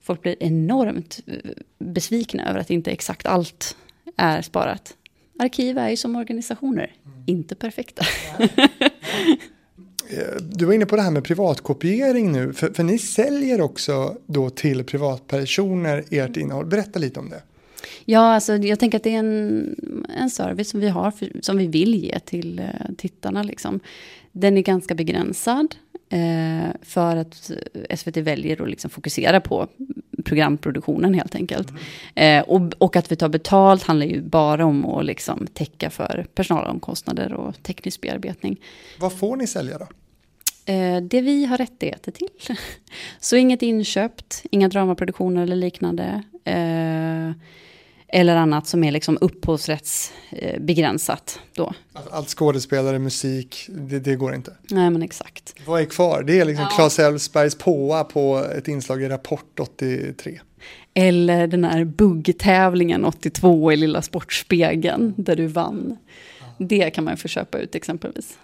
folk 0.00 0.22
blir 0.22 0.36
enormt 0.40 1.20
eh, 1.26 1.50
besvikna 1.78 2.50
över 2.50 2.60
att 2.60 2.70
inte 2.70 2.90
exakt 2.90 3.26
allt 3.26 3.76
är 4.16 4.42
sparat 4.42 4.96
arkiv 5.38 5.78
är 5.78 5.88
ju 5.88 5.96
som 5.96 6.16
organisationer, 6.16 6.94
mm. 7.04 7.22
inte 7.26 7.54
perfekta. 7.54 8.04
Du 10.40 10.64
var 10.64 10.72
inne 10.72 10.86
på 10.86 10.96
det 10.96 11.02
här 11.02 11.10
med 11.10 11.24
privatkopiering 11.24 12.32
nu, 12.32 12.52
för, 12.52 12.72
för 12.72 12.82
ni 12.82 12.98
säljer 12.98 13.60
också 13.60 14.16
då 14.26 14.50
till 14.50 14.84
privatpersoner 14.84 16.04
ert 16.10 16.36
innehåll. 16.36 16.66
Berätta 16.66 16.98
lite 16.98 17.20
om 17.20 17.30
det. 17.30 17.42
Ja, 18.04 18.34
alltså, 18.34 18.56
jag 18.56 18.78
tänker 18.78 18.98
att 18.98 19.04
det 19.04 19.14
är 19.14 19.18
en, 19.18 19.76
en 20.18 20.30
service 20.30 20.68
som 20.68 20.80
vi 20.80 20.88
har, 20.88 21.10
för, 21.10 21.32
som 21.40 21.56
vi 21.56 21.66
vill 21.66 21.94
ge 21.94 22.18
till 22.18 22.60
uh, 22.60 22.94
tittarna. 22.98 23.42
Liksom. 23.42 23.80
Den 24.32 24.58
är 24.58 24.62
ganska 24.62 24.94
begränsad. 24.94 25.74
Eh, 26.08 26.70
för 26.82 27.16
att 27.16 27.50
SVT 27.96 28.16
väljer 28.16 28.62
att 28.62 28.70
liksom 28.70 28.90
fokusera 28.90 29.40
på 29.40 29.68
programproduktionen 30.22 31.14
helt 31.14 31.34
enkelt. 31.34 31.70
Mm. 31.70 32.40
Eh, 32.42 32.48
och, 32.48 32.72
och, 32.78 32.96
att 32.96 33.12
vi 33.12 33.16
tar 33.16 33.28
betalt 33.28 33.82
handlar 33.82 34.06
ju 34.06 34.22
bara 34.22 34.64
om 34.64 34.84
att 34.84 35.04
liksom 35.04 35.46
täcka 35.46 35.90
för 35.90 36.26
personalomkostnader 36.34 37.32
och 37.32 37.62
teknisk 37.62 38.00
bearbetning. 38.00 38.60
Vad 38.98 39.12
får 39.12 39.36
ni 39.36 39.46
sälja 39.46 39.78
då? 39.78 39.86
Eh, 40.72 41.02
det 41.02 41.20
vi 41.20 41.44
har 41.44 41.58
rättigheter 41.58 42.12
till. 42.12 42.28
Så 43.20 43.36
inget 43.36 43.62
inköpt, 43.62 44.42
inga 44.50 44.68
dramaproduktioner 44.68 45.42
eller 45.42 45.56
liknande. 45.56 46.22
Eh, 46.44 47.30
eller 48.12 48.36
annat 48.36 48.66
som 48.66 48.84
är 48.84 48.92
liksom 48.92 49.18
upphovsrättsbegränsat 49.20 51.40
då. 51.54 51.72
Allt 52.10 52.28
skådespelare, 52.28 52.98
musik, 52.98 53.66
det, 53.68 53.98
det, 53.98 54.16
går 54.16 54.34
inte? 54.34 54.56
Nej 54.70 54.90
men 54.90 55.02
exakt. 55.02 55.54
Vad 55.66 55.80
är 55.80 55.84
kvar? 55.84 56.22
Det 56.22 56.40
är 56.40 56.44
liksom 56.44 56.66
ja. 56.70 56.76
Claes 56.76 56.98
Elfsbergs 56.98 57.54
påa 57.54 58.04
på 58.04 58.46
ett 58.56 58.68
inslag 58.68 59.02
i 59.02 59.08
Rapport 59.08 59.60
83. 59.60 60.40
Eller 60.94 61.46
den 61.46 61.64
här 61.64 61.84
buggtävlingen 61.84 63.04
82 63.04 63.72
i 63.72 63.76
Lilla 63.76 64.02
Sportspegeln 64.02 65.14
där 65.16 65.36
du 65.36 65.46
vann. 65.46 65.96
Ja. 66.40 66.46
Det 66.58 66.90
kan 66.90 67.04
man 67.04 67.16
få 67.16 67.28
köpa 67.28 67.58
ut 67.58 67.74
exempelvis. 67.74 68.38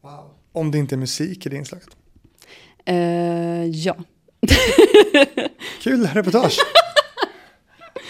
Wow. 0.00 0.30
Om 0.52 0.70
det 0.70 0.78
inte 0.78 0.94
är 0.94 0.96
musik 0.96 1.46
i 1.46 1.48
det 1.48 1.56
inslaget? 1.56 1.88
Uh, 2.90 3.66
ja. 3.66 3.96
Kul 5.82 6.06
reportage. 6.06 6.54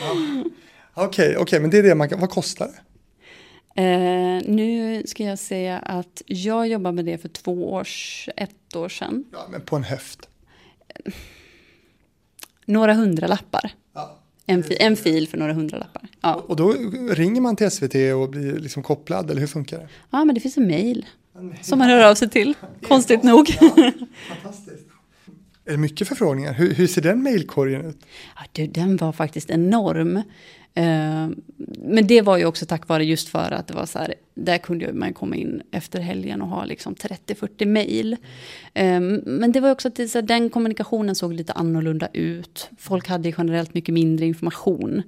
ja. 0.00 0.14
Okej, 0.98 1.28
okay, 1.28 1.36
okay, 1.42 1.60
men 1.60 1.70
det 1.70 1.78
är 1.78 1.82
det 1.82 1.94
man 1.94 2.08
kan, 2.08 2.20
vad 2.20 2.30
kostar 2.30 2.66
det? 2.66 2.82
Eh, 3.82 4.42
nu 4.52 5.02
ska 5.06 5.24
jag 5.24 5.38
säga 5.38 5.78
att 5.78 6.22
jag 6.26 6.68
jobbar 6.68 6.92
med 6.92 7.04
det 7.04 7.18
för 7.18 7.28
två 7.28 7.72
års, 7.72 8.28
ett 8.36 8.76
år 8.76 8.88
sedan. 8.88 9.24
Ja, 9.32 9.46
men 9.50 9.60
på 9.60 9.76
en 9.76 9.84
höft? 9.84 10.28
några 12.68 12.94
hundralappar. 12.94 13.70
Ja. 13.94 14.18
En, 14.46 14.62
fi, 14.62 14.76
en 14.80 14.96
fil 14.96 15.28
för 15.28 15.38
några 15.38 15.52
hundralappar. 15.52 16.08
Ja. 16.20 16.34
Och, 16.34 16.50
och 16.50 16.56
då 16.56 16.74
ringer 17.10 17.40
man 17.40 17.56
till 17.56 17.70
SVT 17.70 17.94
och 18.14 18.28
blir 18.28 18.58
liksom 18.58 18.82
kopplad, 18.82 19.30
eller 19.30 19.40
hur 19.40 19.48
funkar 19.48 19.78
det? 19.78 19.88
Ja, 20.10 20.24
men 20.24 20.34
det 20.34 20.40
finns 20.40 20.56
en 20.56 20.66
mail 20.66 21.06
som 21.62 21.78
man 21.78 21.88
hör 21.88 22.10
av 22.10 22.14
sig 22.14 22.30
till, 22.30 22.54
konstigt 22.88 23.22
nog. 23.22 23.56
Ja, 23.60 23.70
fantastiskt. 24.42 24.87
Är 25.68 25.72
det 25.72 25.78
mycket 25.78 26.08
förfrågningar? 26.08 26.52
Hur, 26.52 26.74
hur 26.74 26.86
ser 26.86 27.02
den 27.02 27.22
mejlkorgen 27.22 27.84
ut? 27.84 28.06
Ja, 28.36 28.42
du, 28.52 28.66
den 28.66 28.96
var 28.96 29.12
faktiskt 29.12 29.50
enorm. 29.50 30.16
Eh, 30.74 31.28
men 31.78 32.06
det 32.06 32.22
var 32.22 32.36
ju 32.36 32.44
också 32.44 32.66
tack 32.66 32.88
vare 32.88 33.04
just 33.04 33.28
för 33.28 33.50
att 33.50 33.66
det 33.66 33.74
var 33.74 33.86
så 33.86 33.98
här, 33.98 34.14
där 34.34 34.58
kunde 34.58 34.92
man 34.92 35.12
komma 35.12 35.36
in 35.36 35.62
efter 35.70 36.00
helgen 36.00 36.42
och 36.42 36.48
ha 36.48 36.64
liksom 36.64 36.94
30-40 36.94 37.64
mejl. 37.66 38.16
Eh, 38.74 39.00
men 39.00 39.52
det 39.52 39.60
var 39.60 39.70
också 39.70 39.88
att 39.88 40.10
så 40.10 40.18
här, 40.18 40.22
den 40.22 40.50
kommunikationen 40.50 41.14
såg 41.14 41.32
lite 41.32 41.52
annorlunda 41.52 42.08
ut. 42.12 42.70
Folk 42.78 43.08
hade 43.08 43.32
generellt 43.38 43.74
mycket 43.74 43.94
mindre 43.94 44.26
information. 44.26 45.02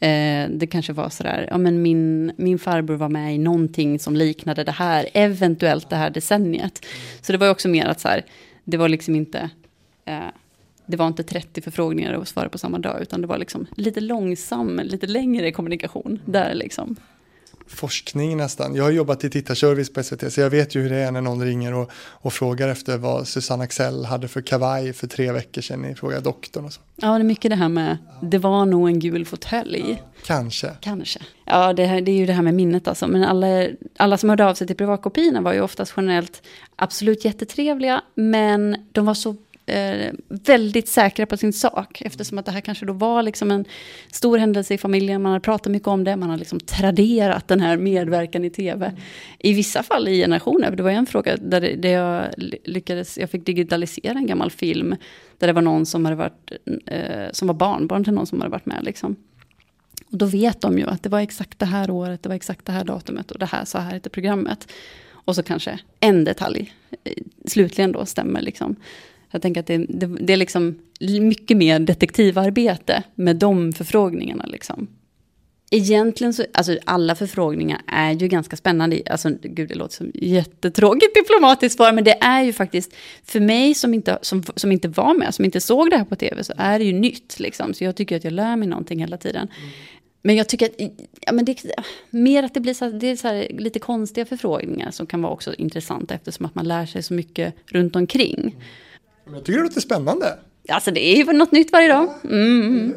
Eh, 0.00 0.48
det 0.50 0.68
kanske 0.70 0.92
var 0.92 1.08
så 1.08 1.22
där, 1.22 1.48
ja 1.50 1.58
men 1.58 1.82
min, 1.82 2.32
min 2.36 2.58
farbror 2.58 2.96
var 2.96 3.08
med 3.08 3.34
i 3.34 3.38
någonting 3.38 3.98
som 3.98 4.16
liknade 4.16 4.64
det 4.64 4.72
här, 4.72 5.08
eventuellt 5.14 5.90
det 5.90 5.96
här 5.96 6.10
decenniet. 6.10 6.86
Så 7.20 7.32
det 7.32 7.38
var 7.38 7.46
ju 7.46 7.52
också 7.52 7.68
mer 7.68 7.86
att 7.86 8.00
så 8.00 8.08
här, 8.08 8.24
det 8.64 8.76
var 8.76 8.88
liksom 8.88 9.16
inte 9.16 9.50
det 10.86 10.96
var 10.96 11.06
inte 11.06 11.22
30 11.22 11.62
förfrågningar 11.62 12.14
att 12.14 12.28
svara 12.28 12.48
på 12.48 12.58
samma 12.58 12.78
dag, 12.78 13.02
utan 13.02 13.20
det 13.20 13.26
var 13.26 13.38
liksom 13.38 13.66
lite 13.76 14.00
långsam, 14.00 14.80
lite 14.84 15.06
längre 15.06 15.52
kommunikation 15.52 16.20
där 16.24 16.54
liksom. 16.54 16.96
Forskning 17.66 18.36
nästan. 18.36 18.74
Jag 18.74 18.84
har 18.84 18.90
jobbat 18.90 19.24
i 19.24 19.30
tittarservice 19.30 19.92
på 19.92 20.02
SVT, 20.02 20.32
så 20.32 20.40
jag 20.40 20.50
vet 20.50 20.74
ju 20.74 20.80
hur 20.80 20.90
det 20.90 20.96
är 20.96 21.10
när 21.10 21.20
någon 21.20 21.44
ringer 21.44 21.74
och, 21.74 21.90
och 21.94 22.32
frågar 22.32 22.68
efter 22.68 22.98
vad 22.98 23.28
Susanne 23.28 23.64
Axel 23.64 24.04
hade 24.04 24.28
för 24.28 24.40
kavaj 24.40 24.92
för 24.92 25.06
tre 25.06 25.32
veckor 25.32 25.62
sedan 25.62 25.84
i 25.84 25.94
Fråga 25.94 26.20
doktorn 26.20 26.64
och 26.64 26.72
så. 26.72 26.80
Ja, 26.96 27.08
det 27.08 27.18
är 27.18 27.24
mycket 27.24 27.50
det 27.50 27.56
här 27.56 27.68
med, 27.68 27.98
det 28.22 28.38
var 28.38 28.66
nog 28.66 28.88
en 28.88 28.98
gul 28.98 29.24
fåtölj. 29.24 29.84
Ja, 29.88 29.96
kanske. 30.26 30.70
Kanske. 30.80 31.20
Ja, 31.44 31.72
det, 31.72 32.00
det 32.00 32.12
är 32.12 32.16
ju 32.16 32.26
det 32.26 32.32
här 32.32 32.42
med 32.42 32.54
minnet 32.54 32.88
alltså. 32.88 33.06
Men 33.06 33.24
alla, 33.24 33.68
alla 33.96 34.18
som 34.18 34.28
hörde 34.28 34.46
av 34.46 34.54
sig 34.54 34.66
till 34.66 34.76
privatkopiorna 34.76 35.40
var 35.40 35.52
ju 35.52 35.60
oftast 35.60 35.94
generellt 35.96 36.42
absolut 36.76 37.24
jättetrevliga, 37.24 38.02
men 38.14 38.76
de 38.92 39.06
var 39.06 39.14
så 39.14 39.36
eh, 39.66 40.12
väldigt 40.28 40.88
säkra 40.88 41.26
på 41.26 41.36
sin 41.36 41.52
sak. 41.52 42.02
Eftersom 42.04 42.38
att 42.38 42.46
det 42.46 42.52
här 42.52 42.60
kanske 42.60 42.86
då 42.86 42.92
var 42.92 43.22
liksom 43.22 43.50
en 43.50 43.64
stor 44.12 44.38
händelse 44.38 44.74
i 44.74 44.78
familjen. 44.78 45.22
Man 45.22 45.32
har 45.32 45.40
pratat 45.40 45.72
mycket 45.72 45.88
om 45.88 46.04
det. 46.04 46.16
Man 46.16 46.30
har 46.30 46.38
liksom 46.38 46.60
traderat 46.60 47.48
den 47.48 47.60
här 47.60 47.76
medverkan 47.76 48.44
i 48.44 48.50
tv. 48.50 48.92
I 49.38 49.52
vissa 49.52 49.82
fall 49.82 50.08
i 50.08 50.20
generationer. 50.20 50.70
Det 50.70 50.82
var 50.82 50.90
en 50.90 51.06
fråga 51.06 51.36
där, 51.36 51.60
det, 51.60 51.76
där 51.76 51.92
jag 51.92 52.26
lyckades, 52.64 53.18
jag 53.18 53.30
fick 53.30 53.46
digitalisera 53.46 54.18
en 54.18 54.26
gammal 54.26 54.50
film. 54.50 54.96
Där 55.38 55.46
det 55.46 55.52
var 55.52 55.62
någon 55.62 55.86
som 55.86 56.04
hade 56.04 56.16
varit, 56.16 56.52
eh, 56.86 57.26
som 57.32 57.48
var 57.48 57.54
barnbarn 57.54 58.04
till 58.04 58.12
någon 58.12 58.26
som 58.26 58.40
hade 58.40 58.50
varit 58.50 58.66
med. 58.66 58.84
Liksom. 58.84 59.16
Och 60.10 60.18
då 60.18 60.26
vet 60.26 60.60
de 60.60 60.78
ju 60.78 60.86
att 60.86 61.02
det 61.02 61.08
var 61.08 61.20
exakt 61.20 61.58
det 61.58 61.66
här 61.66 61.90
året, 61.90 62.22
det 62.22 62.28
var 62.28 62.36
exakt 62.36 62.66
det 62.66 62.72
här 62.72 62.84
datumet 62.84 63.30
och 63.30 63.38
det 63.38 63.46
här, 63.46 63.64
så 63.64 63.78
här 63.78 63.92
heter 63.92 64.10
programmet. 64.10 64.72
Och 65.24 65.34
så 65.34 65.42
kanske 65.42 65.78
en 66.00 66.24
detalj 66.24 66.72
eh, 67.04 67.12
slutligen 67.46 67.92
då 67.92 68.06
stämmer. 68.06 68.40
Liksom. 68.40 68.76
Jag 69.32 69.42
tänker 69.42 69.60
att 69.60 69.66
det, 69.66 69.78
det, 69.88 70.06
det, 70.06 70.32
är 70.32 70.36
liksom 70.36 70.78
mycket 71.20 71.56
mer 71.56 71.78
detektivarbete 71.78 73.02
med 73.14 73.36
de 73.36 73.72
förfrågningarna. 73.72 74.46
Liksom. 74.46 74.88
Egentligen 75.70 76.34
så, 76.34 76.44
alltså 76.54 76.78
alla 76.84 77.14
förfrågningar 77.14 77.80
är 77.86 78.12
ju 78.12 78.28
ganska 78.28 78.56
spännande. 78.56 79.02
Alltså, 79.10 79.30
gud, 79.42 79.68
det 79.68 79.74
låter 79.74 79.94
som 79.94 80.10
jättetråkigt 80.14 81.14
diplomatiskt 81.14 81.76
svar, 81.76 81.92
men 81.92 82.04
det 82.04 82.22
är 82.22 82.42
ju 82.42 82.52
faktiskt, 82.52 82.94
för 83.24 83.40
mig 83.40 83.74
som 83.74 83.94
inte, 83.94 84.18
som, 84.22 84.42
som 84.56 84.72
inte 84.72 84.88
var 84.88 85.14
med, 85.14 85.34
som 85.34 85.44
inte 85.44 85.60
såg 85.60 85.90
det 85.90 85.96
här 85.96 86.04
på 86.04 86.16
tv, 86.16 86.44
så 86.44 86.52
är 86.56 86.78
det 86.78 86.84
ju 86.84 86.92
nytt. 86.92 87.40
Liksom. 87.40 87.74
Så 87.74 87.84
jag 87.84 87.96
tycker 87.96 88.16
att 88.16 88.24
jag 88.24 88.32
lär 88.32 88.56
mig 88.56 88.68
någonting 88.68 89.00
hela 89.00 89.16
tiden. 89.16 89.48
Mm. 89.58 89.70
Men 90.22 90.36
jag 90.36 90.48
tycker 90.48 90.66
att, 90.66 90.74
ja, 91.20 91.32
men 91.32 91.44
det, 91.44 91.64
mer 92.10 92.42
att 92.42 92.54
det 92.54 92.60
blir 92.60 92.74
så, 92.74 92.90
det 92.90 93.06
är 93.06 93.16
så 93.16 93.28
här, 93.28 93.46
lite 93.58 93.78
konstiga 93.78 94.24
förfrågningar 94.24 94.90
som 94.90 95.06
kan 95.06 95.22
vara 95.22 95.32
också 95.32 95.54
intressanta 95.54 96.14
eftersom 96.14 96.46
att 96.46 96.54
man 96.54 96.68
lär 96.68 96.86
sig 96.86 97.02
så 97.02 97.14
mycket 97.14 97.54
runt 97.66 97.96
omkring. 97.96 98.40
Mm. 98.40 98.54
Jag 99.24 99.44
tycker 99.44 99.58
det 99.58 99.64
låter 99.64 99.80
spännande. 99.80 100.38
Alltså 100.68 100.90
det 100.90 101.04
är 101.04 101.16
ju 101.16 101.32
något 101.32 101.52
nytt 101.52 101.72
varje 101.72 101.88
dag. 101.88 102.08
Mm. 102.24 102.94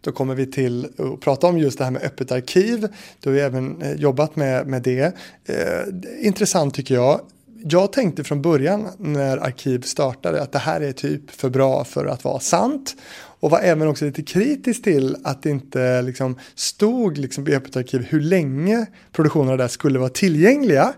Då 0.00 0.12
kommer 0.12 0.34
vi 0.34 0.46
till 0.46 0.88
att 0.98 1.20
prata 1.20 1.46
om 1.46 1.58
just 1.58 1.78
det 1.78 1.84
här 1.84 1.90
med 1.90 2.02
öppet 2.02 2.32
arkiv. 2.32 2.88
Du 3.20 3.28
har 3.28 3.34
vi 3.34 3.40
även 3.40 3.82
eh, 3.82 3.92
jobbat 3.92 4.36
med, 4.36 4.66
med 4.66 4.82
det. 4.82 5.16
Eh, 5.44 6.26
intressant 6.26 6.74
tycker 6.74 6.94
jag. 6.94 7.20
Jag 7.68 7.92
tänkte 7.92 8.24
från 8.24 8.42
början 8.42 8.88
när 8.98 9.36
arkiv 9.36 9.80
startade 9.80 10.42
att 10.42 10.52
det 10.52 10.58
här 10.58 10.80
är 10.80 10.92
typ 10.92 11.30
för 11.30 11.50
bra 11.50 11.84
för 11.84 12.06
att 12.06 12.24
vara 12.24 12.40
sant 12.40 12.96
och 13.40 13.50
var 13.50 13.60
även 13.60 13.88
också 13.88 14.04
lite 14.04 14.22
kritisk 14.22 14.82
till 14.82 15.16
att 15.24 15.42
det 15.42 15.50
inte 15.50 16.02
liksom 16.02 16.38
stod 16.54 17.18
liksom 17.18 17.48
i 17.48 17.54
Öppet 17.54 17.76
arkiv 17.76 18.02
hur 18.02 18.20
länge 18.20 18.86
produktionerna 19.12 19.56
där 19.56 19.68
skulle 19.68 19.98
vara 19.98 20.08
tillgängliga. 20.08 20.94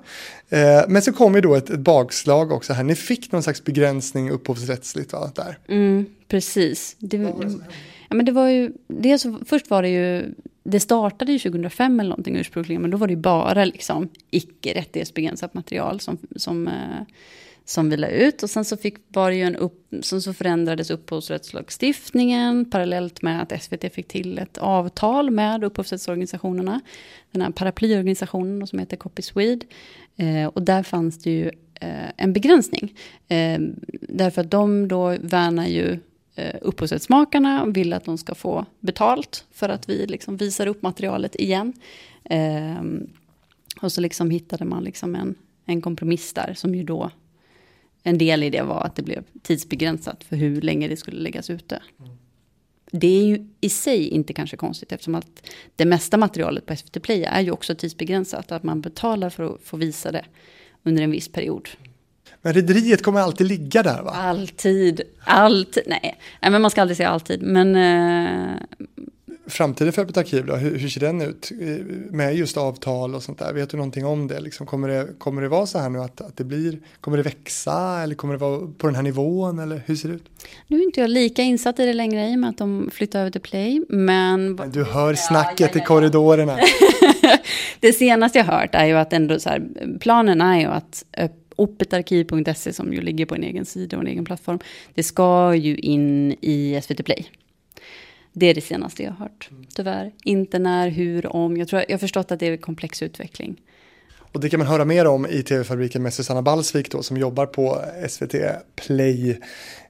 Eh, 0.49 0.83
men 0.89 1.03
så 1.03 1.13
kom 1.13 1.35
ju 1.35 1.41
då 1.41 1.55
ett, 1.55 1.71
ett 1.71 1.81
bakslag 1.81 2.53
också 2.53 2.73
här. 2.73 2.85
Ni 2.85 2.95
fick 2.95 3.33
någon 3.33 3.43
slags 3.43 3.65
begränsning 3.65 4.31
upphovsrättsligt. 4.31 5.13
Va, 5.13 5.31
där. 5.35 5.59
Mm, 5.69 6.07
precis. 6.29 6.97
Det, 6.99 7.17
ja, 8.09 8.17
men 8.17 8.25
det 8.25 8.33
var 8.33 8.49
ju, 8.49 8.73
det 8.87 9.19
så, 9.19 9.39
först 9.47 9.71
var 9.71 9.83
det 9.83 9.89
ju, 9.89 10.35
det 10.71 10.81
startade 10.81 11.33
ju 11.33 11.39
2005 11.39 12.01
eller 12.01 12.11
någonting 12.11 12.37
ursprungligen, 12.37 12.83
men 12.83 12.91
då 12.91 12.97
var 12.97 13.07
det 13.07 13.13
ju 13.13 13.21
bara 13.21 13.65
liksom 13.65 14.09
icke 14.31 14.75
rättighetsbegränsat 14.75 15.55
material 15.55 16.01
som, 16.01 16.19
som 16.37 16.69
eh, 16.69 17.03
som 17.69 17.91
vi 17.91 17.97
la 17.97 18.09
ut. 18.09 18.43
Och 18.43 18.51
sen 18.51 18.65
så, 18.65 18.77
fick, 18.77 18.97
var 19.09 19.31
det 19.31 19.37
ju 19.37 19.43
en 19.43 19.57
upp, 19.57 19.89
sen 20.03 20.23
så 20.23 20.33
förändrades 20.33 20.91
upphovsrättslagstiftningen 20.91 22.71
parallellt 22.71 23.23
med 23.23 23.43
att 23.43 23.63
SVT 23.63 23.95
fick 23.95 24.09
till 24.09 24.39
ett 24.39 24.59
avtal 24.59 25.31
med 25.31 25.65
upphovsrättsorganisationerna. 25.65 26.81
Den 27.33 27.43
här 27.43 27.51
paraplyorganisationen 27.51 28.67
som 28.67 28.79
heter 28.79 28.97
Copy 28.97 29.23
Swede. 29.23 29.67
Eh, 30.17 30.47
och 30.47 30.63
där 30.63 30.83
fanns 30.83 31.19
det 31.19 31.31
ju 31.31 31.51
eh, 31.81 32.11
en 32.17 32.33
begränsning. 32.33 32.95
Eh, 33.29 33.59
därför 34.09 34.41
att 34.41 34.51
de 34.51 34.89
då 34.89 35.17
värnar 35.21 35.67
ju 35.67 35.99
eh, 36.39 36.55
upphovsrättsmakarna 36.63 37.67
vill 37.67 37.93
att 37.93 38.05
de 38.05 38.19
ska 38.19 38.35
få 38.35 38.67
betalt 38.81 39.45
för 39.51 39.69
att 39.69 39.89
vi 39.89 40.07
liksom 40.07 40.37
visar 40.37 40.67
upp 40.67 40.83
materialet 40.83 41.37
igen. 41.37 41.73
Eh, 42.25 42.83
och 43.83 43.93
så 43.93 44.01
liksom 44.01 44.31
hittade 44.31 44.65
man 44.65 44.85
liksom 44.85 45.15
en, 45.15 45.35
en 45.65 45.83
kompromiss 45.83 46.33
där 46.33 46.55
som 46.57 46.75
ju 46.75 46.83
då 46.83 47.11
en 48.03 48.19
del 48.19 48.43
i 48.43 48.51
det 48.51 48.63
var 48.63 48.81
att 48.81 48.97
det 48.97 49.03
blev 49.03 49.25
tidsbegränsat 49.43 50.25
för 50.25 50.37
hur 50.37 50.61
länge 50.61 50.89
det 50.89 50.97
skulle 50.97 51.21
läggas 51.21 51.51
ute. 51.51 51.83
Mm. 51.99 52.11
Det 52.91 53.07
är 53.07 53.27
ju 53.27 53.47
i 53.61 53.69
sig 53.69 54.09
inte 54.09 54.33
kanske 54.33 54.57
konstigt 54.57 54.93
eftersom 54.93 55.15
att 55.15 55.51
det 55.77 55.85
mesta 55.85 56.17
materialet 56.17 56.67
på 56.67 56.77
SVT 56.77 57.03
Play 57.03 57.25
är 57.25 57.41
ju 57.41 57.51
också 57.51 57.75
tidsbegränsat. 57.75 58.53
Att 58.53 58.63
man 58.63 58.81
betalar 58.81 59.31
för 59.31 59.55
att 59.55 59.61
få 59.63 59.77
visa 59.77 60.13
det 60.13 60.25
under 60.83 61.03
en 61.03 61.11
viss 61.11 61.29
period. 61.29 61.69
Men 62.43 62.53
rederiet 62.53 63.03
kommer 63.03 63.21
alltid 63.21 63.47
ligga 63.47 63.83
där 63.83 64.03
va? 64.03 64.11
Alltid, 64.11 65.01
alltid, 65.25 65.83
nej. 65.87 66.19
nej 66.41 66.51
men 66.51 66.63
man 66.63 66.71
ska 66.71 66.81
aldrig 66.81 66.97
säga 66.97 67.09
alltid. 67.09 67.43
Men, 67.43 67.77
eh, 67.77 68.57
framtiden 69.49 69.93
för 69.93 70.03
Öppet 70.03 70.17
arkiv 70.17 70.47
då, 70.47 70.57
hur, 70.57 70.79
hur, 70.79 70.89
ser 70.89 71.01
den 71.01 71.23
ut 71.23 71.53
med 72.11 72.37
just 72.37 72.57
avtal 72.57 73.15
och 73.15 73.23
sånt 73.23 73.39
där? 73.39 73.53
Vet 73.53 73.71
du 73.71 73.77
någonting 73.77 74.07
om 74.07 74.29
det? 74.29 74.41
Liksom, 74.41 74.67
kommer, 74.67 74.89
det 74.89 75.09
kommer 75.19 75.43
det 75.43 75.49
vara 75.49 75.67
så 75.67 75.79
här 75.79 75.89
nu 75.89 75.99
att, 75.99 76.21
att 76.21 76.37
det 76.37 76.45
blir, 76.45 76.79
kommer 77.01 77.17
det 77.17 77.23
växa 77.23 78.01
eller 78.03 78.15
kommer 78.15 78.35
det 78.35 78.41
vara 78.41 78.59
på 78.79 78.87
den 78.87 78.97
här 78.97 79.03
nivån 79.03 79.59
eller 79.59 79.83
hur 79.87 79.97
ser 79.97 80.09
det 80.09 80.15
ut? 80.15 80.25
Nu 80.67 80.79
är 80.81 80.85
inte 80.85 81.01
jag 81.01 81.11
lika 81.11 81.43
insatt 81.43 81.81
i 81.81 81.87
det 81.87 81.93
längre 81.93 82.29
i 82.29 82.35
och 82.35 82.39
med 82.39 82.51
att 82.51 82.59
de 82.59 82.91
flyttar 82.93 83.21
över 83.21 83.31
till 83.31 83.41
Play, 83.41 83.83
men... 83.89 84.55
men 84.55 84.71
du 84.71 84.85
hör 84.85 85.15
snacket 85.15 85.61
ja, 85.61 85.67
ja, 85.67 85.73
ja. 85.75 85.83
i 85.83 85.87
korridorerna. 85.87 86.59
det 87.81 87.93
senaste 87.93 88.39
jag 88.39 88.47
hört 88.47 88.75
är 88.75 88.87
ju 88.87 88.95
att 88.95 89.13
ändå 89.13 89.41
så 89.41 89.49
här, 89.49 89.63
planen 90.01 90.41
är 90.41 90.61
ju 90.61 90.67
att 90.67 91.05
opetarkiv.se 91.59 92.73
som 92.73 92.93
ju 92.93 93.01
ligger 93.01 93.27
på 93.27 93.35
en 93.35 93.45
egen 93.45 93.65
sida 93.65 93.97
och 93.97 94.03
en 94.03 94.09
egen 94.09 94.25
plattform, 94.25 94.59
det 94.95 95.03
ska 95.03 95.55
ju 95.55 95.77
in 95.77 96.33
i 96.41 96.81
SVT 96.83 97.05
Play. 97.05 97.27
Det 98.33 98.47
är 98.47 98.55
det 98.55 98.61
senaste 98.61 99.03
jag 99.03 99.11
har 99.11 99.19
hört, 99.19 99.51
tyvärr. 99.75 100.13
Inte 100.25 100.59
när, 100.59 100.89
hur, 100.89 101.27
om. 101.27 101.57
Jag, 101.57 101.69
tror, 101.69 101.85
jag 101.89 101.95
har 101.95 101.99
förstått 101.99 102.31
att 102.31 102.41
det 102.41 102.47
är 102.47 102.53
en 102.53 102.59
komplex 102.59 103.03
utveckling. 103.03 103.61
Och 104.33 104.41
det 104.41 104.49
kan 104.49 104.59
man 104.59 104.67
höra 104.67 104.85
mer 104.85 105.07
om 105.07 105.27
i 105.27 105.43
TV-fabriken 105.43 106.03
med 106.03 106.15
Susanna 106.15 106.43
Balsvik 106.43 106.91
då, 106.91 107.03
som 107.03 107.17
jobbar 107.17 107.47
på 107.47 107.85
SVT 108.09 108.35
Play 108.77 109.31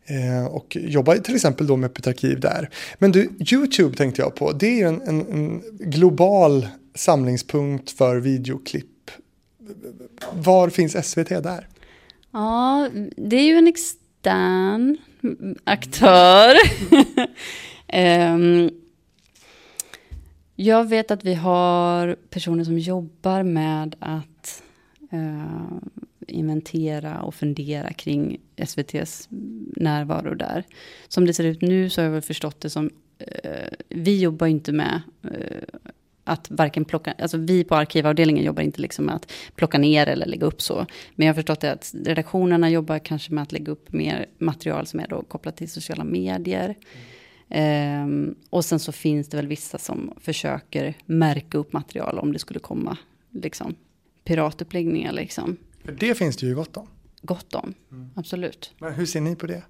eh, 0.07 0.47
och 0.47 0.77
jobbar 0.81 1.17
till 1.17 1.35
exempel 1.35 1.67
då 1.67 1.77
med 1.77 1.91
öppet 1.91 2.07
arkiv 2.07 2.41
där. 2.41 2.71
Men 2.99 3.13
du, 3.13 3.31
YouTube 3.53 3.97
tänkte 3.97 4.23
jag 4.23 4.35
på, 4.35 4.53
det 4.53 4.67
är 4.67 4.77
ju 4.77 4.89
en, 4.89 5.03
en, 5.03 5.33
en 5.33 5.63
global 5.79 6.69
samlingspunkt 6.95 7.91
för 7.91 8.17
videoklipp. 8.17 8.98
Var 10.33 10.69
finns 10.69 11.07
SVT 11.07 11.29
där? 11.29 11.69
Ja, 12.31 12.89
det 13.17 13.37
är 13.37 13.45
ju 13.45 13.57
en 13.57 13.69
extern 13.69 14.97
aktör. 15.65 16.55
Um, 17.93 18.71
jag 20.57 20.89
vet 20.89 21.11
att 21.11 21.25
vi 21.25 21.35
har 21.35 22.17
personer 22.31 22.65
som 22.65 22.79
jobbar 22.79 23.43
med 23.43 23.97
att 23.99 24.63
uh, 25.13 25.79
inventera 26.29 27.23
och 27.23 27.35
fundera 27.35 27.93
kring 27.93 28.41
SVTs 28.57 29.29
närvaro 29.77 30.35
där. 30.35 30.65
Som 31.09 31.27
det 31.27 31.35
ser 31.35 31.45
ut 31.45 31.63
nu 31.63 31.91
så 31.91 32.01
har 32.01 32.05
jag 32.05 32.13
väl 32.13 32.23
förstått 32.23 32.61
det 32.61 32.71
som, 32.71 32.85
uh, 32.87 33.69
vi 33.89 34.21
jobbar 34.21 34.47
inte 34.47 34.73
med 34.73 35.01
uh, 35.25 35.79
att 36.29 36.51
varken 36.51 36.85
plocka, 36.85 37.15
alltså 37.19 37.37
vi 37.37 37.65
på 37.65 37.75
arkivavdelningen 37.75 38.45
jobbar 38.45 38.63
inte 38.63 38.81
liksom 38.81 39.05
med 39.05 39.15
att 39.15 39.33
plocka 39.55 39.79
ner 39.79 40.07
eller 40.07 40.27
lägga 40.27 40.47
upp 40.47 40.63
så. 40.63 40.87
Men 41.15 41.27
jag 41.27 41.35
har 41.35 41.35
förstått 41.35 41.61
det 41.61 41.73
att 41.73 41.95
redaktionerna 42.05 42.71
jobbar 42.71 42.99
kanske 42.99 43.33
med 43.33 43.43
att 43.43 43.53
lägga 43.53 43.73
upp 43.73 43.93
mer 43.93 44.27
material 44.39 44.87
som 44.87 45.01
är 45.01 45.07
då 45.09 45.23
kopplat 45.23 45.57
till 45.57 45.71
sociala 45.71 46.05
medier. 46.05 46.65
Mm. 46.65 47.05
Ehm, 47.51 48.35
och 48.51 48.65
sen 48.65 48.79
så 48.79 48.93
finns 48.93 49.29
det 49.29 49.37
väl 49.37 49.47
vissa 49.47 49.79
som 49.79 50.15
försöker 50.21 50.95
märka 51.07 51.59
upp 51.59 51.73
material 51.73 52.19
om 52.19 52.33
det 52.33 52.39
skulle 52.39 52.61
komma 52.61 52.97
liksom, 53.31 53.75
piratuppläggningar. 54.25 55.13
Liksom. 55.13 55.57
För 55.85 55.93
det 55.93 56.15
finns 56.15 56.37
det 56.37 56.47
ju 56.47 56.55
gott 56.55 56.77
om. 56.77 56.89
Gott 57.23 57.55
om, 57.55 57.75
mm. 57.93 58.11
absolut. 58.15 58.73
Men 58.79 58.95
hur 58.95 59.07
ser 59.07 59.21
ni 59.21 59.37
på 59.37 59.47
det? 59.47 59.63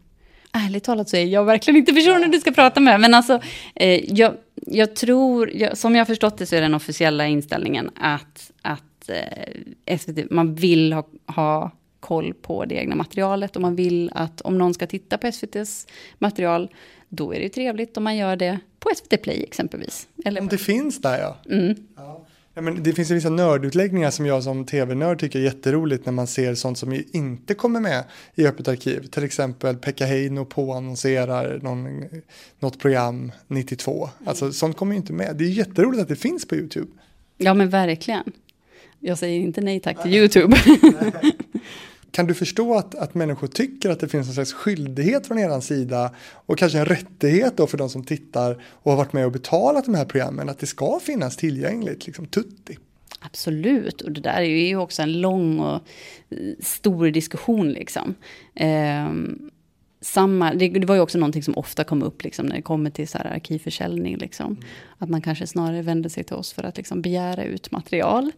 Ärligt 0.53 0.85
talat 0.85 1.09
så 1.09 1.17
är 1.17 1.25
jag 1.25 1.45
verkligen 1.45 1.77
inte 1.77 1.93
personen 1.93 2.31
du 2.31 2.41
ska 2.41 2.53
prata 2.53 2.81
med. 2.81 3.01
Men 3.01 3.15
alltså, 3.15 3.41
eh, 3.75 4.15
jag, 4.15 4.35
jag 4.71 4.97
tror, 4.97 5.51
jag, 5.51 5.79
som 5.79 5.95
jag 5.95 6.01
har 6.01 6.07
förstått 6.07 6.39
det 6.39 6.47
så 6.47 6.57
är 6.57 6.61
den 6.61 6.75
officiella 6.75 7.27
inställningen 7.27 7.91
att, 7.97 8.53
att 8.63 9.09
eh, 9.09 9.99
SVT, 9.99 10.31
man 10.31 10.55
vill 10.55 10.93
ha, 10.93 11.09
ha 11.27 11.71
koll 12.01 12.35
på 12.35 12.65
det 12.65 12.75
egna 12.75 12.97
materialet 12.97 13.57
och 13.57 13.63
man 13.63 13.77
vill 13.77 14.11
att 14.15 14.41
om 14.41 14.59
någon 14.59 14.75
ska 14.75 14.87
titta 14.87 15.19
på 15.19 15.27
SVTs 15.27 15.87
material, 16.19 16.71
då 17.09 17.35
är 17.35 17.41
det 17.41 17.49
trevligt 17.49 17.97
om 17.97 18.05
man 18.05 18.17
gör 18.17 18.37
det 18.37 18.59
på 18.79 18.91
SVT 18.97 19.23
Play 19.23 19.43
exempelvis. 19.43 20.09
Eller 20.25 20.41
om 20.41 20.49
det 20.49 20.59
finns 20.59 21.01
där 21.01 21.19
ja. 21.19 21.37
Mm. 21.51 21.75
ja. 21.97 22.27
Ja, 22.59 22.63
men 22.63 22.83
det 22.83 22.93
finns 22.93 23.11
ju 23.11 23.15
vissa 23.15 23.31
nördutläggningar 23.31 24.11
som 24.11 24.27
jag 24.27 24.43
som 24.43 24.65
tv-nörd 24.65 25.21
tycker 25.21 25.39
är 25.39 25.43
jätteroligt 25.43 26.07
när 26.07 26.13
man 26.13 26.27
ser 26.27 26.55
sånt 26.55 26.79
som 26.79 27.03
inte 27.13 27.55
kommer 27.55 27.81
med 27.81 28.05
i 28.35 28.47
Öppet 28.47 28.69
arkiv. 28.69 29.07
Till 29.07 29.25
exempel 29.25 29.77
Pekka 29.77 30.07
Heino 30.07 30.45
påannonserar 30.45 31.61
någon, 31.63 32.05
något 32.59 32.79
program 32.79 33.33
92. 33.47 34.11
Alltså 34.25 34.45
mm. 34.45 34.53
sånt 34.53 34.77
kommer 34.77 34.93
ju 34.93 34.97
inte 34.97 35.13
med. 35.13 35.37
Det 35.37 35.45
är 35.45 35.49
jätteroligt 35.49 36.03
att 36.03 36.09
det 36.09 36.17
finns 36.17 36.49
på 36.49 36.55
YouTube. 36.55 36.91
Ja 37.37 37.55
men 37.55 37.69
verkligen. 37.69 38.33
Jag 39.01 39.19
säger 39.19 39.41
inte 39.41 39.61
nej 39.61 39.81
tack 39.81 40.03
till 40.03 40.15
YouTube. 40.15 40.57
Kan 42.11 42.27
du 42.27 42.35
förstå 42.35 42.75
att, 42.75 42.95
att 42.95 43.15
människor 43.15 43.47
tycker 43.47 43.91
att 43.91 44.01
det 44.01 44.09
finns 44.09 44.29
en 44.29 44.35
slags 44.35 44.53
skyldighet 44.53 45.27
från 45.27 45.39
er 45.39 45.61
sida 45.61 46.15
och 46.47 46.59
kanske 46.59 46.79
en 46.79 46.87
rättighet 46.87 47.57
då 47.57 47.67
för 47.67 47.79
de 47.79 47.91
som 47.91 48.05
tittar 48.05 48.63
och 48.65 48.93
har 48.93 48.99
varit 48.99 49.13
med 49.13 49.27
och 49.27 49.33
betalat 49.33 49.85
de 49.85 49.95
här 49.95 50.05
programmen 50.05 50.49
att 50.49 50.59
det 50.59 50.67
ska 50.67 51.01
finnas 51.03 51.37
tillgängligt, 51.37 52.07
liksom 52.07 52.27
tutti? 52.27 52.79
Absolut, 53.21 54.01
och 54.01 54.13
det 54.13 54.21
där 54.21 54.41
är 54.41 54.67
ju 54.69 54.77
också 54.77 55.03
en 55.03 55.21
lång 55.21 55.61
och 55.61 55.75
eh, 56.31 56.39
stor 56.61 57.11
diskussion 57.11 57.73
liksom. 57.73 58.15
Um, 58.61 59.51
samma, 60.01 60.55
det, 60.55 60.69
det, 60.69 60.87
var 60.87 60.95
ju 60.95 61.01
också 61.01 61.19
någonting 61.19 61.43
som 61.43 61.55
ofta 61.57 61.85
kom 61.85 62.03
upp 62.03 62.25
liksom, 62.25 62.47
när 62.47 62.57
det 62.57 62.63
kommer 62.63 62.91
till 62.91 63.09
så 63.09 63.19
här 63.19 63.25
arkivförsäljning. 63.25 64.17
Liksom. 64.17 64.47
Mm. 64.47 64.65
Att 64.99 65.09
man 65.09 65.23
kanske 65.23 65.47
snarare 65.47 65.83
vänder 65.83 66.11
sig 66.11 66.25
till 66.25 66.37
oss 66.37 66.53
för 66.53 66.65
att 66.65 66.77
liksom, 66.77 67.03
begära 67.03 67.45
ut 67.45 67.71
material. 67.71 68.33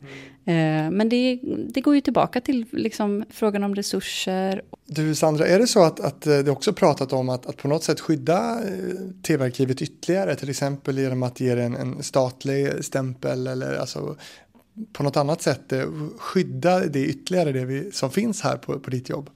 Mm. 0.44 0.86
Eh, 0.86 0.90
men 0.96 1.08
det, 1.08 1.40
det, 1.74 1.80
går 1.80 1.94
ju 1.94 2.00
tillbaka 2.00 2.40
till 2.40 2.66
liksom, 2.72 3.24
frågan 3.30 3.64
om 3.64 3.74
resurser. 3.74 4.62
Du 4.86 5.14
Sandra, 5.14 5.46
är 5.46 5.58
det 5.58 5.66
så 5.66 5.84
att, 5.84 6.00
att 6.00 6.26
eh, 6.26 6.38
det 6.38 6.50
också 6.50 6.72
pratat 6.72 7.12
om 7.12 7.28
att, 7.28 7.46
att 7.46 7.56
på 7.56 7.68
något 7.68 7.84
sätt 7.84 8.00
skydda 8.00 8.61
eh, 8.64 8.94
tv-arkivet 9.22 9.82
ytterligare? 9.82 10.36
Till 10.36 10.50
exempel 10.50 10.98
genom 10.98 11.22
att 11.22 11.40
ge 11.40 11.54
det 11.54 11.62
en, 11.62 11.76
en 11.76 12.02
statlig 12.02 12.84
stämpel 12.84 13.46
eller 13.46 13.76
alltså, 13.76 14.16
på 14.92 15.02
något 15.02 15.16
annat 15.16 15.42
sätt 15.42 15.72
eh, 15.72 15.86
skydda 16.18 16.80
det 16.80 17.04
ytterligare 17.04 17.52
det 17.52 17.64
vi, 17.64 17.92
som 17.92 18.11
finns 18.11 18.42
här 18.42 18.56
på, 18.56 18.80
på 18.80 18.90
ditt 18.90 19.08
jobb? 19.08 19.30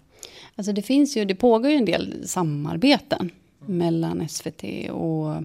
Alltså 0.56 0.72
det 0.72 0.82
finns 0.82 1.16
ju, 1.16 1.24
det 1.24 1.34
pågår 1.34 1.70
ju 1.70 1.76
en 1.76 1.84
del 1.84 2.28
samarbeten 2.28 3.30
mellan 3.66 4.28
SVT 4.28 4.90
och 4.90 5.44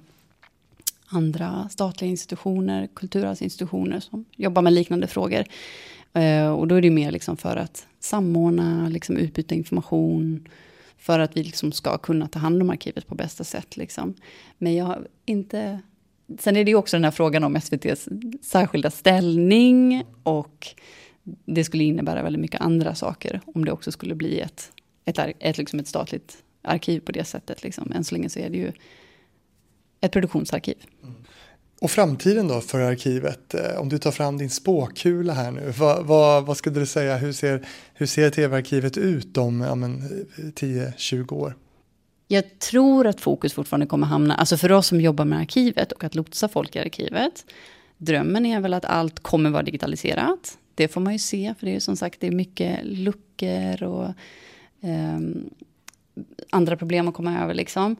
andra 1.06 1.70
statliga 1.70 2.12
institutioner, 2.12 2.88
kulturarvsinstitutioner 2.94 4.00
som 4.00 4.26
jobbar 4.36 4.62
med 4.62 4.74
liknande 4.74 5.08
frågor. 5.08 5.46
Eh, 6.14 6.52
och 6.52 6.68
då 6.68 6.76
är 6.76 6.82
det 6.82 6.90
mer 6.90 7.12
liksom 7.12 7.38
för 7.38 7.56
att 7.56 7.88
samordna, 8.00 8.90
liksom 8.90 9.18
utbyta 9.18 9.56
information, 9.56 10.48
för 10.98 11.20
att 11.20 11.38
vi 11.38 11.44
liksom 11.44 11.72
ska 11.72 11.98
kunna 11.98 12.28
ta 12.28 12.40
hand 12.40 12.62
om 12.62 12.70
arkivet 12.70 13.08
på 13.08 13.16
bästa 13.16 13.44
sätt. 13.44 13.78
Liksom. 13.78 14.14
Men 14.58 14.76
jag 14.76 14.86
har 14.86 15.08
inte... 15.26 15.80
Sen 16.40 16.58
är 16.58 16.64
det 16.64 16.72
ju 16.72 16.76
också 16.76 16.98
den 16.98 17.04
här 17.04 17.12
frågan 17.12 17.44
om 17.44 17.56
SVTs 17.56 18.10
särskilda 18.42 18.92
ställning 18.92 20.04
och 20.24 20.68
det 21.46 21.64
skulle 21.64 21.84
innebära 21.84 22.24
väldigt 22.24 22.42
mycket 22.42 22.62
andra 22.62 22.96
saker 22.96 23.42
om 23.46 23.66
det 23.66 23.72
också 23.72 23.92
skulle 23.92 24.16
bli 24.16 24.40
ett 24.40 24.72
ett, 25.10 25.36
ett, 25.40 25.58
liksom 25.58 25.80
ett 25.80 25.88
statligt 25.88 26.38
arkiv 26.62 27.00
på 27.00 27.12
det 27.12 27.24
sättet. 27.24 27.64
Liksom. 27.64 27.92
Än 27.96 28.04
så 28.04 28.16
länge 28.16 28.30
så 28.30 28.40
är 28.40 28.50
det 28.50 28.58
ju 28.58 28.72
ett 30.02 30.12
produktionsarkiv. 30.12 30.78
Mm. 31.04 31.16
Och 31.82 31.92
framtiden 31.92 32.48
då 32.48 32.62
för 32.62 32.80
arkivet? 32.80 33.54
Eh, 33.54 33.80
om 33.80 33.90
du 33.90 33.98
tar 33.98 34.12
fram 34.12 34.38
din 34.38 34.50
spåkula 34.50 35.34
här 35.34 35.52
nu, 35.52 35.74
vad, 35.78 36.06
vad, 36.06 36.46
vad 36.46 36.58
skulle 36.58 36.80
du 36.80 36.86
säga, 36.86 37.18
hur 37.18 37.34
ser, 37.34 37.68
hur 37.94 38.06
ser 38.06 38.30
tv-arkivet 38.30 38.98
ut 38.98 39.38
om 39.38 39.62
ja, 39.62 39.74
10-20 39.74 41.34
år? 41.34 41.56
Jag 42.28 42.60
tror 42.60 43.08
att 43.08 43.22
fokus 43.22 43.54
fortfarande 43.54 43.86
kommer 43.86 44.08
hamna, 44.08 44.36
alltså 44.36 44.58
för 44.58 44.72
oss 44.72 44.88
som 44.88 45.02
jobbar 45.02 45.26
med 45.26 45.40
arkivet 45.40 45.92
och 45.92 46.04
att 46.04 46.16
lotsa 46.16 46.48
folk 46.48 46.76
i 46.76 46.80
arkivet, 46.80 47.46
drömmen 47.98 48.46
är 48.46 48.60
väl 48.60 48.74
att 48.74 48.86
allt 48.86 49.20
kommer 49.20 49.50
vara 49.50 49.64
digitaliserat. 49.64 50.58
Det 50.76 50.88
får 50.88 51.02
man 51.02 51.14
ju 51.14 51.20
se, 51.20 51.54
för 51.60 51.66
det 51.66 51.72
är 51.72 51.74
ju 51.74 51.80
som 51.80 51.96
sagt 51.96 52.20
det 52.20 52.28
är 52.28 52.32
mycket 52.32 52.80
luckor 52.84 53.84
och 53.84 54.14
eh, 54.82 55.20
andra 56.50 56.78
problem 56.78 57.08
att 57.08 57.14
komma 57.14 57.44
över. 57.44 57.54
Liksom. 57.54 57.96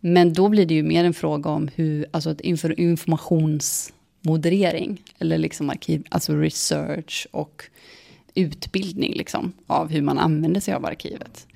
Men 0.00 0.32
då 0.32 0.48
blir 0.48 0.66
det 0.66 0.74
ju 0.74 0.82
mer 0.82 1.04
en 1.04 1.14
fråga 1.14 1.50
om 1.50 1.70
hur, 1.74 2.06
alltså 2.10 2.34
inför 2.38 2.80
informationsmoderering, 2.80 5.02
eller 5.18 5.38
liksom 5.38 5.70
arkiv, 5.70 6.04
alltså 6.08 6.36
research 6.36 7.26
och 7.30 7.64
utbildning 8.34 9.14
liksom, 9.14 9.52
av 9.66 9.90
hur 9.90 10.02
man 10.02 10.18
använder 10.18 10.60
sig 10.60 10.74
av 10.74 10.86
arkivet. 10.86 11.46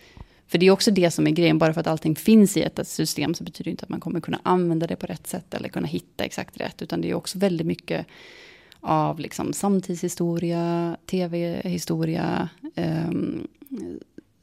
För 0.47 0.59
det 0.59 0.67
är 0.67 0.71
också 0.71 0.91
det 0.91 1.11
som 1.11 1.27
är 1.27 1.31
grejen, 1.31 1.59
bara 1.59 1.73
för 1.73 1.81
att 1.81 1.87
allting 1.87 2.17
finns 2.17 2.57
i 2.57 2.63
ett 2.63 2.89
system 2.89 3.35
så 3.35 3.45
betyder 3.45 3.65
det 3.65 3.71
inte 3.71 3.83
att 3.83 3.89
man 3.89 4.01
kommer 4.01 4.21
kunna 4.21 4.41
använda 4.43 4.87
det 4.87 4.97
på 4.97 5.07
rätt 5.07 5.27
sätt 5.27 5.55
eller 5.55 5.69
kunna 5.69 5.87
hitta 5.87 6.25
exakt 6.25 6.61
rätt, 6.61 6.83
utan 6.83 7.01
det 7.01 7.11
är 7.11 7.15
också 7.15 7.39
väldigt 7.39 7.67
mycket 7.67 8.07
av 8.81 9.21
liksom 9.21 9.53
samtidshistoria, 9.53 10.97
tv-historia, 11.07 12.49
um, 12.77 13.49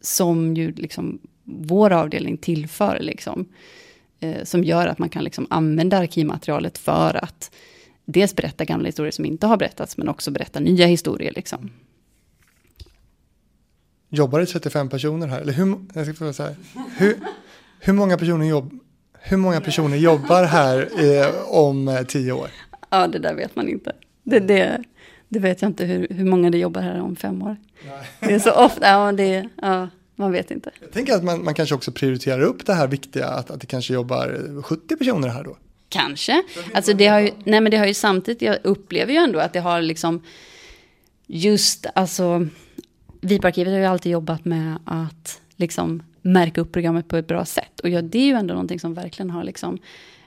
som 0.05 0.55
ju 0.55 0.71
liksom 0.71 1.19
vår 1.43 1.91
avdelning 1.91 2.37
tillför. 2.37 2.99
Liksom, 2.99 3.45
eh, 4.19 4.43
som 4.43 4.63
gör 4.63 4.87
att 4.87 4.99
man 4.99 5.09
kan 5.09 5.23
liksom 5.23 5.47
använda 5.49 5.97
arkivmaterialet 5.97 6.77
för 6.77 7.23
att 7.23 7.51
dels 8.05 8.35
berätta 8.35 8.65
gamla 8.65 8.85
historier 8.85 9.11
som 9.11 9.25
inte 9.25 9.47
har 9.47 9.57
berättats, 9.57 9.97
men 9.97 10.09
också 10.09 10.31
berätta 10.31 10.59
nya 10.59 10.85
historier. 10.85 11.33
Liksom. 11.35 11.71
Jobbar 14.09 14.39
det 14.39 14.45
35 14.45 14.89
personer 14.89 15.27
här? 15.27 15.41
Eller 15.41 15.53
hur, 15.53 15.77
jag 15.93 16.15
ska 16.15 16.33
säga, 16.33 16.55
hur, 16.97 17.17
hur, 17.79 17.93
många, 17.93 18.17
personer 18.17 18.45
jobb, 18.45 18.79
hur 19.19 19.37
många 19.37 19.61
personer 19.61 19.97
jobbar 19.97 20.43
här 20.43 20.89
eh, 20.97 21.33
om 21.47 21.87
eh, 21.87 22.03
tio 22.03 22.31
år? 22.31 22.49
Ja, 22.89 23.07
det 23.07 23.19
där 23.19 23.33
vet 23.33 23.55
man 23.55 23.67
inte. 23.67 23.91
Det, 24.23 24.39
det, 24.39 24.83
det 25.29 25.39
vet 25.39 25.61
jag 25.61 25.69
inte 25.69 25.85
hur, 25.85 26.07
hur 26.09 26.25
många 26.25 26.49
det 26.49 26.57
jobbar 26.57 26.81
här 26.81 27.01
om 27.01 27.15
fem 27.15 27.41
år. 27.41 27.57
Nej. 27.85 28.07
Det 28.19 28.33
är 28.33 28.39
så 28.39 28.51
ofta, 28.51 28.87
ja, 28.87 29.11
det, 29.11 29.49
ja, 29.61 29.89
man 30.15 30.31
vet 30.31 30.51
inte. 30.51 30.71
Jag 30.79 30.91
tänker 30.91 31.13
att 31.13 31.23
man, 31.23 31.43
man 31.43 31.53
kanske 31.53 31.75
också 31.75 31.91
prioriterar 31.91 32.41
upp 32.41 32.65
det 32.65 32.73
här 32.73 32.87
viktiga, 32.87 33.27
att, 33.27 33.51
att 33.51 33.61
det 33.61 33.67
kanske 33.67 33.93
jobbar 33.93 34.61
70 34.61 34.95
personer 34.95 35.27
här 35.27 35.43
då. 35.43 35.57
Kanske. 35.89 36.43
Alltså 36.73 36.93
det 36.93 37.07
har 37.07 37.19
ju, 37.19 37.31
nej 37.43 37.61
men 37.61 37.71
det 37.71 37.77
har 37.77 37.85
ju 37.85 37.93
samtidigt, 37.93 38.41
jag 38.41 38.57
upplever 38.63 39.13
ju 39.13 39.19
ändå 39.19 39.39
att 39.39 39.53
det 39.53 39.59
har 39.59 39.81
liksom, 39.81 40.21
just 41.27 41.85
alltså, 41.95 42.47
VIP-arkivet 43.21 43.73
har 43.73 43.79
ju 43.79 43.85
alltid 43.85 44.11
jobbat 44.11 44.45
med 44.45 44.77
att 44.85 45.41
liksom 45.55 46.03
märka 46.21 46.61
upp 46.61 46.71
programmet 46.71 47.07
på 47.07 47.17
ett 47.17 47.27
bra 47.27 47.45
sätt. 47.45 47.79
Och 47.79 47.89
ja, 47.89 48.01
det 48.01 48.17
är 48.17 48.25
ju 48.25 48.33
ändå 48.33 48.53
någonting 48.53 48.79
som 48.79 48.93
verkligen 48.93 49.29
har 49.29 49.43
liksom, 49.43 49.77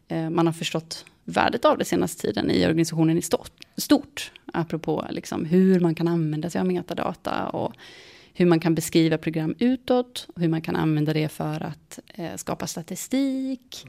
eh, 0.09 0.31
man 0.31 0.47
har 0.47 0.53
förstått 0.53 1.05
värdet 1.25 1.65
av 1.65 1.79
det 1.79 1.85
senaste 1.85 2.21
tiden 2.23 2.51
i 2.51 2.67
organisationen 2.67 3.19
i 3.19 3.23
stort. 3.23 3.53
stort 3.77 4.33
apropå 4.53 5.07
liksom 5.11 5.45
hur 5.45 5.81
man 5.81 5.95
kan 5.95 6.09
använda 6.09 6.51
sig 6.51 6.61
av 6.61 6.67
metadata 6.67 7.47
och 7.47 7.73
hur 8.39 8.47
man 8.47 8.61
kan 8.61 8.75
beskriva 8.75 9.19
program 9.19 9.55
utåt, 9.59 10.29
hur 10.37 10.49
man 10.49 10.63
kan 10.63 10.77
använda 10.77 11.13
det 11.13 11.29
för 11.29 11.63
att 11.63 11.99
eh, 12.15 12.37
skapa 12.37 12.67
statistik. 12.67 13.87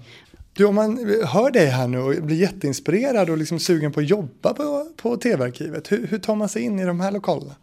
Du, 0.54 0.66
om 0.66 0.76
man 0.76 0.98
hör 1.26 1.52
dig 1.52 1.66
här 1.66 1.88
nu 1.88 2.00
och 2.00 2.24
blir 2.24 2.36
jätteinspirerad 2.36 3.30
och 3.30 3.38
liksom 3.38 3.60
sugen 3.60 3.92
på 3.92 4.00
att 4.00 4.10
jobba 4.10 4.54
på, 4.54 4.88
på 4.96 5.18
tv-arkivet, 5.18 5.92
hur, 5.92 6.08
hur 6.08 6.18
tar 6.18 6.36
man 6.36 6.50
sig 6.50 6.62
in 6.62 6.80
i 6.80 6.86
de 6.86 7.00
här 7.00 7.12
lokalerna? 7.12 7.56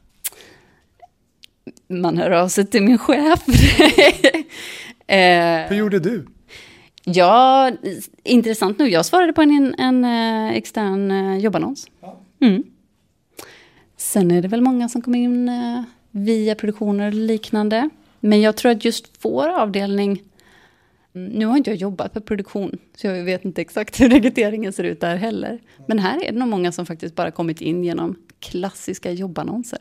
Man 1.88 2.18
hör 2.18 2.30
av 2.30 2.48
sig 2.48 2.66
till 2.66 2.82
min 2.82 2.98
chef. 2.98 3.48
eh, 5.06 5.68
hur 5.68 5.76
gjorde 5.76 5.98
du? 5.98 6.26
Ja, 7.04 7.72
intressant 8.24 8.78
nu. 8.78 8.88
Jag 8.88 9.06
svarade 9.06 9.32
på 9.32 9.42
en, 9.42 9.50
en, 9.50 9.74
en 9.74 10.04
eh, 10.04 10.56
extern 10.56 11.10
eh, 11.10 11.38
jobbannons. 11.38 11.86
Mm. 12.40 12.62
Sen 13.96 14.30
är 14.30 14.42
det 14.42 14.48
väl 14.48 14.60
många 14.60 14.88
som 14.88 15.02
kommer 15.02 15.18
in 15.18 15.48
eh, 15.48 15.82
via 16.16 16.54
produktioner 16.54 17.06
och 17.06 17.14
liknande. 17.14 17.90
Men 18.20 18.40
jag 18.40 18.56
tror 18.56 18.72
att 18.72 18.84
just 18.84 19.10
vår 19.20 19.48
avdelning, 19.48 20.22
nu 21.12 21.46
har 21.46 21.56
inte 21.56 21.70
jag 21.70 21.76
jobbat 21.76 22.12
på 22.12 22.20
produktion, 22.20 22.78
så 22.96 23.06
jag 23.06 23.24
vet 23.24 23.44
inte 23.44 23.60
exakt 23.60 24.00
hur 24.00 24.08
rekryteringen 24.08 24.72
ser 24.72 24.84
ut 24.84 25.00
där 25.00 25.16
heller. 25.16 25.60
Men 25.86 25.98
här 25.98 26.24
är 26.24 26.32
det 26.32 26.38
nog 26.38 26.48
många 26.48 26.72
som 26.72 26.86
faktiskt 26.86 27.14
bara 27.14 27.30
kommit 27.30 27.60
in 27.60 27.84
genom 27.84 28.16
klassiska 28.40 29.12
jobbannonser. 29.12 29.78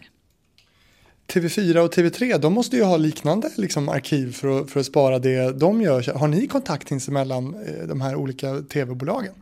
TV4 1.28 1.78
och 1.78 1.94
TV3, 1.94 2.38
de 2.38 2.54
måste 2.54 2.76
ju 2.76 2.84
ha 2.84 2.98
liknande 2.98 3.52
liksom, 3.58 3.90
arkiv 3.90 4.34
för 4.34 4.62
att, 4.62 4.72
för 4.72 4.80
att 4.80 4.86
spara 4.86 5.20
det 5.20 5.60
de 5.60 5.82
gör. 5.82 6.14
Har 6.14 6.28
ni 6.28 6.48
kontakt 6.48 6.88
sinsemellan 6.88 7.56
eh, 7.56 7.88
de 7.88 8.02
här 8.02 8.16
olika 8.16 8.62
tv-bolagen? 8.62 9.34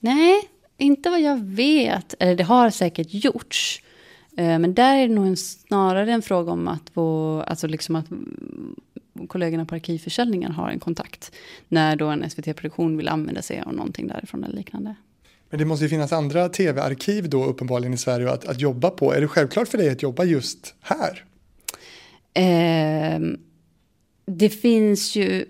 Nej, 0.00 0.48
inte 0.76 1.10
vad 1.10 1.20
jag 1.20 1.44
vet. 1.44 2.14
Eller 2.18 2.34
det 2.34 2.44
har 2.44 2.70
säkert 2.70 3.06
gjorts. 3.10 3.82
Eh, 4.38 4.58
men 4.58 4.74
där 4.74 4.96
är 4.96 5.08
det 5.08 5.14
nog 5.14 5.26
en, 5.26 5.36
snarare 5.36 6.12
en 6.12 6.22
fråga 6.22 6.52
om 6.52 6.68
att, 6.68 6.82
vår, 6.94 7.42
alltså 7.42 7.66
liksom 7.66 7.96
att 7.96 8.06
kollegorna 9.28 9.64
på 9.64 9.74
arkivförsäljningen 9.74 10.52
har 10.52 10.70
en 10.70 10.80
kontakt. 10.80 11.32
När 11.68 11.96
då 11.96 12.06
en 12.06 12.30
SVT-produktion 12.30 12.96
vill 12.96 13.08
använda 13.08 13.42
sig 13.42 13.62
av 13.66 13.74
någonting 13.74 14.06
därifrån 14.06 14.44
eller 14.44 14.56
liknande. 14.56 14.94
Men 15.50 15.58
det 15.58 15.64
måste 15.64 15.84
ju 15.84 15.88
finnas 15.88 16.12
andra 16.12 16.48
tv-arkiv 16.48 17.28
då 17.28 17.44
uppenbarligen 17.44 17.94
i 17.94 17.98
Sverige 17.98 18.30
att, 18.30 18.44
att 18.44 18.60
jobba 18.60 18.90
på. 18.90 19.12
Är 19.12 19.20
det 19.20 19.28
självklart 19.28 19.68
för 19.68 19.78
dig 19.78 19.90
att 19.90 20.02
jobba 20.02 20.24
just 20.24 20.74
här? 20.80 21.24
Eh, 22.34 23.20
det 24.26 24.48
finns 24.48 25.16
ju 25.16 25.44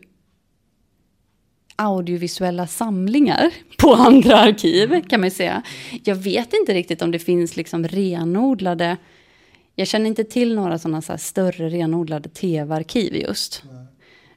audiovisuella 1.78 2.66
samlingar 2.66 3.50
på 3.78 3.94
andra 3.94 4.36
arkiv 4.36 5.02
kan 5.08 5.20
man 5.20 5.30
säga. 5.30 5.62
Jag 6.04 6.14
vet 6.14 6.52
inte 6.52 6.74
riktigt 6.74 7.02
om 7.02 7.10
det 7.10 7.18
finns 7.18 7.56
liksom 7.56 7.88
renodlade, 7.88 8.96
jag 9.74 9.88
känner 9.88 10.06
inte 10.06 10.24
till 10.24 10.54
några 10.54 10.78
sådana 10.78 11.02
så 11.02 11.18
större 11.18 11.68
renodlade 11.68 12.28
tv-arkiv 12.28 13.14
just. 13.16 13.62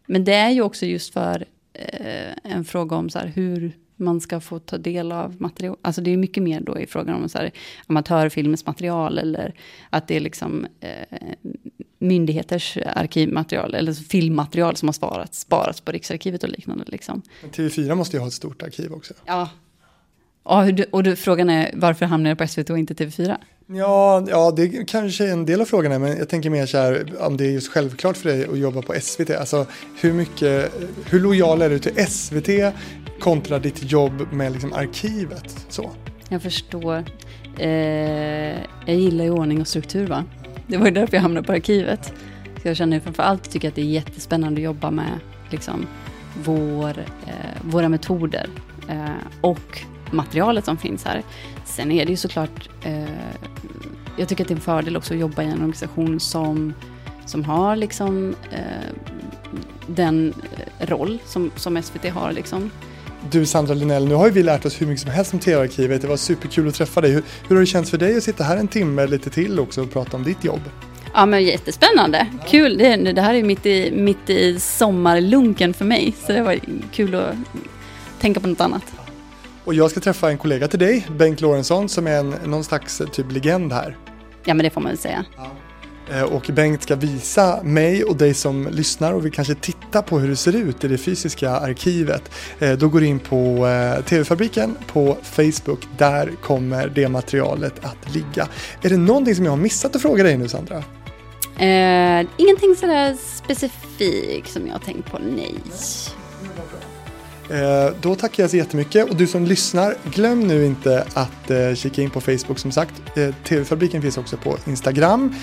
Men 0.06 0.24
det 0.24 0.34
är 0.34 0.50
ju 0.50 0.62
också 0.62 0.86
just 0.86 1.14
för 1.14 1.46
eh, 1.74 2.34
en 2.44 2.66
fråga 2.66 2.96
om 2.96 3.10
så 3.10 3.20
här, 3.20 3.28
hur 3.28 3.72
man 4.02 4.22
ska 4.22 4.40
få 4.40 4.60
ta 4.60 4.78
del 4.78 5.12
av 5.12 5.42
material. 5.42 5.78
Alltså 5.82 6.02
det 6.02 6.12
är 6.12 6.18
mycket 6.18 6.44
mer 6.44 6.62
då 6.62 6.80
i 6.80 6.88
frågan 6.88 7.24
om 7.24 7.30
så 7.30 7.38
här, 7.38 7.52
amatörfilmsmaterial 7.88 9.18
eller 9.18 9.56
att 9.90 10.08
det 10.08 10.16
är 10.16 10.20
liksom 10.20 10.68
eh, 10.80 11.18
myndigheters 12.00 12.78
arkivmaterial 12.86 13.74
eller 13.76 13.94
filmmaterial 13.94 14.76
som 14.76 14.88
har 14.88 14.94
sparats, 14.94 15.40
sparats 15.40 15.82
på 15.82 15.92
Riksarkivet 15.92 16.44
och 16.44 16.50
liknande. 16.50 16.84
Liksom. 16.88 17.22
TV4 17.52 17.96
måste 17.96 18.18
ju 18.18 18.22
ha 18.22 18.28
ett 18.28 18.34
stort 18.34 18.64
arkiv 18.64 18.94
också. 18.94 19.14
Ja. 19.26 19.50
Och, 20.44 20.74
du, 20.74 20.84
och 20.92 21.04
du, 21.04 21.16
frågan 21.16 21.50
är 21.50 21.72
varför 21.74 22.06
hamnar 22.06 22.30
det 22.30 22.36
på 22.36 22.48
SVT 22.48 22.70
och 22.70 22.80
inte 22.80 22.94
TV4? 22.94 23.38
Ja, 23.68 24.26
ja, 24.30 24.52
det 24.52 24.88
kanske 24.88 25.28
är 25.28 25.32
en 25.32 25.46
del 25.46 25.62
av 25.62 25.66
frågan, 25.66 26.02
men 26.02 26.18
jag 26.18 26.30
tänker 26.30 26.50
mer 26.50 26.66
så 26.66 26.78
här 26.78 27.14
om 27.20 27.38
det 27.38 27.46
är 27.46 27.52
just 27.52 27.72
självklart 27.72 28.18
för 28.18 28.30
dig 28.30 28.46
att 28.46 28.58
jobba 28.58 28.82
på 28.82 28.94
SVT. 29.02 29.30
Alltså 29.30 29.66
hur 30.02 30.14
mycket, 30.14 30.74
hur 31.10 31.20
lojal 31.20 31.62
är 31.62 31.70
du 31.70 31.80
till 31.80 32.08
SVT 32.08 32.50
kontra 33.20 33.60
ditt 33.60 33.92
jobb 33.92 34.28
med 34.32 34.52
liksom 34.52 34.74
arkivet? 34.74 35.66
Så. 35.70 35.92
Jag 36.30 36.42
förstår. 36.42 37.04
Eh, 37.60 37.70
jag 38.86 38.96
gillar 38.96 39.26
ju 39.26 39.32
ordning 39.32 39.62
och 39.62 39.68
struktur 39.68 40.08
va. 40.08 40.24
Det 40.68 40.78
var 40.78 40.86
ju 40.86 40.92
därför 40.92 41.18
jag 41.18 41.22
hamnade 41.22 41.48
på 41.48 41.54
arkivet. 41.54 42.14
Så 42.62 42.68
jag 42.68 42.78
känner 42.78 43.00
framförallt 43.00 43.52
tycker 43.52 43.68
att 43.68 43.76
det 43.76 43.82
är 43.82 43.86
jättespännande 43.86 44.60
att 44.60 44.66
jobba 44.66 44.92
med 44.92 45.20
liksom, 45.50 45.88
vår, 46.44 47.00
eh, 47.28 47.62
våra 47.62 47.90
metoder 47.90 48.50
eh, 48.90 49.10
och 49.42 49.82
materialet 50.12 50.66
som 50.66 50.78
finns 50.78 51.06
här. 51.06 51.24
Sen 51.66 51.92
är 51.92 52.06
det 52.06 52.12
ju 52.12 52.18
såklart, 52.18 52.70
eh, 52.84 53.04
jag 54.18 54.28
tycker 54.28 54.44
att 54.44 54.48
det 54.48 54.54
är 54.54 54.56
en 54.56 54.62
fördel 54.62 54.98
också 54.98 55.14
att 55.14 55.20
jobba 55.20 55.44
i 55.44 55.46
en 55.46 55.54
organisation 55.54 56.20
som, 56.20 56.74
som 57.26 57.44
har 57.44 57.76
liksom 57.76 58.36
eh, 58.52 58.96
den 59.88 60.34
roll 60.80 61.20
som, 61.26 61.52
som 61.56 61.82
SVT 61.84 62.10
har. 62.10 62.32
Liksom. 62.32 62.72
Du 63.30 63.46
Sandra 63.46 63.74
Linell, 63.74 64.08
nu 64.08 64.16
har 64.16 64.28
ju 64.28 64.34
vi 64.34 64.44
lärt 64.44 64.66
oss 64.66 64.82
hur 64.82 64.88
mycket 64.88 65.02
som 65.02 65.12
helst 65.12 65.34
om 65.34 65.40
TV-arkivet. 65.40 66.02
Det 66.02 66.08
var 66.08 66.18
superkul 66.18 66.68
att 66.68 66.76
träffa 66.76 67.02
dig. 67.02 67.12
Hur, 67.12 67.24
hur 67.48 67.56
har 67.56 67.60
det 67.60 67.66
känts 67.66 67.90
för 67.90 67.98
dig 67.98 68.18
att 68.18 68.24
sitta 68.24 68.44
här 68.44 68.58
en 68.58 68.68
timme 68.68 69.08
lite 69.08 69.30
till 69.30 69.60
också 69.60 69.82
och 69.82 69.94
prata 69.94 70.18
om 70.18 70.24
ditt 70.24 70.44
jobb? 70.44 70.62
Ja 71.14 71.26
men 71.26 71.44
jättespännande, 71.44 72.28
ja. 72.32 72.46
kul. 72.48 72.78
Det, 72.78 72.96
det, 72.96 73.22
här 73.22 73.34
är 73.34 73.44
mitt 73.44 73.66
i, 73.66 73.92
mitt 73.92 74.30
i 74.30 74.60
sommarlunken 74.60 75.74
för 75.74 75.86
mig. 75.86 76.14
Så 76.26 76.32
det 76.34 76.42
var 76.42 76.60
kul 76.92 77.16
att 77.16 77.36
tänka 78.20 78.40
på 78.40 78.48
något 78.48 78.62
annat. 78.62 78.84
Och 79.64 79.74
jag 79.74 79.92
ska 79.92 80.00
träffa 80.00 80.30
en 80.30 80.38
kollega 80.38 80.68
till 80.68 80.80
dig, 80.80 81.08
Bengt 81.18 81.42
Lorentzon, 81.42 81.90
som 81.90 82.08
är 82.08 82.20
en, 82.20 82.30
någon 82.30 82.64
slags 82.64 83.02
typ 83.12 83.32
legend 83.32 83.74
här. 83.74 83.98
Ja 84.44 84.54
men 84.54 84.64
det 84.64 84.70
får 84.70 84.82
man 84.82 84.92
väl 84.92 84.98
säga. 84.98 85.26
Ja. 85.38 85.52
Eh, 86.12 86.24
och 86.24 86.50
Bengt 86.54 86.84
ska 86.84 86.96
visa 86.96 87.64
mig 87.64 88.04
och 88.04 88.16
dig 88.16 88.34
som 88.34 88.68
lyssnar 88.72 89.14
och 89.14 89.26
vill 89.26 89.32
kanske 89.32 89.56
titta 89.56 90.02
på 90.02 90.20
hur 90.20 90.30
det 90.30 90.36
ser 90.36 90.56
ut 90.56 90.84
i 90.84 90.88
det 90.88 90.98
fysiska 90.98 91.52
arkivet. 91.52 92.32
Eh, 92.60 92.72
då 92.72 92.90
går 92.90 93.00
du 93.00 93.06
in 93.06 93.20
på 93.20 93.68
eh, 93.68 94.04
TV-fabriken 94.06 94.78
på 94.88 95.18
Facebook. 95.24 95.88
Där 95.98 96.32
kommer 96.42 96.88
det 96.88 97.10
materialet 97.10 97.86
att 97.86 98.14
ligga. 98.14 98.48
Är 98.82 98.90
det 98.90 98.98
någonting 98.98 99.36
som 99.36 99.46
jag 99.46 99.52
har 99.52 99.58
missat 99.58 99.96
att 99.96 100.02
fråga 100.02 100.24
dig 100.24 100.38
nu 100.38 100.48
Sandra? 100.48 100.84
Eh, 101.58 102.28
ingenting 102.38 102.76
sådär 102.80 103.18
specifikt 103.36 104.52
som 104.52 104.68
jag 104.68 104.74
har 104.74 104.80
tänkt 104.80 105.12
på, 105.12 105.18
nej. 105.36 105.56
Eh, 107.52 107.94
då 108.02 108.16
tackar 108.16 108.44
jag 108.44 108.50
så 108.50 108.58
jättemycket 108.58 109.10
och 109.10 109.16
du 109.16 109.28
som 109.28 109.46
lyssnar, 109.46 109.96
glöm 110.04 110.40
nu 110.40 110.66
inte 110.66 111.06
att 111.14 111.52
eh, 111.52 111.74
kika 111.76 112.02
in 112.02 112.10
på 112.10 112.22
Facebook 112.22 112.60
som 112.60 112.72
sagt. 112.72 112.94
Eh, 113.16 113.36
TV-fabriken 113.44 114.02
finns 114.02 114.18
också 114.18 114.38
på 114.38 114.58
Instagram. 114.68 115.36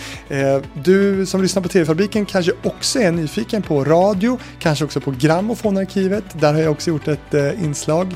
Du 0.75 1.27
som 1.27 1.43
lyssnar 1.43 1.63
på 1.63 1.69
TV-fabriken 1.69 2.27
kanske 2.27 2.53
också 2.65 2.99
är 2.99 3.13
nyfiken 3.13 3.63
på 3.63 3.85
radio, 3.85 4.39
kanske 4.59 4.85
också 4.85 5.01
på 5.01 5.11
Grammofonarkivet. 5.11 6.25
Där 6.33 6.55
har 6.55 6.61
jag 6.61 6.73
också 6.73 6.91
gjort 6.91 7.09
ett 7.09 7.35
inslag 7.63 8.15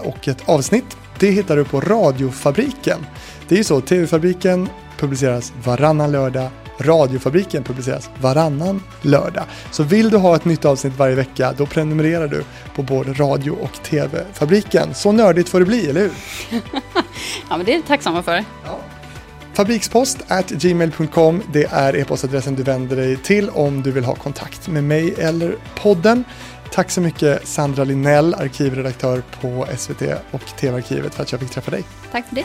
och 0.00 0.28
ett 0.28 0.48
avsnitt. 0.48 0.96
Det 1.18 1.30
hittar 1.30 1.56
du 1.56 1.64
på 1.64 1.80
Radiofabriken. 1.80 3.06
Det 3.48 3.54
är 3.54 3.58
ju 3.58 3.64
så, 3.64 3.80
TV-fabriken 3.80 4.68
publiceras 4.98 5.52
varannan 5.64 6.12
lördag 6.12 6.50
Radiofabriken 6.80 7.64
publiceras 7.64 8.10
varannan 8.20 8.82
lördag. 9.02 9.44
Så 9.70 9.82
vill 9.82 10.10
du 10.10 10.16
ha 10.16 10.36
ett 10.36 10.44
nytt 10.44 10.64
avsnitt 10.64 10.96
varje 10.96 11.14
vecka, 11.14 11.54
då 11.56 11.66
prenumererar 11.66 12.28
du 12.28 12.44
på 12.74 12.82
både 12.82 13.12
radio 13.12 13.50
och 13.50 13.82
TV-fabriken. 13.82 14.94
Så 14.94 15.12
nördigt 15.12 15.48
får 15.48 15.60
det 15.60 15.66
bli, 15.66 15.90
eller 15.90 16.00
hur? 16.00 16.10
ja, 17.50 17.56
men 17.56 17.66
det 17.66 17.72
är 17.72 17.76
jag 17.76 17.86
tacksamma 17.86 18.22
för. 18.22 18.44
Ja. 18.64 18.78
Fabrikspost 19.52 20.18
at 20.28 20.50
gmail.com, 20.50 21.42
det 21.52 21.64
är 21.70 21.96
e-postadressen 21.96 22.54
du 22.54 22.62
vänder 22.62 22.96
dig 22.96 23.16
till 23.16 23.50
om 23.50 23.82
du 23.82 23.90
vill 23.90 24.04
ha 24.04 24.14
kontakt 24.14 24.68
med 24.68 24.84
mig 24.84 25.14
eller 25.18 25.56
podden. 25.74 26.24
Tack 26.72 26.90
så 26.90 27.00
mycket 27.00 27.48
Sandra 27.48 27.84
Linell, 27.84 28.34
arkivredaktör 28.34 29.22
på 29.40 29.66
SVT 29.76 30.02
och 30.30 30.46
TV-arkivet 30.60 31.14
för 31.14 31.22
att 31.22 31.32
jag 31.32 31.40
fick 31.40 31.50
träffa 31.50 31.70
dig. 31.70 31.84
Tack 32.12 32.28
för 32.28 32.34
det. 32.34 32.44